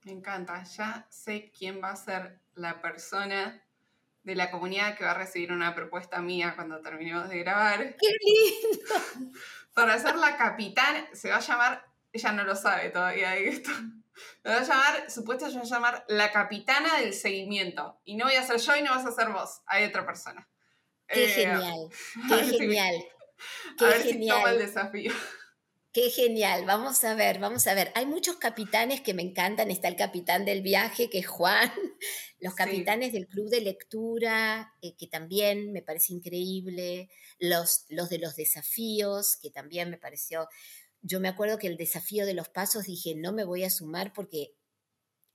Me 0.04 0.14
encanta, 0.14 0.64
ya 0.64 1.06
sé 1.10 1.52
quién 1.56 1.82
va 1.82 1.92
a 1.92 1.96
ser 1.96 2.40
la 2.56 2.82
persona 2.82 3.64
de 4.24 4.36
la 4.36 4.50
comunidad 4.50 4.98
que 4.98 5.04
va 5.04 5.12
a 5.12 5.18
recibir 5.18 5.52
una 5.52 5.76
propuesta 5.76 6.22
mía 6.22 6.54
cuando 6.56 6.82
terminemos 6.82 7.30
de 7.30 7.40
grabar. 7.40 7.96
¡Qué 7.98 8.08
lindo! 8.26 9.34
Para 9.74 10.00
ser 10.00 10.16
la 10.16 10.38
capitana, 10.38 11.08
se 11.14 11.30
va 11.30 11.38
a 11.38 11.42
llamar, 11.42 11.86
ella 12.12 12.32
no 12.32 12.44
lo 12.44 12.56
sabe 12.56 12.90
todavía 12.90 13.36
esto, 13.38 13.72
me 14.44 14.52
va 14.52 14.58
a 14.58 14.64
llamar, 14.64 15.12
supuestamente 15.12 15.68
se 15.68 15.72
va 15.74 15.78
a 15.78 15.80
llamar 15.80 16.06
la 16.08 16.32
capitana 16.32 17.00
del 17.00 17.14
seguimiento. 17.14 18.00
Y 18.06 18.16
no 18.16 18.26
voy 18.26 18.36
a 18.36 18.46
ser 18.46 18.58
yo 18.60 18.76
y 18.76 18.82
no 18.82 18.92
vas 18.92 19.06
a 19.06 19.12
ser 19.12 19.30
vos, 19.30 19.62
hay 19.66 19.86
otra 19.86 20.06
persona. 20.06 20.48
Qué 21.08 21.26
eh, 21.26 21.28
genial, 21.28 21.90
qué 22.30 22.58
genial. 22.58 22.96
Qué 23.78 23.86
a 23.86 23.88
ver 23.88 24.02
genial. 24.02 24.38
si 24.38 24.42
toma 24.42 24.52
el 24.52 24.60
desafío. 24.60 25.14
Qué 25.92 26.12
genial, 26.12 26.66
vamos 26.66 27.04
a 27.04 27.16
ver, 27.16 27.40
vamos 27.40 27.66
a 27.66 27.74
ver. 27.74 27.92
Hay 27.96 28.06
muchos 28.06 28.36
capitanes 28.36 29.02
que 29.02 29.16
me 29.16 29.24
encantan. 29.24 29.72
Está 29.72 29.88
el 29.88 29.96
capitán 29.96 30.46
del 30.46 30.62
viaje, 30.62 31.10
que 31.10 31.18
es 31.18 31.28
Juan, 31.28 31.72
los 32.40 32.54
capitanes 32.54 33.12
del 33.12 33.28
club 33.28 33.50
de 33.50 33.62
lectura, 33.62 34.72
eh, 34.84 34.96
que 34.96 35.08
también 35.08 35.72
me 35.72 35.82
parece 35.82 36.14
increíble, 36.14 37.10
los, 37.40 37.86
los 37.90 38.08
de 38.10 38.20
los 38.20 38.36
desafíos, 38.36 39.36
que 39.42 39.50
también 39.50 39.90
me 39.90 39.98
pareció... 39.98 40.48
Yo 41.02 41.20
me 41.20 41.30
acuerdo 41.30 41.58
que 41.58 41.68
el 41.68 41.78
desafío 41.78 42.26
de 42.26 42.34
los 42.34 42.50
pasos 42.50 42.86
dije, 42.86 43.16
no 43.16 43.32
me 43.32 43.44
voy 43.44 43.64
a 43.64 43.70
sumar 43.70 44.14
porque 44.14 44.56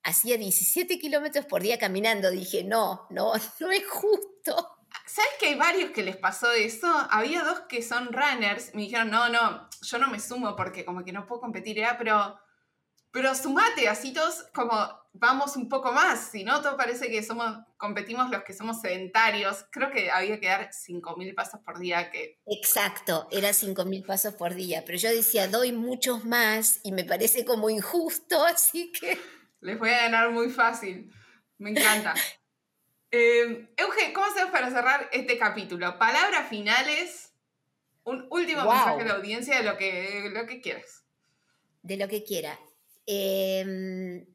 hacía 0.02 0.36
17 0.36 0.98
kilómetros 0.98 1.46
por 1.46 1.62
día 1.62 1.78
caminando. 1.78 2.30
Dije, 2.30 2.64
no, 2.64 3.06
no, 3.10 3.32
no 3.60 3.70
es 3.70 3.86
justo. 3.88 4.78
¿Sabes 5.06 5.32
que 5.40 5.46
hay 5.46 5.54
varios 5.56 5.90
que 5.90 6.02
les 6.02 6.16
pasó 6.16 6.52
eso? 6.52 6.86
Había 7.10 7.42
dos 7.42 7.60
que 7.68 7.82
son 7.82 8.12
runners, 8.12 8.74
me 8.74 8.82
dijeron, 8.82 9.10
no, 9.10 9.28
no, 9.28 9.68
yo 9.82 9.98
no 9.98 10.08
me 10.08 10.20
sumo 10.20 10.54
porque 10.54 10.84
como 10.84 11.04
que 11.04 11.12
no 11.12 11.26
puedo 11.26 11.40
competir, 11.40 11.76
ya, 11.76 11.98
pero, 11.98 12.38
pero 13.14 13.32
sumate, 13.32 13.88
así 13.88 14.12
todos 14.12 14.42
como 14.52 14.74
vamos 15.12 15.56
un 15.56 15.68
poco 15.68 15.92
más, 15.92 16.32
si 16.32 16.42
no, 16.42 16.60
todo 16.60 16.76
parece 16.76 17.08
que 17.08 17.22
somos, 17.22 17.58
competimos 17.76 18.28
los 18.28 18.42
que 18.42 18.52
somos 18.52 18.80
sedentarios, 18.80 19.64
creo 19.70 19.92
que 19.92 20.10
había 20.10 20.40
que 20.40 20.48
dar 20.48 20.70
5.000 20.70 21.32
pasos 21.36 21.60
por 21.64 21.78
día 21.78 22.10
que... 22.10 22.40
Exacto, 22.44 23.28
era 23.30 23.50
5.000 23.50 24.04
pasos 24.04 24.34
por 24.34 24.54
día, 24.54 24.82
pero 24.84 24.98
yo 24.98 25.10
decía, 25.10 25.46
doy 25.46 25.70
muchos 25.70 26.24
más 26.24 26.80
y 26.82 26.90
me 26.90 27.04
parece 27.04 27.44
como 27.44 27.70
injusto, 27.70 28.44
así 28.46 28.90
que... 28.90 29.16
Les 29.60 29.78
voy 29.78 29.90
a 29.90 30.02
ganar 30.02 30.32
muy 30.32 30.50
fácil, 30.50 31.08
me 31.58 31.70
encanta. 31.70 32.14
Eh, 33.16 33.72
Euge, 33.76 34.12
¿cómo 34.12 34.26
hacemos 34.26 34.50
para 34.50 34.70
cerrar 34.70 35.08
este 35.12 35.38
capítulo? 35.38 36.00
Palabras 36.00 36.48
finales, 36.48 37.32
un 38.02 38.26
último 38.28 38.64
mensaje 38.64 39.02
a 39.02 39.04
la 39.04 39.14
audiencia 39.14 39.58
de 39.58 39.62
lo 39.62 39.76
que, 39.76 40.30
lo 40.32 40.46
que 40.46 40.60
quieras. 40.60 41.04
De 41.82 41.96
lo 41.96 42.08
que 42.08 42.24
quiera. 42.24 42.58
Em, 43.06 44.26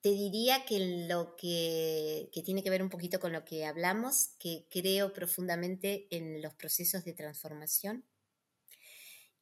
te 0.00 0.10
diría 0.10 0.64
que 0.64 1.06
lo 1.08 1.36
que, 1.36 2.30
tiene 2.44 2.62
que 2.62 2.70
ver 2.70 2.82
un 2.82 2.90
poquito 2.90 3.20
con 3.20 3.32
lo 3.32 3.44
que 3.44 3.64
hablamos, 3.64 4.30
que 4.38 4.66
creo 4.70 5.12
profundamente 5.12 6.06
en 6.10 6.40
los 6.40 6.54
procesos 6.54 7.04
de 7.04 7.14
transformación 7.14 8.04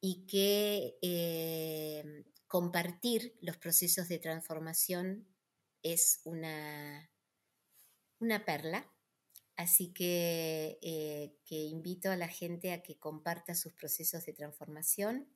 y 0.01 0.25
que 0.27 0.97
em, 1.01 2.25
compartir 2.47 3.37
los 3.41 3.57
procesos 3.57 4.07
de 4.07 4.19
transformación 4.19 5.27
es 5.83 6.21
una 6.23 7.09
una 8.19 8.45
perla. 8.45 8.91
Así 9.55 9.91
eh, 9.99 11.35
que 11.45 11.55
invito 11.55 12.11
a 12.11 12.15
la 12.15 12.27
gente 12.27 12.73
a 12.73 12.83
que 12.83 12.99
comparta 12.99 13.55
sus 13.55 13.73
procesos 13.73 14.25
de 14.25 14.33
transformación. 14.33 15.27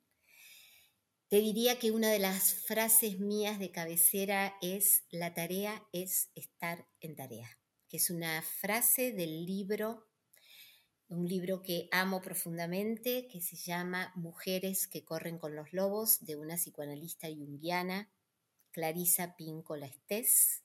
Te 1.32 1.40
diría 1.40 1.78
que 1.78 1.92
una 1.92 2.10
de 2.10 2.18
las 2.18 2.52
frases 2.52 3.18
mías 3.18 3.58
de 3.58 3.70
cabecera 3.70 4.54
es, 4.60 5.06
la 5.08 5.32
tarea 5.32 5.82
es 5.90 6.30
estar 6.34 6.86
en 7.00 7.16
tarea, 7.16 7.48
que 7.88 7.96
es 7.96 8.10
una 8.10 8.42
frase 8.42 9.12
del 9.12 9.46
libro, 9.46 10.10
un 11.08 11.26
libro 11.26 11.62
que 11.62 11.88
amo 11.90 12.20
profundamente, 12.20 13.28
que 13.28 13.40
se 13.40 13.56
llama 13.56 14.12
Mujeres 14.14 14.86
que 14.86 15.06
corren 15.06 15.38
con 15.38 15.56
los 15.56 15.72
lobos, 15.72 16.22
de 16.22 16.36
una 16.36 16.56
psicoanalista 16.56 17.28
junguiana, 17.28 18.12
Clarisa 18.70 19.34
Píncola 19.34 19.86
Estés. 19.86 20.64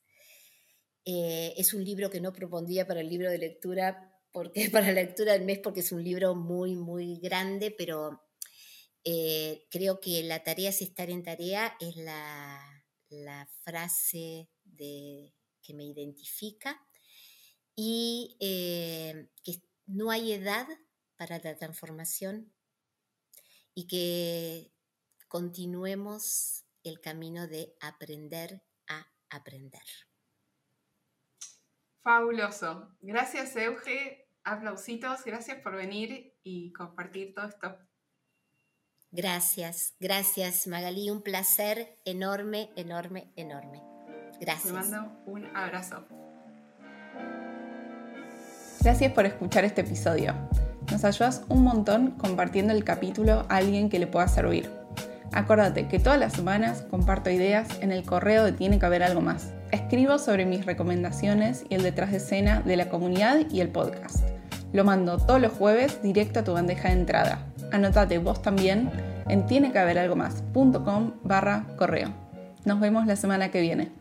Eh, 1.05 1.53
es 1.55 1.73
un 1.73 1.85
libro 1.85 2.09
que 2.09 2.19
no 2.19 2.33
propondría 2.33 2.85
para 2.85 2.99
el 2.99 3.07
libro 3.07 3.31
de 3.31 3.37
lectura, 3.37 4.19
porque 4.33 4.69
para 4.69 4.87
la 4.87 5.01
lectura 5.03 5.31
del 5.31 5.45
mes, 5.45 5.59
porque 5.59 5.79
es 5.79 5.93
un 5.93 6.03
libro 6.03 6.35
muy, 6.35 6.75
muy 6.75 7.21
grande, 7.21 7.71
pero 7.71 8.26
eh, 9.03 9.65
creo 9.69 9.99
que 9.99 10.23
la 10.23 10.43
tarea 10.43 10.69
es 10.69 10.81
estar 10.81 11.09
en 11.09 11.23
tarea, 11.23 11.75
es 11.79 11.95
la, 11.97 12.63
frase 13.63 14.49
de, 14.63 15.33
que 15.61 15.73
me 15.73 15.85
identifica 15.85 16.85
y 17.75 18.37
eh, 18.39 19.29
que 19.43 19.61
no 19.85 20.11
hay 20.11 20.33
edad 20.33 20.67
para 21.15 21.39
la 21.39 21.57
transformación 21.57 22.53
y 23.73 23.87
que 23.87 24.73
continuemos 25.27 26.65
el 26.83 26.99
camino 26.99 27.47
de 27.47 27.75
aprender 27.79 28.63
a 28.87 29.07
aprender. 29.29 29.83
Fabuloso. 32.03 32.95
Gracias, 33.01 33.55
Euge. 33.57 34.29
Aplausitos. 34.43 35.25
Gracias 35.25 35.61
por 35.61 35.75
venir 35.75 36.33
y 36.41 36.71
compartir 36.71 37.33
todo 37.33 37.47
esto. 37.47 37.86
Gracias, 39.11 39.93
gracias, 39.99 40.67
Magalí. 40.67 41.09
Un 41.09 41.21
placer 41.21 41.97
enorme, 42.05 42.69
enorme, 42.75 43.31
enorme. 43.35 43.81
Gracias. 44.39 44.67
Te 44.67 44.73
mando 44.73 45.21
un 45.25 45.45
abrazo. 45.55 46.05
Gracias 48.81 49.11
por 49.13 49.25
escuchar 49.25 49.65
este 49.65 49.81
episodio. 49.81 50.35
Nos 50.91 51.03
ayudas 51.03 51.43
un 51.49 51.63
montón 51.63 52.11
compartiendo 52.11 52.73
el 52.73 52.83
capítulo 52.83 53.45
a 53.49 53.57
alguien 53.57 53.89
que 53.89 53.99
le 53.99 54.07
pueda 54.07 54.27
servir. 54.27 54.69
Acuérdate 55.33 55.87
que 55.87 55.99
todas 55.99 56.19
las 56.19 56.33
semanas 56.33 56.83
comparto 56.89 57.29
ideas 57.29 57.67
en 57.81 57.91
el 57.91 58.03
correo 58.03 58.45
de 58.45 58.53
Tiene 58.53 58.79
que 58.79 58.85
haber 58.85 59.03
algo 59.03 59.21
más. 59.21 59.51
Escribo 59.71 60.17
sobre 60.19 60.45
mis 60.45 60.65
recomendaciones 60.65 61.65
y 61.69 61.75
el 61.75 61.83
detrás 61.83 62.11
de 62.11 62.17
escena 62.17 62.61
de 62.61 62.77
la 62.77 62.89
comunidad 62.89 63.49
y 63.51 63.61
el 63.61 63.69
podcast. 63.69 64.23
Lo 64.71 64.83
mando 64.83 65.17
todos 65.17 65.41
los 65.41 65.51
jueves 65.51 66.01
directo 66.01 66.39
a 66.39 66.43
tu 66.43 66.53
bandeja 66.53 66.89
de 66.89 66.95
entrada. 66.95 67.46
Anotate 67.71 68.17
vos 68.19 68.41
también 68.41 68.89
en 69.27 69.45
tienequehaberalgomás.com 69.45 71.11
barra 71.23 71.65
correo. 71.77 72.13
Nos 72.65 72.79
vemos 72.79 73.05
la 73.05 73.15
semana 73.15 73.49
que 73.49 73.61
viene. 73.61 73.96